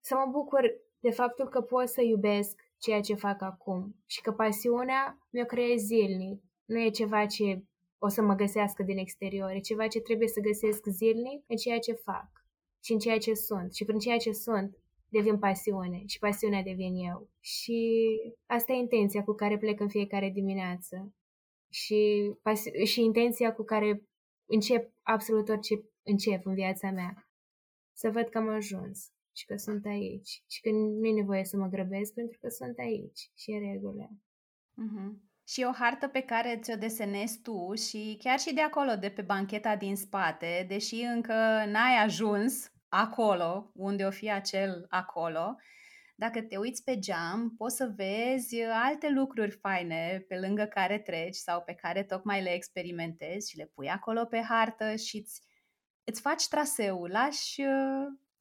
să 0.00 0.14
mă 0.14 0.30
bucur 0.30 0.60
de 1.00 1.10
faptul 1.10 1.48
că 1.48 1.60
pot 1.60 1.88
să 1.88 2.02
iubesc 2.02 2.60
ceea 2.78 3.00
ce 3.00 3.14
fac 3.14 3.42
acum 3.42 3.96
și 4.06 4.20
că 4.20 4.32
pasiunea 4.32 5.18
mi-o 5.30 5.44
creez 5.44 5.80
zilnic. 5.80 6.42
Nu 6.64 6.80
e 6.80 6.90
ceva 6.90 7.26
ce 7.26 7.64
o 7.98 8.08
să 8.08 8.22
mă 8.22 8.34
găsească 8.34 8.82
din 8.82 8.98
exterior, 8.98 9.50
e 9.50 9.60
ceva 9.60 9.86
ce 9.86 10.00
trebuie 10.00 10.28
să 10.28 10.40
găsesc 10.40 10.86
zilnic 10.86 11.44
în 11.46 11.56
ceea 11.56 11.78
ce 11.78 11.92
fac 11.92 12.28
și 12.84 12.92
în 12.92 12.98
ceea 12.98 13.18
ce 13.18 13.34
sunt. 13.34 13.74
Și 13.74 13.84
prin 13.84 13.98
ceea 13.98 14.16
ce 14.16 14.32
sunt 14.32 14.76
devin 15.08 15.38
pasiune 15.38 16.02
și 16.06 16.18
pasiunea 16.18 16.62
devin 16.62 16.94
eu. 16.94 17.28
Și 17.40 18.06
asta 18.46 18.72
e 18.72 18.76
intenția 18.76 19.24
cu 19.24 19.32
care 19.32 19.58
plec 19.58 19.80
în 19.80 19.88
fiecare 19.88 20.30
dimineață. 20.30 21.14
Și, 21.70 22.32
pasi- 22.42 22.84
și 22.84 23.00
intenția 23.00 23.54
cu 23.54 23.62
care 23.62 24.02
încep 24.46 24.90
absolut 25.02 25.48
orice 25.48 25.74
încep 26.02 26.46
în 26.46 26.54
viața 26.54 26.90
mea. 26.90 27.25
Să 27.98 28.10
văd 28.10 28.28
că 28.28 28.38
am 28.38 28.48
ajuns 28.48 29.10
și 29.36 29.44
că 29.44 29.56
sunt 29.56 29.86
aici 29.86 30.42
și 30.48 30.60
că 30.60 30.70
nu 30.70 31.06
e 31.06 31.12
nevoie 31.12 31.44
să 31.44 31.56
mă 31.56 31.66
grăbesc 31.66 32.12
pentru 32.14 32.38
că 32.40 32.48
sunt 32.48 32.78
aici 32.78 33.30
și 33.34 33.52
e 33.52 33.72
regulă. 33.72 34.10
Mm-hmm. 34.82 35.26
Și 35.48 35.66
o 35.68 35.72
hartă 35.72 36.08
pe 36.08 36.20
care 36.20 36.58
ți-o 36.62 36.76
desenezi 36.76 37.40
tu 37.40 37.74
și 37.74 38.16
chiar 38.22 38.38
și 38.38 38.54
de 38.54 38.60
acolo, 38.60 38.94
de 38.94 39.08
pe 39.08 39.22
bancheta 39.22 39.76
din 39.76 39.96
spate, 39.96 40.64
deși 40.68 40.94
încă 40.94 41.64
n-ai 41.66 41.96
ajuns 42.04 42.72
acolo, 42.88 43.70
unde 43.74 44.04
o 44.04 44.10
fi 44.10 44.30
acel 44.30 44.86
acolo, 44.88 45.56
dacă 46.16 46.42
te 46.42 46.56
uiți 46.56 46.84
pe 46.84 46.98
geam, 46.98 47.54
poți 47.56 47.76
să 47.76 47.92
vezi 47.96 48.62
alte 48.62 49.10
lucruri 49.10 49.50
faine 49.50 50.24
pe 50.28 50.38
lângă 50.38 50.64
care 50.64 50.98
treci 50.98 51.34
sau 51.34 51.62
pe 51.62 51.74
care 51.74 52.02
tocmai 52.02 52.42
le 52.42 52.50
experimentezi 52.50 53.50
și 53.50 53.56
le 53.56 53.70
pui 53.74 53.88
acolo 53.88 54.24
pe 54.24 54.40
hartă 54.40 54.96
și 54.96 55.16
îți, 55.16 55.42
îți 56.10 56.20
faci 56.20 56.48
traseul, 56.48 57.10
lași, 57.10 57.62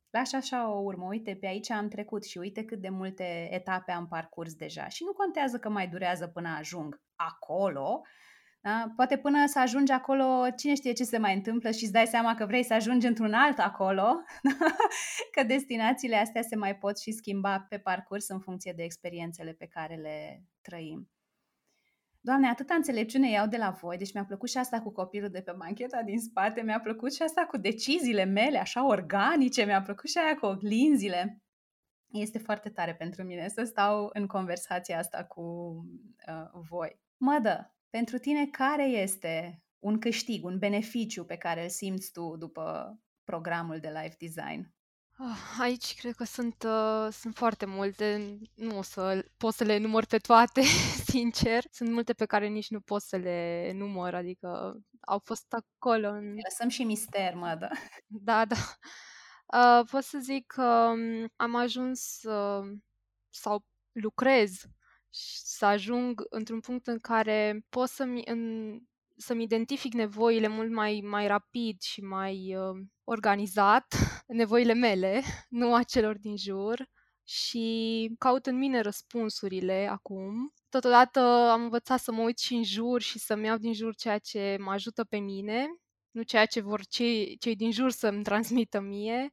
lași 0.09 0.36
așa 0.36 0.70
o 0.70 0.80
urmă, 0.80 1.05
uite, 1.05 1.36
pe 1.36 1.47
aici 1.47 1.70
am 1.70 1.88
trecut 1.88 2.26
și 2.26 2.38
uite 2.38 2.63
cât 2.63 2.82
de 2.82 2.89
multe 2.89 3.47
etape 3.51 3.91
am 3.91 4.07
parcurs 4.07 4.53
deja. 4.53 4.88
Și 4.88 5.03
nu 5.03 5.13
contează 5.13 5.57
că 5.57 5.70
mai 5.70 5.88
durează 5.88 6.28
până 6.28 6.49
ajung 6.59 7.01
acolo, 7.16 8.01
da? 8.66 8.93
Poate 8.95 9.18
până 9.18 9.45
să 9.47 9.59
ajungi 9.59 9.91
acolo, 9.91 10.49
cine 10.57 10.76
știe 10.76 10.93
ce 10.93 11.03
se 11.03 11.18
mai 11.18 11.34
întâmplă 11.34 11.72
și 11.72 11.84
îți 11.84 11.91
dai 11.91 12.07
seama 12.07 12.36
că 12.36 12.45
vrei 12.45 12.63
să 12.63 12.74
ajungi 12.74 13.07
într-un 13.07 13.34
alt 13.34 13.59
acolo, 13.59 14.16
că 15.36 15.43
destinațiile 15.43 16.16
astea 16.16 16.41
se 16.41 16.55
mai 16.55 16.78
pot 16.78 16.99
și 16.99 17.11
schimba 17.11 17.66
pe 17.70 17.78
parcurs 17.78 18.28
în 18.28 18.39
funcție 18.39 18.74
de 18.76 18.84
experiențele 18.84 19.51
pe 19.51 19.66
care 19.68 19.95
le 19.95 20.43
trăim. 20.61 21.09
Doamne, 22.26 22.47
atâta 22.47 22.73
înțelepciune 22.76 23.30
iau 23.30 23.47
de 23.47 23.57
la 23.57 23.69
voi, 23.69 23.97
deci 23.97 24.13
mi-a 24.13 24.26
plăcut 24.26 24.49
și 24.49 24.57
asta 24.57 24.82
cu 24.82 24.91
copilul 24.91 25.30
de 25.30 25.41
pe 25.41 25.53
bancheta 25.57 26.01
din 26.01 26.19
spate, 26.19 26.61
mi-a 26.61 26.80
plăcut 26.80 27.13
și 27.13 27.21
asta 27.21 27.45
cu 27.45 27.57
deciziile 27.57 28.23
mele, 28.23 28.57
așa 28.57 28.88
organice, 28.88 29.63
mi-a 29.63 29.82
plăcut 29.82 30.09
și 30.09 30.17
aia 30.17 30.36
cu 30.36 30.45
oglinzile. 30.45 31.41
Este 32.11 32.38
foarte 32.38 32.69
tare 32.69 32.95
pentru 32.95 33.23
mine 33.23 33.47
să 33.47 33.63
stau 33.63 34.09
în 34.13 34.28
conversația 34.28 34.97
asta 34.97 35.23
cu 35.23 35.41
uh, 36.28 36.61
voi. 36.69 36.99
Mădă, 37.17 37.76
pentru 37.89 38.17
tine, 38.17 38.45
care 38.45 38.86
este 38.86 39.63
un 39.80 39.99
câștig, 39.99 40.45
un 40.45 40.57
beneficiu 40.57 41.26
pe 41.26 41.36
care 41.36 41.63
îl 41.63 41.69
simți 41.69 42.11
tu 42.11 42.36
după 42.38 42.97
programul 43.23 43.80
de 43.80 43.88
life 43.88 44.15
design? 44.19 44.74
Ah, 45.18 45.57
aici 45.59 45.95
cred 45.95 46.16
că 46.16 46.24
sunt, 46.24 46.63
uh, 46.63 47.07
sunt 47.11 47.36
foarte 47.36 47.66
multe, 47.66 48.38
nu 48.53 48.78
o 48.78 48.82
să 48.82 49.26
pot 49.38 49.53
să 49.53 49.63
le 49.63 49.78
număr 49.78 50.05
pe 50.05 50.18
toate, 50.18 50.61
sincer. 51.11 51.63
Sunt 51.72 51.91
multe 51.91 52.13
pe 52.13 52.26
care 52.26 52.47
nici 52.47 52.70
nu 52.70 52.80
pot 52.80 53.01
să 53.01 53.16
le 53.16 53.72
număr, 53.74 54.13
adică 54.13 54.80
au 54.99 55.20
fost 55.24 55.53
acolo. 55.53 56.07
În... 56.07 56.36
Lăsăm 56.43 56.70
și 56.70 56.84
mister, 56.84 57.36
mă, 57.36 57.55
da. 57.59 57.68
Da, 58.07 58.45
da. 58.45 58.55
Uh, 59.45 59.88
pot 59.91 60.03
să 60.03 60.18
zic 60.22 60.45
că 60.45 60.63
um, 60.63 61.28
am 61.36 61.55
ajuns 61.55 62.24
uh, 62.24 62.78
sau 63.30 63.66
lucrez 63.91 64.61
să 65.43 65.66
ajung 65.66 66.26
într-un 66.30 66.59
punct 66.59 66.88
în 66.88 66.99
care 66.99 67.66
pot 67.70 67.89
să-mi, 67.89 68.22
în, 68.26 68.72
să-mi 69.18 69.43
identific 69.43 69.93
nevoile 69.93 70.47
mult 70.47 70.72
mai, 70.72 71.01
mai 71.03 71.28
rapid 71.28 71.82
și 71.82 72.01
mai 72.01 72.55
uh, 72.55 72.86
organizat, 73.03 73.86
nevoile 74.28 74.74
mele, 74.74 75.22
nu 75.49 75.76
a 75.76 75.84
celor 75.84 76.18
din 76.18 76.38
jur, 76.38 76.89
și 77.28 78.16
caut 78.18 78.45
în 78.45 78.57
mine 78.57 78.80
răspunsurile 78.80 79.88
acum. 79.91 80.53
Totodată 80.70 81.20
am 81.51 81.61
învățat 81.61 81.99
să 81.99 82.11
mă 82.11 82.22
uit 82.22 82.38
și 82.38 82.53
în 82.53 82.63
jur 82.63 83.01
și 83.01 83.20
să-mi 83.20 83.45
iau 83.45 83.57
din 83.57 83.74
jur 83.74 83.95
ceea 83.95 84.18
ce 84.18 84.57
mă 84.59 84.72
ajută 84.72 85.03
pe 85.03 85.18
mine, 85.18 85.68
nu 86.11 86.22
ceea 86.22 86.45
ce 86.45 86.61
vor 86.61 86.86
cei, 86.86 87.38
cei 87.38 87.55
din 87.55 87.72
jur 87.72 87.91
să-mi 87.91 88.24
transmită 88.30 88.80
mie. 88.80 89.30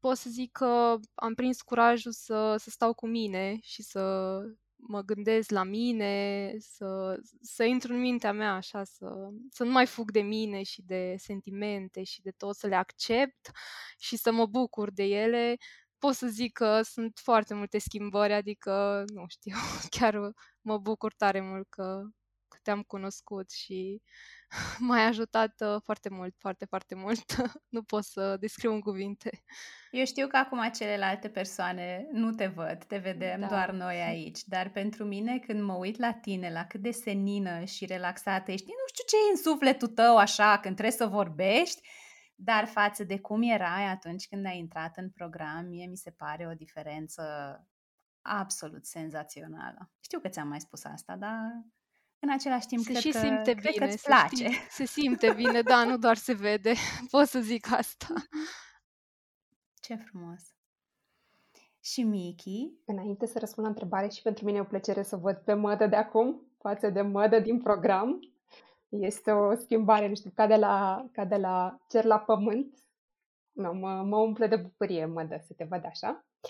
Pot 0.00 0.16
să 0.16 0.30
zic 0.30 0.52
că 0.52 0.98
am 1.14 1.34
prins 1.34 1.62
curajul 1.62 2.12
să, 2.12 2.56
să 2.58 2.70
stau 2.70 2.94
cu 2.94 3.06
mine 3.06 3.58
și 3.62 3.82
să 3.82 4.40
mă 4.88 5.02
gândesc 5.02 5.50
la 5.50 5.62
mine, 5.62 6.54
să, 6.58 7.20
să 7.40 7.64
intru 7.64 7.92
în 7.92 8.00
mintea 8.00 8.32
mea 8.32 8.54
așa, 8.54 8.84
să, 8.84 9.28
să 9.50 9.64
nu 9.64 9.70
mai 9.70 9.86
fug 9.86 10.10
de 10.10 10.20
mine 10.20 10.62
și 10.62 10.82
de 10.82 11.14
sentimente 11.18 12.02
și 12.02 12.22
de 12.22 12.30
tot, 12.30 12.56
să 12.56 12.66
le 12.66 12.74
accept 12.74 13.50
și 13.98 14.16
să 14.16 14.32
mă 14.32 14.46
bucur 14.46 14.90
de 14.90 15.04
ele. 15.04 15.56
Pot 15.98 16.14
să 16.14 16.26
zic 16.26 16.52
că 16.52 16.82
sunt 16.82 17.18
foarte 17.22 17.54
multe 17.54 17.78
schimbări, 17.78 18.32
adică, 18.32 19.04
nu 19.14 19.24
știu, 19.28 19.54
chiar 19.98 20.32
mă 20.60 20.78
bucur 20.78 21.12
tare 21.14 21.40
mult 21.40 21.66
că, 21.68 22.02
că 22.18 22.21
te-am 22.62 22.82
cunoscut 22.82 23.50
și 23.50 24.02
m-ai 24.88 25.04
ajutat 25.04 25.60
uh, 25.60 25.80
foarte 25.84 26.08
mult, 26.08 26.34
foarte, 26.38 26.64
foarte 26.64 26.94
mult. 26.94 27.24
nu 27.74 27.82
pot 27.82 28.04
să 28.04 28.36
descriu 28.36 28.72
în 28.72 28.80
cuvinte. 28.80 29.42
Eu 29.90 30.04
știu 30.04 30.26
că 30.26 30.36
acum 30.36 30.70
celelalte 30.70 31.28
persoane 31.28 32.08
nu 32.12 32.30
te 32.30 32.46
văd, 32.46 32.84
te 32.84 32.96
vedem 32.96 33.40
da. 33.40 33.46
doar 33.46 33.70
noi 33.70 34.00
aici, 34.00 34.44
dar 34.44 34.70
pentru 34.70 35.04
mine 35.04 35.38
când 35.38 35.62
mă 35.62 35.74
uit 35.74 35.98
la 35.98 36.12
tine, 36.12 36.50
la 36.52 36.64
cât 36.64 36.80
de 36.80 36.90
senină 36.90 37.64
și 37.64 37.86
relaxată 37.86 38.50
ești, 38.50 38.66
nu 38.66 38.86
știu 38.86 39.04
ce 39.06 39.16
e 39.16 39.30
în 39.30 39.42
sufletul 39.42 39.88
tău 39.88 40.16
așa 40.16 40.58
când 40.58 40.76
trebuie 40.76 40.96
să 40.96 41.06
vorbești, 41.06 41.80
dar 42.34 42.66
față 42.66 43.04
de 43.04 43.18
cum 43.18 43.42
erai 43.42 43.84
atunci 43.84 44.28
când 44.28 44.46
ai 44.46 44.58
intrat 44.58 44.96
în 44.96 45.10
program, 45.10 45.66
mie 45.66 45.86
mi 45.86 45.96
se 45.96 46.10
pare 46.10 46.46
o 46.46 46.54
diferență 46.54 47.22
absolut 48.22 48.86
senzațională. 48.86 49.90
Știu 50.00 50.20
că 50.20 50.28
ți-am 50.28 50.48
mai 50.48 50.60
spus 50.60 50.84
asta, 50.84 51.16
dar 51.16 51.64
în 52.22 52.30
același 52.30 52.66
timp, 52.66 52.82
se 52.82 52.90
cred 52.90 53.02
și 53.02 53.10
că, 53.10 53.18
simte 53.18 53.52
cred 53.52 53.72
bine, 53.72 53.86
că 53.86 53.92
îți 53.92 54.02
place. 54.02 54.34
Știi, 54.34 54.66
se 54.70 54.84
simte 54.84 55.32
bine, 55.32 55.62
da, 55.62 55.84
nu 55.84 55.96
doar 55.96 56.16
se 56.16 56.32
vede. 56.32 56.72
Pot 57.10 57.26
să 57.26 57.40
zic 57.40 57.72
asta. 57.72 58.06
Ce 59.80 59.94
frumos! 59.94 60.42
Și 61.80 62.02
Miki? 62.02 62.72
Înainte 62.84 63.26
să 63.26 63.38
răspund 63.38 63.66
la 63.66 63.72
întrebare 63.72 64.08
și 64.08 64.22
pentru 64.22 64.44
mine 64.44 64.56
e 64.56 64.60
o 64.60 64.64
plăcere 64.64 65.02
să 65.02 65.16
văd 65.16 65.36
pe 65.36 65.52
mădă 65.52 65.86
de 65.86 65.96
acum 65.96 66.40
față 66.58 66.90
de 66.90 67.00
mădă 67.00 67.38
din 67.38 67.60
program. 67.60 68.20
Este 68.88 69.30
o 69.30 69.54
schimbare, 69.54 70.08
nu 70.08 70.14
știu, 70.14 70.30
ca 70.34 70.46
de 70.46 70.56
la, 70.56 71.06
ca 71.12 71.24
de 71.24 71.36
la 71.36 71.78
cer 71.88 72.04
la 72.04 72.18
pământ. 72.18 72.78
No, 73.52 73.72
mă, 73.72 74.02
mă 74.02 74.16
umple 74.16 74.46
de 74.46 74.56
bucurie 74.56 75.04
mădă 75.04 75.42
să 75.46 75.52
te 75.56 75.64
văd 75.64 75.84
așa. 75.84 76.24
Ă, 76.44 76.48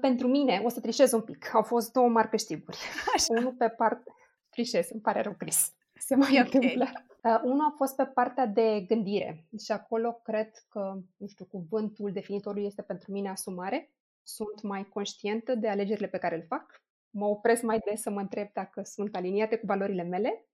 pentru 0.00 0.28
mine, 0.28 0.60
o 0.64 0.68
să 0.68 0.80
trișez 0.80 1.12
un 1.12 1.20
pic, 1.20 1.54
au 1.54 1.62
fost 1.62 1.92
două 1.92 2.08
mari 2.08 2.28
câștiguri. 2.28 2.78
Așa. 3.14 3.26
Unul 3.28 3.52
pe 3.52 3.68
parte... 3.68 4.14
Trișez, 4.50 4.88
îmi 4.90 5.00
pare 5.00 5.20
rău, 5.20 5.32
Chris. 5.32 5.72
Se 5.94 6.14
mai 6.14 6.30
okay. 6.30 6.42
întâmplă. 6.44 6.86
Uh, 7.22 7.40
unul 7.42 7.60
a 7.60 7.74
fost 7.76 7.96
pe 7.96 8.04
partea 8.04 8.46
de 8.46 8.80
gândire 8.88 9.46
și 9.64 9.72
acolo 9.72 10.12
cred 10.12 10.50
că, 10.68 10.98
nu 11.16 11.26
știu, 11.26 11.44
cuvântul 11.44 12.12
definitorul 12.12 12.64
este 12.64 12.82
pentru 12.82 13.12
mine 13.12 13.28
asumare. 13.28 13.92
Sunt 14.22 14.62
mai 14.62 14.84
conștientă 14.84 15.54
de 15.54 15.68
alegerile 15.68 16.06
pe 16.06 16.18
care 16.18 16.36
le 16.36 16.46
fac. 16.48 16.82
Mă 17.10 17.26
opresc 17.26 17.62
mai 17.62 17.78
des 17.78 18.00
să 18.00 18.10
mă 18.10 18.20
întreb 18.20 18.48
dacă 18.52 18.82
sunt 18.82 19.16
aliniate 19.16 19.56
cu 19.56 19.66
valorile 19.66 20.02
mele. 20.02 20.46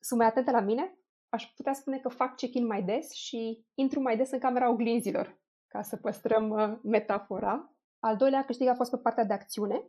Sunt 0.00 0.20
mai 0.20 0.28
atentă 0.28 0.50
la 0.50 0.60
mine. 0.60 0.98
Aș 1.28 1.52
putea 1.56 1.72
spune 1.72 1.98
că 1.98 2.08
fac 2.08 2.36
check-in 2.36 2.66
mai 2.66 2.82
des 2.82 3.12
și 3.12 3.64
intru 3.74 4.00
mai 4.00 4.16
des 4.16 4.30
în 4.30 4.38
camera 4.38 4.70
oglinzilor, 4.70 5.38
ca 5.66 5.82
să 5.82 5.96
păstrăm 5.96 6.50
uh, 6.50 6.78
metafora. 6.82 7.75
Al 8.06 8.16
doilea 8.16 8.44
câștig 8.44 8.68
a 8.68 8.74
fost 8.74 8.90
pe 8.90 8.96
partea 8.96 9.24
de 9.24 9.32
acțiune 9.32 9.84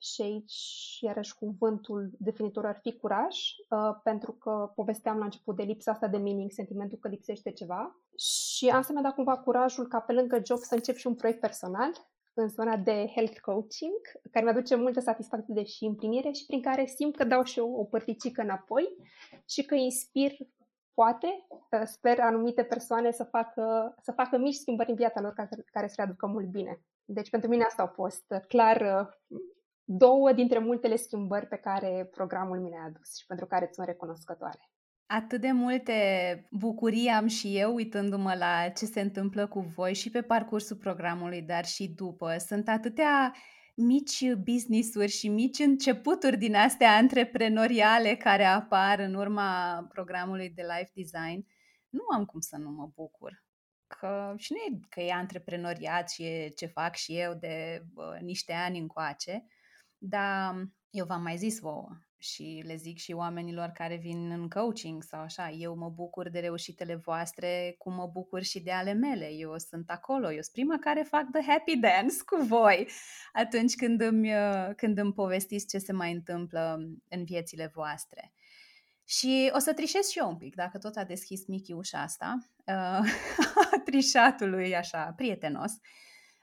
și 0.00 0.22
aici, 0.22 0.98
iarăși, 1.00 1.34
cuvântul 1.34 2.10
definitor 2.18 2.66
ar 2.66 2.78
fi 2.82 2.96
curaj, 2.96 3.36
uh, 3.68 4.00
pentru 4.02 4.32
că 4.32 4.72
povesteam 4.74 5.18
la 5.18 5.24
început 5.24 5.56
de 5.56 5.62
lipsa 5.62 5.90
asta 5.90 6.06
de 6.08 6.16
meaning, 6.16 6.50
sentimentul 6.50 6.98
că 6.98 7.08
lipsește 7.08 7.50
ceva. 7.52 7.96
Și 8.16 8.68
asta 8.68 8.92
mi-a 8.92 9.02
dat 9.02 9.14
cumva 9.14 9.38
curajul 9.38 9.86
ca 9.86 10.00
pe 10.00 10.12
lângă 10.12 10.40
job 10.44 10.58
să 10.58 10.74
încep 10.74 10.96
și 10.96 11.06
un 11.06 11.14
proiect 11.14 11.40
personal 11.40 11.92
în 12.34 12.48
zona 12.48 12.76
de 12.76 13.10
health 13.14 13.38
coaching, 13.40 14.00
care 14.30 14.44
mi-aduce 14.44 14.74
multă 14.74 15.00
satisfacție 15.00 15.54
de 15.54 15.64
și 15.64 15.84
împlinire 15.84 16.30
și 16.30 16.46
prin 16.46 16.62
care 16.62 16.86
simt 16.86 17.16
că 17.16 17.24
dau 17.24 17.42
și 17.42 17.58
eu 17.58 17.72
o 17.72 17.84
părticică 17.84 18.42
înapoi 18.42 18.96
și 19.48 19.64
că 19.64 19.74
inspir, 19.74 20.32
poate, 20.94 21.46
uh, 21.70 21.82
sper, 21.84 22.20
anumite 22.20 22.62
persoane 22.62 23.10
să 23.10 23.24
facă, 23.24 23.94
să 24.02 24.12
facă 24.12 24.36
mici 24.36 24.54
schimbări 24.54 24.90
în 24.90 24.96
viața 24.96 25.20
lor 25.20 25.32
care, 25.32 25.64
care 25.72 25.86
să 25.86 25.94
le 25.96 26.02
aducă 26.02 26.26
mult 26.26 26.46
bine. 26.46 26.82
Deci 27.10 27.30
pentru 27.30 27.48
mine 27.48 27.64
asta 27.64 27.82
au 27.82 27.92
fost 27.94 28.24
uh, 28.28 28.40
clar 28.48 28.80
uh, 28.80 29.38
două 29.84 30.32
dintre 30.32 30.58
multele 30.58 30.96
schimbări 30.96 31.46
pe 31.46 31.56
care 31.56 32.08
programul 32.10 32.60
mi 32.60 32.70
le-a 32.70 32.84
adus 32.86 33.16
și 33.16 33.26
pentru 33.26 33.46
care 33.46 33.68
sunt 33.72 33.86
recunoscătoare. 33.86 34.70
Atât 35.06 35.40
de 35.40 35.50
multe 35.50 35.92
bucurii 36.50 37.08
am 37.08 37.26
și 37.26 37.58
eu 37.58 37.74
uitându-mă 37.74 38.34
la 38.34 38.68
ce 38.68 38.84
se 38.84 39.00
întâmplă 39.00 39.46
cu 39.46 39.60
voi 39.60 39.94
și 39.94 40.10
pe 40.10 40.22
parcursul 40.22 40.76
programului, 40.76 41.42
dar 41.42 41.64
și 41.64 41.88
după. 41.88 42.36
Sunt 42.38 42.68
atâtea 42.68 43.34
mici 43.74 44.32
business-uri 44.34 45.10
și 45.10 45.28
mici 45.28 45.58
începuturi 45.58 46.36
din 46.36 46.54
astea 46.54 46.96
antreprenoriale 46.96 48.16
care 48.16 48.44
apar 48.44 48.98
în 48.98 49.14
urma 49.14 49.82
programului 49.92 50.50
de 50.50 50.62
life 50.62 50.92
design. 50.94 51.46
Nu 51.88 52.02
am 52.14 52.24
cum 52.24 52.40
să 52.40 52.56
nu 52.56 52.70
mă 52.70 52.90
bucur. 52.94 53.47
Că, 53.88 54.34
și 54.36 54.52
nu 54.52 54.58
e 54.58 54.80
că 54.88 55.00
e 55.00 55.12
antreprenoriat 55.12 56.10
și 56.10 56.22
e 56.22 56.48
ce 56.48 56.66
fac 56.66 56.94
și 56.94 57.18
eu 57.18 57.34
de 57.34 57.82
bă, 57.92 58.18
niște 58.20 58.52
ani 58.52 58.78
încoace, 58.78 59.46
dar 59.98 60.54
eu 60.90 61.04
v-am 61.04 61.22
mai 61.22 61.36
zis 61.36 61.58
vouă 61.58 61.98
și 62.18 62.62
le 62.66 62.76
zic 62.76 62.98
și 62.98 63.12
oamenilor 63.12 63.68
care 63.68 63.96
vin 63.96 64.30
în 64.30 64.48
coaching 64.48 65.02
sau 65.02 65.20
așa, 65.20 65.50
eu 65.50 65.76
mă 65.76 65.88
bucur 65.88 66.28
de 66.28 66.38
reușitele 66.38 66.94
voastre 66.94 67.74
cum 67.78 67.94
mă 67.94 68.06
bucur 68.06 68.42
și 68.42 68.60
de 68.60 68.70
ale 68.70 68.92
mele. 68.92 69.28
Eu 69.32 69.58
sunt 69.58 69.90
acolo, 69.90 70.26
eu 70.26 70.40
sunt 70.40 70.52
prima 70.52 70.78
care 70.78 71.02
fac 71.02 71.30
the 71.30 71.42
happy 71.50 71.76
dance 71.76 72.14
cu 72.26 72.36
voi 72.44 72.88
atunci 73.32 73.74
când 73.74 74.00
îmi, 74.00 74.30
când 74.76 74.98
îmi 74.98 75.12
povestiți 75.12 75.66
ce 75.66 75.78
se 75.78 75.92
mai 75.92 76.12
întâmplă 76.12 76.78
în 77.08 77.24
viețile 77.24 77.70
voastre. 77.74 78.32
Și 79.08 79.50
o 79.54 79.58
să 79.58 79.72
trișez 79.72 80.08
și 80.08 80.18
eu 80.18 80.28
un 80.28 80.36
pic, 80.36 80.54
dacă 80.54 80.78
tot 80.78 80.96
a 80.96 81.04
deschis 81.04 81.46
Michi 81.46 81.72
ușa 81.72 82.02
asta, 82.02 82.38
uh, 82.66 83.10
trișatului 83.86 84.76
așa, 84.76 85.12
prietenos. 85.16 85.72
Uh, 85.72 85.78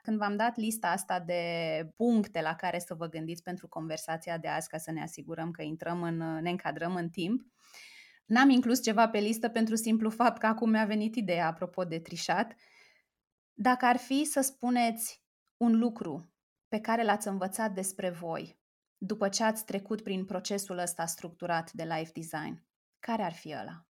când 0.05 0.17
v-am 0.17 0.35
dat 0.35 0.57
lista 0.57 0.87
asta 0.87 1.19
de 1.19 1.43
puncte 1.95 2.41
la 2.41 2.55
care 2.55 2.79
să 2.79 2.93
vă 2.93 3.07
gândiți 3.07 3.43
pentru 3.43 3.67
conversația 3.67 4.37
de 4.37 4.47
azi 4.47 4.69
ca 4.69 4.77
să 4.77 4.91
ne 4.91 5.01
asigurăm 5.01 5.51
că 5.51 5.61
intrăm 5.61 6.03
în, 6.03 6.17
ne 6.17 6.49
încadrăm 6.49 6.95
în 6.95 7.09
timp, 7.09 7.41
n-am 8.25 8.49
inclus 8.49 8.83
ceva 8.83 9.09
pe 9.09 9.19
listă 9.19 9.49
pentru 9.49 9.75
simplu 9.75 10.09
fapt 10.09 10.37
că 10.37 10.45
acum 10.45 10.69
mi-a 10.69 10.85
venit 10.85 11.15
ideea 11.15 11.47
apropo 11.47 11.83
de 11.83 11.99
trișat. 11.99 12.55
Dacă 13.53 13.85
ar 13.85 13.97
fi 13.97 14.23
să 14.23 14.41
spuneți 14.41 15.23
un 15.57 15.77
lucru 15.77 16.33
pe 16.67 16.79
care 16.79 17.03
l-ați 17.03 17.27
învățat 17.27 17.71
despre 17.71 18.09
voi 18.09 18.59
după 19.05 19.29
ce 19.29 19.43
ați 19.43 19.65
trecut 19.65 20.01
prin 20.01 20.25
procesul 20.25 20.77
ăsta 20.77 21.05
structurat 21.05 21.71
de 21.71 21.83
life 21.83 22.11
design, 22.13 22.63
care 22.99 23.23
ar 23.23 23.33
fi 23.33 23.55
ăla? 23.61 23.85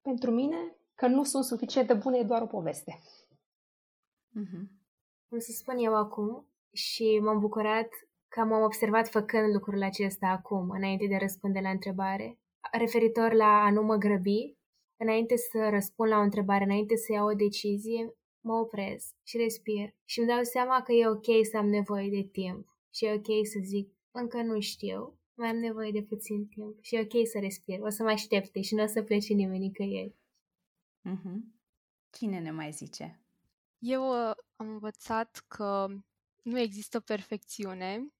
Pentru 0.00 0.30
mine, 0.30 0.76
că 0.94 1.06
nu 1.06 1.24
sunt 1.24 1.44
suficient 1.44 1.86
de 1.86 1.94
bune, 1.94 2.18
e 2.18 2.22
doar 2.22 2.42
o 2.42 2.46
poveste. 2.46 2.98
Mm-hmm 4.40 4.78
cum 5.28 5.38
să 5.38 5.52
spun 5.52 5.78
eu 5.78 5.94
acum, 5.94 6.48
și 6.72 7.18
m-am 7.22 7.38
bucurat 7.38 7.88
că 8.28 8.40
m-am 8.40 8.62
observat 8.62 9.08
făcând 9.08 9.52
lucrul 9.52 9.82
acesta 9.82 10.26
acum, 10.26 10.70
înainte 10.70 11.06
de 11.06 11.16
răspunde 11.16 11.60
la 11.60 11.70
întrebare. 11.70 12.38
Referitor 12.72 13.32
la 13.32 13.64
a 13.64 13.70
nu 13.70 13.82
mă 13.82 13.96
grăbi, 13.96 14.56
înainte 14.96 15.36
să 15.36 15.68
răspund 15.70 16.10
la 16.10 16.18
o 16.18 16.22
întrebare, 16.22 16.64
înainte 16.64 16.96
să 16.96 17.12
iau 17.12 17.26
o 17.28 17.32
decizie, 17.32 18.14
mă 18.40 18.54
opresc 18.54 19.14
și 19.26 19.36
respir 19.36 19.94
și 20.04 20.18
îmi 20.18 20.28
dau 20.28 20.42
seama 20.42 20.82
că 20.82 20.92
e 20.92 21.08
ok 21.08 21.46
să 21.50 21.56
am 21.56 21.68
nevoie 21.68 22.08
de 22.10 22.28
timp 22.32 22.66
și 22.94 23.04
e 23.04 23.12
ok 23.12 23.46
să 23.52 23.58
zic, 23.62 23.92
încă 24.18 24.42
nu 24.42 24.60
știu, 24.60 25.18
mai 25.34 25.48
am 25.48 25.56
nevoie 25.56 25.90
de 25.90 26.02
puțin 26.02 26.46
timp 26.46 26.82
și 26.82 26.94
e 26.94 27.00
ok 27.00 27.26
să 27.26 27.38
respir, 27.38 27.80
o 27.80 27.88
să 27.88 28.02
mă 28.02 28.10
aștepte 28.10 28.60
și 28.60 28.74
nu 28.74 28.82
o 28.82 28.86
să 28.86 29.02
plece 29.02 29.32
nimeni 29.32 29.58
nicăieri. 29.58 30.14
Mm-hmm. 31.08 31.38
Cine 32.10 32.38
ne 32.38 32.50
mai 32.50 32.72
zice? 32.72 33.22
Eu 33.78 34.08
uh, 34.08 34.34
am 34.56 34.68
învățat 34.68 35.44
că 35.48 35.86
nu 36.42 36.58
există 36.58 37.00
perfecțiune, 37.00 38.12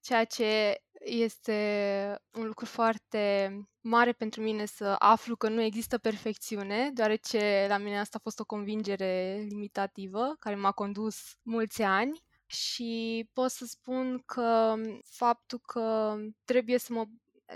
ceea 0.00 0.24
ce 0.24 0.82
este 1.00 2.18
un 2.32 2.46
lucru 2.46 2.64
foarte 2.64 3.52
mare 3.80 4.12
pentru 4.12 4.42
mine 4.42 4.64
să 4.64 4.96
aflu 4.98 5.36
că 5.36 5.48
nu 5.48 5.60
există 5.60 5.98
perfecțiune, 5.98 6.90
deoarece 6.94 7.66
la 7.68 7.78
mine 7.78 7.98
asta 7.98 8.16
a 8.18 8.22
fost 8.22 8.40
o 8.40 8.44
convingere 8.44 9.44
limitativă 9.48 10.36
care 10.38 10.54
m-a 10.54 10.72
condus 10.72 11.16
mulți 11.42 11.82
ani 11.82 12.22
și 12.50 13.28
pot 13.32 13.50
să 13.50 13.64
spun 13.64 14.22
că 14.26 14.74
faptul 15.04 15.60
că 15.66 16.16
trebuie 16.44 16.78
să 16.78 16.92
mă 16.92 17.04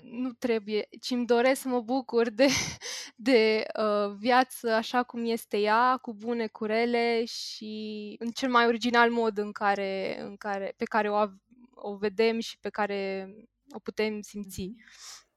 nu 0.02 0.32
trebuie, 0.32 0.88
ci 1.00 1.10
îmi 1.10 1.26
doresc 1.26 1.60
să 1.60 1.68
mă 1.68 1.80
bucur 1.80 2.30
de, 2.30 2.46
de 3.16 3.64
uh, 3.78 4.14
viață 4.18 4.72
așa 4.72 5.02
cum 5.02 5.24
este 5.24 5.58
ea, 5.58 5.96
cu 5.96 6.14
bune, 6.14 6.46
cu 6.46 6.64
rele 6.64 7.24
și 7.24 8.16
în 8.18 8.30
cel 8.30 8.50
mai 8.50 8.66
original 8.66 9.10
mod 9.10 9.38
în 9.38 9.52
care, 9.52 10.20
în 10.20 10.36
care, 10.36 10.74
pe 10.76 10.84
care 10.84 11.10
o, 11.10 11.26
o 11.74 11.96
vedem 11.96 12.40
și 12.40 12.58
pe 12.58 12.68
care 12.68 13.28
o 13.70 13.78
putem 13.78 14.20
simți. 14.20 14.74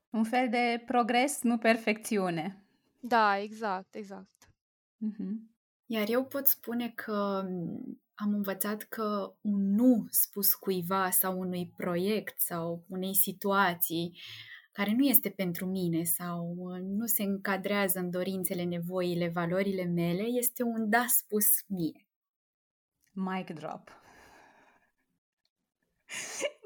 Un 0.09 0.23
fel 0.23 0.49
de 0.49 0.83
progres, 0.85 1.41
nu 1.41 1.57
perfecțiune. 1.57 2.65
Da, 2.99 3.39
exact, 3.39 3.95
exact. 3.95 4.49
Uh-huh. 5.05 5.55
Iar 5.85 6.09
eu 6.09 6.25
pot 6.25 6.47
spune 6.47 6.89
că 6.89 7.45
am 8.19 8.33
învățat 8.33 8.81
că 8.81 9.35
un 9.41 9.73
nu 9.73 10.05
spus 10.09 10.53
cuiva 10.53 11.09
sau 11.09 11.39
unui 11.39 11.73
proiect 11.75 12.39
sau 12.39 12.85
unei 12.87 13.15
situații 13.15 14.19
care 14.71 14.93
nu 14.97 15.05
este 15.05 15.29
pentru 15.29 15.65
mine 15.65 16.03
sau 16.03 16.55
uh, 16.57 16.79
nu 16.81 17.05
se 17.05 17.23
încadrează 17.23 17.99
în 17.99 18.09
dorințele, 18.09 18.63
nevoile, 18.63 19.27
valorile 19.27 19.83
mele, 19.83 20.21
este 20.23 20.63
un 20.63 20.89
da 20.89 21.05
spus 21.07 21.45
mie. 21.67 22.07
Mic 23.11 23.49
drop. 23.53 23.91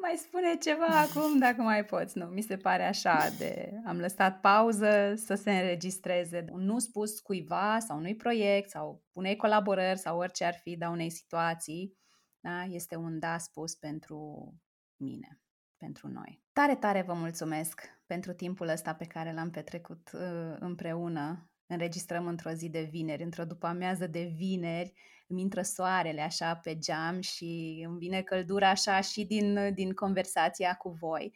Mai 0.02 0.16
spune 0.18 0.56
ceva 0.56 0.86
acum 0.86 1.38
dacă 1.38 1.62
mai 1.62 1.86
poți. 1.86 2.18
Nu, 2.18 2.26
mi 2.26 2.42
se 2.42 2.58
pare 2.58 2.84
așa 2.84 3.30
de... 3.38 3.72
Am 3.86 4.00
lăsat 4.00 4.40
pauză 4.40 5.14
să 5.16 5.36
se 5.36 5.52
înregistreze. 5.52 6.46
Un 6.52 6.64
nu 6.64 6.80
spus 6.80 7.20
cuiva 7.20 7.80
sau 7.80 7.98
unui 7.98 8.16
proiect 8.16 8.70
sau 8.70 9.04
unei 9.12 9.36
colaborări 9.36 10.00
sau 10.00 10.18
orice 10.18 10.44
ar 10.44 10.54
fi, 10.54 10.78
dar 10.78 10.92
unei 10.92 11.10
situații, 11.10 11.98
da? 12.40 12.64
este 12.64 12.96
un 12.96 13.20
da 13.20 13.38
spus 13.38 13.76
pentru 13.76 14.54
mine, 14.98 15.42
pentru 15.78 16.08
noi. 16.08 16.42
Tare, 16.54 16.76
tare 16.76 17.02
vă 17.02 17.14
mulțumesc 17.14 17.82
pentru 18.06 18.34
timpul 18.34 18.68
ăsta 18.68 18.94
pe 18.94 19.06
care 19.06 19.34
l-am 19.34 19.50
petrecut 19.50 20.12
uh, 20.14 20.56
împreună. 20.60 21.46
Înregistrăm 21.66 22.28
într-o 22.28 22.52
zi 22.52 22.70
de 22.70 22.82
vineri, 22.82 23.24
într-o 23.24 23.46
după-amiază 23.46 24.08
de 24.08 24.32
vineri, 24.36 24.94
îmi 25.32 25.42
intră 25.42 25.62
soarele 25.62 26.22
așa 26.22 26.56
pe 26.56 26.78
geam 26.78 27.20
și 27.22 27.84
îmi 27.88 27.98
vine 27.98 28.22
căldura 28.22 28.70
așa 28.70 29.02
și 29.02 29.26
din, 29.26 29.74
din 29.74 29.94
conversația 29.94 30.76
cu 30.76 30.90
voi. 30.90 31.36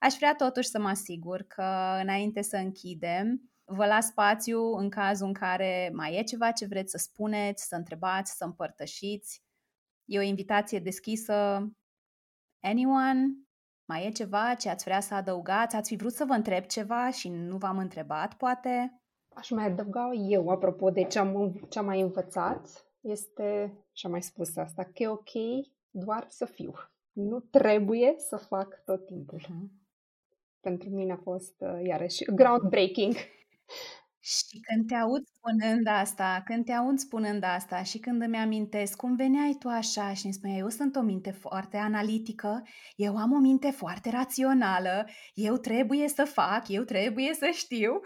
Aș 0.00 0.14
vrea 0.14 0.34
totuși 0.34 0.68
să 0.68 0.78
mă 0.78 0.88
asigur 0.88 1.42
că 1.42 1.98
înainte 2.00 2.42
să 2.42 2.56
închidem, 2.56 3.50
vă 3.64 3.86
las 3.86 4.06
spațiu 4.06 4.60
în 4.76 4.90
cazul 4.90 5.26
în 5.26 5.32
care 5.32 5.90
mai 5.94 6.16
e 6.16 6.22
ceva 6.22 6.50
ce 6.50 6.66
vreți 6.66 6.90
să 6.90 6.98
spuneți, 6.98 7.66
să 7.66 7.76
întrebați, 7.76 8.36
să 8.36 8.44
împărtășiți. 8.44 9.42
E 10.04 10.18
o 10.18 10.22
invitație 10.22 10.78
deschisă. 10.78 11.66
Anyone? 12.60 13.26
Mai 13.84 14.06
e 14.06 14.10
ceva 14.10 14.54
ce 14.54 14.68
ați 14.68 14.84
vrea 14.84 15.00
să 15.00 15.14
adăugați? 15.14 15.76
Ați 15.76 15.88
fi 15.88 15.96
vrut 15.96 16.12
să 16.12 16.24
vă 16.24 16.32
întreb 16.32 16.64
ceva 16.64 17.10
și 17.10 17.28
nu 17.28 17.56
v-am 17.56 17.78
întrebat, 17.78 18.34
poate? 18.34 19.00
Aș 19.34 19.50
mai 19.50 19.64
adăuga 19.64 20.10
eu, 20.12 20.48
apropo 20.48 20.90
de 20.90 21.04
ce 21.04 21.18
am, 21.18 21.60
ce 21.68 21.78
am 21.78 21.84
mai 21.84 22.00
învățat 22.00 22.85
este, 23.06 23.78
și 23.92 24.06
am 24.06 24.12
mai 24.12 24.22
spus 24.22 24.56
asta, 24.56 24.84
că 24.84 25.02
e 25.02 25.08
ok 25.08 25.30
doar 25.90 26.26
să 26.28 26.44
fiu. 26.44 26.72
Nu 27.12 27.40
trebuie 27.40 28.14
să 28.18 28.36
fac 28.36 28.82
tot 28.84 29.06
timpul. 29.06 29.40
Uh-huh. 29.40 29.84
Pentru 30.60 30.88
mine 30.88 31.12
a 31.12 31.16
fost, 31.16 31.54
uh, 31.58 31.80
iarăși, 31.84 32.24
groundbreaking. 32.24 33.14
Și 34.20 34.60
când 34.60 34.86
te 34.86 34.94
aud 34.94 35.22
spunând 35.26 35.86
asta, 35.86 36.42
când 36.44 36.64
te 36.64 36.72
aud 36.72 36.98
spunând 36.98 37.42
asta 37.44 37.82
și 37.82 37.98
când 37.98 38.22
îmi 38.22 38.36
amintesc 38.36 38.96
cum 38.96 39.16
veneai 39.16 39.56
tu 39.58 39.68
așa 39.68 40.14
și 40.14 40.24
îmi 40.24 40.34
spuneai, 40.34 40.58
eu 40.58 40.68
sunt 40.68 40.96
o 40.96 41.00
minte 41.00 41.30
foarte 41.30 41.76
analitică, 41.76 42.62
eu 42.96 43.16
am 43.16 43.32
o 43.32 43.38
minte 43.38 43.70
foarte 43.70 44.10
rațională, 44.10 45.08
eu 45.34 45.56
trebuie 45.56 46.08
să 46.08 46.24
fac, 46.24 46.68
eu 46.68 46.82
trebuie 46.82 47.34
să 47.34 47.50
știu, 47.52 48.00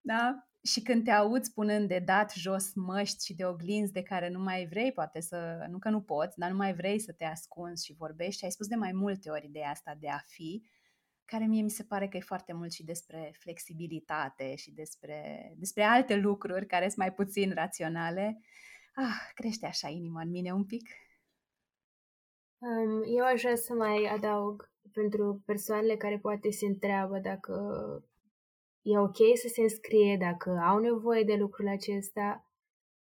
da? 0.00 0.51
Și 0.62 0.82
când 0.82 1.04
te 1.04 1.10
auzi 1.10 1.50
spunând 1.50 1.88
de 1.88 1.98
dat 1.98 2.32
jos 2.32 2.74
măști 2.74 3.24
și 3.24 3.34
de 3.34 3.44
oglinzi 3.44 3.92
de 3.92 4.02
care 4.02 4.28
nu 4.28 4.38
mai 4.38 4.66
vrei, 4.66 4.92
poate 4.92 5.20
să, 5.20 5.66
nu 5.70 5.78
că 5.78 5.88
nu 5.88 6.00
poți, 6.00 6.38
dar 6.38 6.50
nu 6.50 6.56
mai 6.56 6.74
vrei 6.74 6.98
să 6.98 7.12
te 7.12 7.24
ascunzi 7.24 7.84
și 7.84 7.94
vorbești, 7.98 8.44
ai 8.44 8.50
spus 8.50 8.66
de 8.66 8.74
mai 8.74 8.92
multe 8.92 9.30
ori 9.30 9.46
ideea 9.46 9.70
asta 9.70 9.96
de 10.00 10.08
a 10.08 10.18
fi, 10.18 10.62
care 11.24 11.46
mie 11.46 11.62
mi 11.62 11.70
se 11.70 11.84
pare 11.84 12.08
că 12.08 12.16
e 12.16 12.20
foarte 12.20 12.52
mult 12.52 12.72
și 12.72 12.84
despre 12.84 13.34
flexibilitate 13.38 14.54
și 14.54 14.70
despre, 14.70 15.52
despre 15.56 15.82
alte 15.82 16.16
lucruri 16.16 16.66
care 16.66 16.84
sunt 16.84 16.98
mai 16.98 17.12
puțin 17.12 17.52
raționale. 17.54 18.40
Ah, 18.94 19.30
crește 19.34 19.66
așa 19.66 19.88
inima 19.88 20.22
în 20.22 20.30
mine 20.30 20.52
un 20.52 20.64
pic. 20.64 20.88
Um, 22.58 23.02
eu 23.16 23.24
aș 23.24 23.40
vrea 23.40 23.56
să 23.56 23.72
mai 23.72 24.04
adaug 24.04 24.70
pentru 24.92 25.42
persoanele 25.46 25.96
care 25.96 26.18
poate 26.18 26.50
se 26.50 26.66
întreabă 26.66 27.18
dacă 27.18 27.54
e 28.82 28.98
ok 28.98 29.16
să 29.34 29.48
se 29.48 29.60
înscrie, 29.60 30.16
dacă 30.20 30.50
au 30.68 30.78
nevoie 30.78 31.22
de 31.22 31.34
lucrul 31.34 31.68
acesta. 31.68 32.46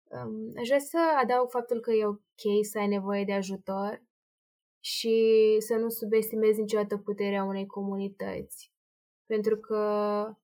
Um, 0.04 0.52
aș 0.58 0.68
vrea 0.68 0.80
să 0.80 1.00
adaug 1.22 1.50
faptul 1.50 1.80
că 1.80 1.92
e 1.92 2.06
ok 2.06 2.66
să 2.72 2.78
ai 2.78 2.88
nevoie 2.88 3.24
de 3.24 3.34
ajutor 3.34 4.04
și 4.80 5.16
să 5.60 5.76
nu 5.76 5.90
subestimezi 5.90 6.60
niciodată 6.60 6.98
puterea 6.98 7.44
unei 7.44 7.66
comunități. 7.66 8.72
Pentru 9.26 9.58
că 9.58 9.82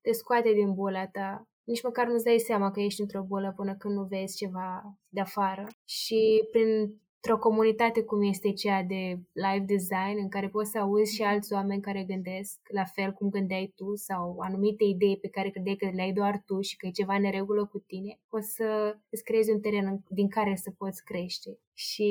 te 0.01 0.11
scoate 0.11 0.51
din 0.53 0.73
bula 0.73 1.07
ta. 1.07 1.47
Nici 1.63 1.83
măcar 1.83 2.07
nu-ți 2.07 2.23
dai 2.23 2.39
seama 2.39 2.71
că 2.71 2.79
ești 2.79 3.01
într-o 3.01 3.23
bulă 3.23 3.53
până 3.55 3.75
când 3.75 3.93
nu 3.95 4.03
vezi 4.03 4.35
ceva 4.35 4.97
de 5.09 5.21
afară. 5.21 5.67
Și 5.85 6.47
prin 6.51 7.01
într-o 7.25 7.49
comunitate 7.49 8.03
cum 8.03 8.21
este 8.21 8.51
cea 8.51 8.83
de 8.83 9.19
live 9.31 9.65
design, 9.65 10.17
în 10.17 10.29
care 10.29 10.49
poți 10.49 10.71
să 10.71 10.77
auzi 10.77 11.15
și 11.15 11.21
alți 11.21 11.53
oameni 11.53 11.81
care 11.81 12.03
gândesc 12.03 12.59
la 12.71 12.83
fel 12.83 13.11
cum 13.11 13.29
gândeai 13.29 13.73
tu 13.75 13.95
sau 13.95 14.39
anumite 14.39 14.83
idei 14.83 15.17
pe 15.17 15.29
care 15.29 15.49
credeai 15.49 15.75
că 15.75 15.89
le 15.93 16.01
ai 16.01 16.13
doar 16.13 16.43
tu 16.45 16.61
și 16.61 16.75
că 16.75 16.87
e 16.87 16.91
ceva 16.91 17.19
neregulă 17.19 17.65
cu 17.65 17.79
tine, 17.79 18.19
poți 18.29 18.53
să 18.53 18.97
îți 19.09 19.23
creezi 19.23 19.51
un 19.51 19.61
teren 19.61 20.03
din 20.09 20.29
care 20.29 20.55
să 20.55 20.71
poți 20.77 21.03
crește. 21.03 21.59
Și 21.73 22.09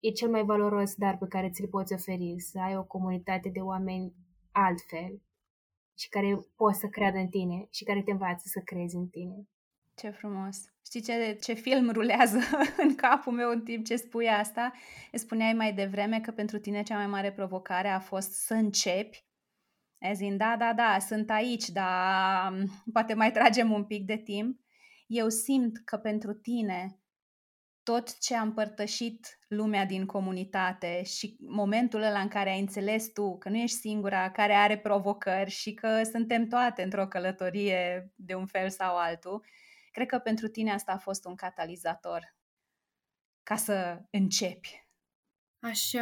e 0.00 0.10
cel 0.10 0.30
mai 0.30 0.44
valoros 0.44 0.94
dar 0.94 1.18
pe 1.18 1.26
care 1.28 1.50
ți-l 1.50 1.68
poți 1.68 1.92
oferi, 1.92 2.34
să 2.38 2.58
ai 2.58 2.76
o 2.76 2.84
comunitate 2.84 3.48
de 3.48 3.60
oameni 3.60 4.14
altfel 4.52 5.20
și 5.98 6.08
care 6.08 6.38
poți 6.56 6.78
să 6.78 6.86
creadă 6.86 7.18
în 7.18 7.28
tine 7.28 7.66
și 7.70 7.84
care 7.84 8.02
te 8.02 8.10
învață 8.10 8.42
să 8.44 8.60
crezi 8.64 8.96
în 8.96 9.06
tine. 9.06 9.46
Ce 9.94 10.10
frumos! 10.10 10.56
Știi 10.86 11.00
ce, 11.00 11.38
ce 11.42 11.52
film 11.52 11.90
rulează 11.90 12.38
în 12.84 12.94
capul 12.94 13.32
meu 13.32 13.50
în 13.50 13.62
timp 13.62 13.86
ce 13.86 13.96
spui 13.96 14.28
asta? 14.28 14.72
Îți 15.12 15.22
spuneai 15.22 15.52
mai 15.52 15.72
devreme 15.72 16.20
că 16.20 16.30
pentru 16.30 16.58
tine 16.58 16.82
cea 16.82 16.96
mai 16.96 17.06
mare 17.06 17.32
provocare 17.32 17.88
a 17.88 17.98
fost 17.98 18.32
să 18.32 18.54
începi. 18.54 19.24
E 19.98 20.12
zin, 20.12 20.36
da, 20.36 20.56
da, 20.58 20.72
da, 20.72 20.98
sunt 20.98 21.30
aici, 21.30 21.68
dar 21.68 22.52
poate 22.92 23.14
mai 23.14 23.32
tragem 23.32 23.72
un 23.72 23.84
pic 23.84 24.06
de 24.06 24.16
timp. 24.16 24.60
Eu 25.06 25.28
simt 25.28 25.78
că 25.84 25.96
pentru 25.96 26.32
tine 26.32 27.02
tot 27.82 28.18
ce 28.18 28.34
a 28.36 28.40
împărtășit 28.40 29.38
lumea 29.48 29.84
din 29.84 30.06
comunitate 30.06 31.02
și 31.02 31.36
momentul 31.40 32.02
ăla 32.02 32.20
în 32.20 32.28
care 32.28 32.50
ai 32.50 32.60
înțeles 32.60 33.12
tu 33.12 33.38
că 33.38 33.48
nu 33.48 33.56
ești 33.56 33.76
singura 33.76 34.30
care 34.30 34.52
are 34.52 34.78
provocări 34.78 35.50
și 35.50 35.74
că 35.74 36.02
suntem 36.02 36.46
toate 36.46 36.82
într-o 36.82 37.06
călătorie 37.06 38.12
de 38.14 38.34
un 38.34 38.46
fel 38.46 38.70
sau 38.70 38.96
altul, 38.96 39.44
Cred 39.92 40.06
că 40.06 40.18
pentru 40.18 40.48
tine 40.48 40.72
asta 40.72 40.92
a 40.92 40.98
fost 40.98 41.24
un 41.24 41.34
catalizator 41.34 42.34
ca 43.42 43.56
să 43.56 44.00
începi. 44.10 44.82
Aș, 45.64 45.92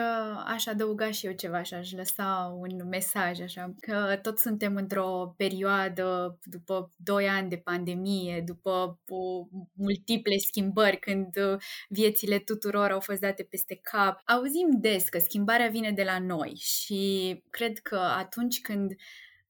aș 0.44 0.66
adăuga 0.66 1.10
și 1.10 1.26
eu 1.26 1.32
ceva 1.32 1.62
și 1.62 1.74
aș 1.74 1.92
lăsa 1.92 2.56
un 2.58 2.88
mesaj 2.88 3.40
așa, 3.40 3.74
că 3.80 4.18
toți 4.22 4.42
suntem 4.42 4.76
într-o 4.76 5.34
perioadă 5.36 6.38
după 6.42 6.92
doi 6.96 7.28
ani 7.28 7.48
de 7.48 7.56
pandemie, 7.56 8.42
după 8.46 9.00
o, 9.08 9.46
multiple 9.72 10.36
schimbări, 10.36 10.98
când 10.98 11.34
viețile 11.88 12.38
tuturor 12.38 12.90
au 12.90 13.00
fost 13.00 13.20
date 13.20 13.42
peste 13.42 13.80
cap. 13.82 14.20
Auzim 14.24 14.68
des 14.70 15.08
că 15.08 15.18
schimbarea 15.18 15.68
vine 15.68 15.90
de 15.92 16.02
la 16.02 16.18
noi 16.18 16.54
și 16.54 17.42
cred 17.50 17.78
că 17.78 17.96
atunci 17.96 18.60
când 18.60 18.92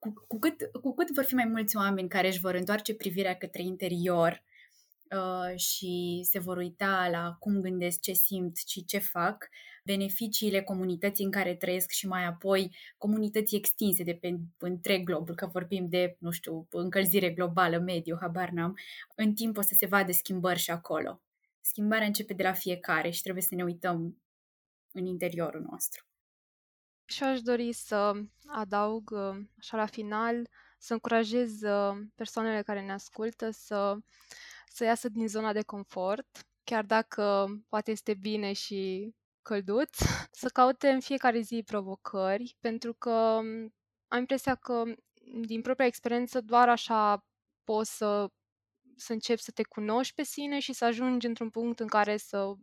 cu, 0.01 0.24
cu, 0.28 0.38
cât, 0.38 0.70
cu 0.82 0.94
cât 0.94 1.11
vor 1.11 1.24
fi 1.24 1.34
mai 1.34 1.44
mulți 1.44 1.76
oameni 1.76 2.09
care 2.09 2.26
își 2.26 2.40
vor 2.40 2.55
întoarce 2.55 2.94
privirea 2.94 3.36
către 3.36 3.62
interior 3.62 4.42
uh, 5.11 5.59
și 5.59 6.20
se 6.30 6.38
vor 6.38 6.57
uita 6.57 7.09
la 7.11 7.36
cum 7.38 7.61
gândesc, 7.61 8.01
ce 8.01 8.12
simt 8.12 8.57
și 8.57 8.84
ce 8.84 8.98
fac, 8.98 9.48
beneficiile 9.84 10.62
comunității 10.62 11.24
în 11.24 11.30
care 11.30 11.55
trăiesc 11.55 11.90
și 11.90 12.07
mai 12.07 12.24
apoi 12.24 12.76
comunității 12.98 13.59
extinse 13.59 14.03
de 14.03 14.14
pe 14.14 14.36
întreg 14.59 15.05
globul, 15.05 15.34
că 15.34 15.46
vorbim 15.46 15.88
de, 15.88 16.16
nu 16.18 16.30
știu, 16.30 16.66
încălzire 16.70 17.30
globală, 17.30 17.78
mediu, 17.78 18.16
habar 18.20 18.51
n-am, 18.51 18.78
în 19.16 19.34
timp 19.34 19.57
o 19.57 19.62
să 19.62 19.74
se 19.76 19.86
vadă 19.86 20.12
schimbări 20.12 20.59
și 20.59 20.70
acolo. 20.70 21.22
Schimbarea 21.61 22.07
începe 22.07 22.34
de 22.34 22.42
la 22.42 22.53
fiecare 22.53 23.11
și 23.11 23.22
trebuie 23.22 23.42
să 23.42 23.55
ne 23.55 23.62
uităm 23.62 24.22
în 24.92 25.07
interiorul 25.07 25.66
nostru. 25.70 26.09
Și 27.11 27.22
aș 27.22 27.40
dori 27.40 27.72
să 27.72 28.12
adaug, 28.46 29.11
uh, 29.11 29.36
așa 29.58 29.76
la 29.76 29.86
final, 29.86 30.48
să 30.78 30.92
încurajez 30.92 31.62
uh, 31.62 31.98
persoanele 32.14 32.62
care 32.62 32.80
ne 32.80 32.92
ascultă 32.92 33.50
să, 33.50 33.96
să 34.68 34.84
iasă 34.84 35.08
din 35.08 35.28
zona 35.28 35.52
de 35.52 35.62
confort, 35.62 36.46
chiar 36.64 36.84
dacă 36.84 37.46
poate 37.68 37.90
este 37.90 38.14
bine 38.14 38.52
și 38.52 39.12
călduț, 39.42 39.98
să 40.40 40.48
caute 40.48 40.88
în 40.88 41.00
fiecare 41.00 41.40
zi 41.40 41.62
provocări, 41.66 42.56
pentru 42.61 42.94
că 42.94 43.11
um, 43.11 43.74
am 44.08 44.18
impresia 44.18 44.54
că, 44.54 44.82
din 45.46 45.61
propria 45.61 45.86
experiență, 45.86 46.40
doar 46.40 46.68
așa 46.68 47.24
poți 47.64 47.96
să, 47.96 48.30
să 48.96 49.12
începi 49.12 49.42
să 49.42 49.50
te 49.50 49.62
cunoști 49.62 50.14
pe 50.14 50.22
sine 50.22 50.58
și 50.58 50.72
să 50.72 50.84
ajungi 50.84 51.26
într-un 51.26 51.50
punct 51.50 51.80
în 51.80 51.86
care 51.86 52.16
să 52.16 52.54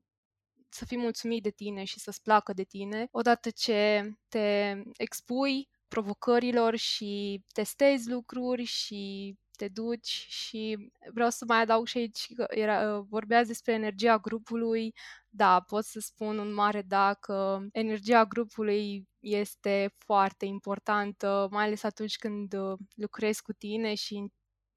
să 0.70 0.86
fii 0.86 0.98
mulțumit 0.98 1.44
de 1.44 1.50
tine 1.50 1.84
și 1.84 2.00
să-ți 2.00 2.22
placă 2.22 2.54
de 2.54 2.64
tine, 2.64 3.08
odată 3.12 3.50
ce 3.50 4.12
te 4.28 4.76
expui 4.98 5.70
provocărilor 5.88 6.76
și 6.76 7.42
testezi 7.54 8.10
lucruri 8.10 8.64
și 8.64 9.36
te 9.58 9.68
duci 9.68 10.26
și 10.30 10.92
vreau 11.14 11.30
să 11.30 11.46
mai 11.48 11.62
adaug 11.62 11.88
și 11.88 11.98
aici 11.98 12.28
că 12.36 12.46
era, 12.50 13.00
vorbeați 13.00 13.48
despre 13.48 13.74
energia 13.74 14.18
grupului. 14.18 14.94
Da, 15.30 15.62
pot 15.62 15.86
să 15.86 16.00
spun 16.00 16.38
un 16.38 16.54
mare 16.54 16.82
da 16.82 17.14
că 17.14 17.60
energia 17.72 18.26
grupului 18.26 19.08
este 19.20 19.94
foarte 19.98 20.46
importantă, 20.46 21.48
mai 21.52 21.66
ales 21.66 21.84
atunci 21.84 22.18
când 22.18 22.56
lucrezi 22.96 23.42
cu 23.42 23.54
tine 23.54 23.94
și 23.94 24.32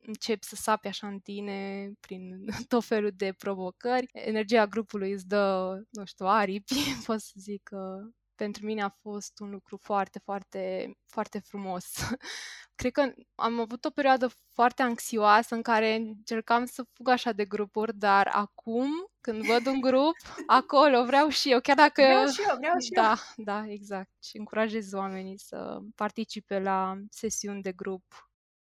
începi 0.07 0.46
să 0.46 0.57
sapi 0.57 0.86
așa 0.86 1.07
în 1.07 1.18
tine 1.18 1.90
prin 2.01 2.44
tot 2.68 2.84
felul 2.84 3.12
de 3.16 3.32
provocări. 3.32 4.09
Energia 4.12 4.66
grupului 4.66 5.12
îți 5.12 5.26
dă, 5.26 5.76
nu 5.90 6.05
știu, 6.05 6.26
aripi, 6.26 6.74
pot 7.07 7.20
să 7.20 7.32
zic 7.36 7.62
că 7.62 8.11
pentru 8.34 8.66
mine 8.66 8.82
a 8.82 8.88
fost 8.88 9.38
un 9.38 9.51
lucru 9.51 9.76
foarte, 9.76 10.18
foarte, 10.18 10.92
foarte 11.07 11.38
frumos. 11.38 11.84
Cred 12.80 12.92
că 12.92 13.12
am 13.34 13.61
avut 13.61 13.84
o 13.84 13.90
perioadă 13.90 14.30
foarte 14.53 14.82
anxioasă 14.82 15.55
în 15.55 15.62
care 15.62 15.94
încercam 15.94 16.64
să 16.64 16.84
fug 16.92 17.09
așa 17.09 17.32
de 17.32 17.44
grupuri, 17.44 17.96
dar 17.96 18.28
acum, 18.32 18.88
când 19.20 19.44
văd 19.44 19.66
un 19.66 19.80
grup, 19.80 20.16
acolo 20.46 21.05
vreau 21.05 21.28
și 21.28 21.51
eu, 21.51 21.61
chiar 21.61 21.76
dacă... 21.76 22.03
Vreau 22.03 22.26
și 22.26 22.40
eu, 22.48 22.57
vreau 22.57 22.78
și 22.78 22.90
da, 22.90 23.09
eu. 23.09 23.44
Da, 23.44 23.64
exact. 23.66 24.11
Și 24.22 24.36
încurajez 24.36 24.92
oamenii 24.92 25.38
să 25.38 25.80
participe 25.94 26.59
la 26.59 26.96
sesiuni 27.11 27.62
de 27.62 27.72
grup. 27.72 28.30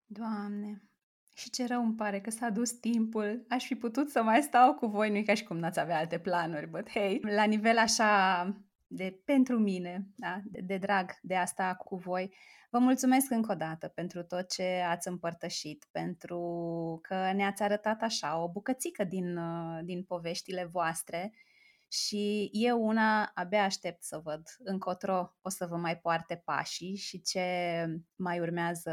Doamne, 0.06 0.91
și 1.34 1.50
ce 1.50 1.68
rău 1.68 1.84
îmi 1.84 1.96
pare 1.96 2.20
că 2.22 2.30
s-a 2.30 2.50
dus 2.50 2.72
timpul. 2.72 3.46
Aș 3.50 3.66
fi 3.66 3.76
putut 3.76 4.10
să 4.10 4.24
mai 4.24 4.42
stau 4.42 4.74
cu 4.74 4.86
voi, 4.86 5.10
nu 5.10 5.16
e 5.16 5.24
ca 5.24 5.34
și 5.34 5.44
cum 5.44 5.58
n-ați 5.58 5.80
avea 5.80 5.98
alte 5.98 6.20
planuri, 6.20 6.68
but 6.68 6.90
hey, 6.90 7.20
la 7.22 7.44
nivel 7.44 7.78
așa 7.78 8.44
de 8.88 9.22
pentru 9.26 9.60
mine, 9.60 10.08
da? 10.16 10.42
de, 10.44 10.60
de 10.62 10.78
drag 10.78 11.12
de 11.22 11.36
a 11.36 11.46
sta 11.46 11.76
cu 11.76 11.96
voi. 11.96 12.34
Vă 12.70 12.80
mulțumesc 12.80 13.32
încă 13.32 13.52
o 13.52 13.56
dată 13.56 13.88
pentru 13.88 14.24
tot 14.24 14.50
ce 14.50 14.84
ați 14.88 15.08
împărtășit, 15.08 15.88
pentru 15.92 16.40
că 17.02 17.32
ne-ați 17.36 17.64
arătat 17.64 18.02
așa 18.02 18.44
o 18.44 18.52
bucățică 18.52 19.04
din, 19.04 19.40
din 19.84 20.04
poveștile 20.04 20.66
voastre 20.66 21.34
și 21.88 22.50
eu 22.52 22.86
una 22.86 23.32
abia 23.34 23.64
aștept 23.64 24.04
să 24.04 24.22
văd 24.24 24.42
încotro 24.64 25.36
o 25.42 25.50
să 25.50 25.66
vă 25.66 25.76
mai 25.76 25.98
poarte 25.98 26.42
pașii 26.46 26.96
și 26.96 27.22
ce 27.22 27.46
mai 28.16 28.40
urmează 28.40 28.92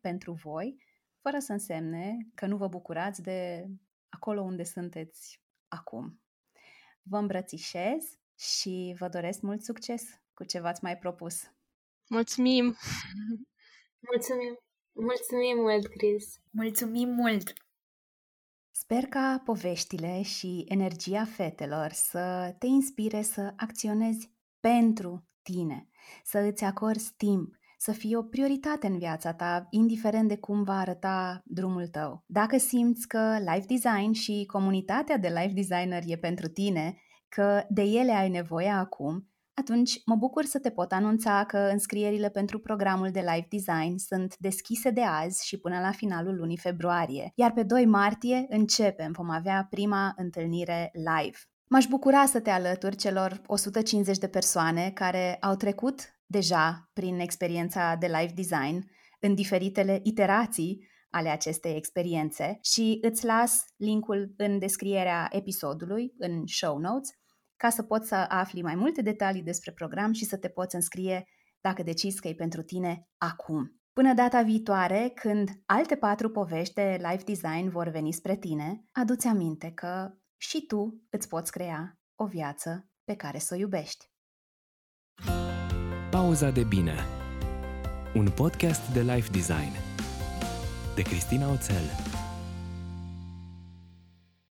pentru 0.00 0.32
voi 0.32 0.76
fără 1.20 1.38
să 1.38 1.52
însemne 1.52 2.16
că 2.34 2.46
nu 2.46 2.56
vă 2.56 2.68
bucurați 2.68 3.22
de 3.22 3.68
acolo 4.08 4.40
unde 4.40 4.62
sunteți 4.62 5.40
acum. 5.68 6.20
Vă 7.02 7.16
îmbrățișez 7.16 8.18
și 8.38 8.94
vă 8.98 9.08
doresc 9.08 9.40
mult 9.40 9.62
succes 9.62 10.02
cu 10.34 10.44
ce 10.44 10.60
v-ați 10.60 10.84
mai 10.84 10.98
propus. 10.98 11.42
Mulțumim! 12.08 12.64
Mulțumim! 14.10 14.58
Mulțumim 14.92 15.56
mult, 15.56 15.86
Chris! 15.86 16.40
Mulțumim 16.50 17.08
mult! 17.08 17.52
Sper 18.70 19.04
ca 19.04 19.42
poveștile 19.44 20.22
și 20.22 20.64
energia 20.68 21.24
fetelor 21.24 21.92
să 21.92 22.54
te 22.58 22.66
inspire 22.66 23.22
să 23.22 23.52
acționezi 23.56 24.32
pentru 24.60 25.28
tine, 25.42 25.88
să 26.24 26.38
îți 26.38 26.64
acorzi 26.64 27.14
timp, 27.16 27.57
să 27.80 27.92
fie 27.92 28.16
o 28.16 28.22
prioritate 28.22 28.86
în 28.86 28.98
viața 28.98 29.32
ta, 29.32 29.66
indiferent 29.70 30.28
de 30.28 30.36
cum 30.36 30.62
va 30.62 30.78
arăta 30.78 31.42
drumul 31.44 31.86
tău. 31.86 32.24
Dacă 32.26 32.58
simți 32.58 33.08
că 33.08 33.36
life 33.38 33.66
design 33.66 34.12
și 34.12 34.44
comunitatea 34.46 35.16
de 35.16 35.28
life 35.28 35.52
designer 35.54 36.02
e 36.06 36.16
pentru 36.16 36.48
tine, 36.48 36.96
că 37.28 37.62
de 37.68 37.82
ele 37.82 38.12
ai 38.12 38.28
nevoie 38.28 38.68
acum, 38.68 39.28
atunci 39.54 40.00
mă 40.04 40.14
bucur 40.14 40.44
să 40.44 40.58
te 40.58 40.70
pot 40.70 40.92
anunța 40.92 41.44
că 41.44 41.58
înscrierile 41.72 42.28
pentru 42.28 42.58
programul 42.58 43.10
de 43.10 43.20
live 43.20 43.46
design 43.50 43.96
sunt 43.96 44.36
deschise 44.38 44.90
de 44.90 45.02
azi 45.02 45.46
și 45.46 45.58
până 45.58 45.80
la 45.80 45.90
finalul 45.90 46.36
lunii 46.36 46.58
februarie, 46.58 47.32
iar 47.34 47.52
pe 47.52 47.62
2 47.62 47.86
martie 47.86 48.46
începem, 48.48 49.12
vom 49.12 49.30
avea 49.30 49.66
prima 49.70 50.12
întâlnire 50.16 50.90
live. 50.92 51.38
M-aș 51.70 51.86
bucura 51.86 52.26
să 52.26 52.40
te 52.40 52.50
alături 52.50 52.96
celor 52.96 53.40
150 53.46 54.18
de 54.18 54.28
persoane 54.28 54.90
care 54.94 55.36
au 55.40 55.54
trecut 55.54 56.17
deja 56.30 56.90
prin 56.92 57.18
experiența 57.18 57.96
de 57.96 58.06
live 58.06 58.32
design 58.34 58.90
în 59.20 59.34
diferitele 59.34 60.00
iterații 60.02 60.88
ale 61.10 61.28
acestei 61.28 61.76
experiențe 61.76 62.58
și 62.62 62.98
îți 63.00 63.24
las 63.24 63.64
linkul 63.76 64.34
în 64.36 64.58
descrierea 64.58 65.28
episodului, 65.30 66.14
în 66.18 66.46
show 66.46 66.78
notes, 66.78 67.10
ca 67.56 67.70
să 67.70 67.82
poți 67.82 68.08
să 68.08 68.14
afli 68.14 68.62
mai 68.62 68.74
multe 68.74 69.02
detalii 69.02 69.42
despre 69.42 69.72
program 69.72 70.12
și 70.12 70.24
să 70.24 70.36
te 70.36 70.48
poți 70.48 70.74
înscrie 70.74 71.24
dacă 71.60 71.82
decizi 71.82 72.20
că 72.20 72.28
e 72.28 72.34
pentru 72.34 72.62
tine 72.62 73.08
acum. 73.18 73.80
Până 73.92 74.14
data 74.14 74.42
viitoare, 74.42 75.12
când 75.14 75.50
alte 75.66 75.96
patru 75.96 76.30
povești 76.30 76.74
de 76.74 76.98
life 77.10 77.24
design 77.24 77.68
vor 77.68 77.88
veni 77.88 78.12
spre 78.12 78.36
tine, 78.36 78.84
adu-ți 78.92 79.26
aminte 79.26 79.70
că 79.70 80.14
și 80.36 80.66
tu 80.66 81.02
îți 81.10 81.28
poți 81.28 81.52
crea 81.52 81.98
o 82.14 82.26
viață 82.26 82.88
pe 83.04 83.14
care 83.14 83.38
să 83.38 83.54
o 83.54 83.58
iubești. 83.58 84.10
Pauza 86.28 86.50
de 86.50 86.64
bine. 86.64 86.94
Un 88.14 88.30
podcast 88.30 88.82
de 88.92 89.00
life 89.02 89.30
design. 89.30 89.72
De 90.94 91.02
Cristina 91.02 91.48
Oțel 91.48 91.82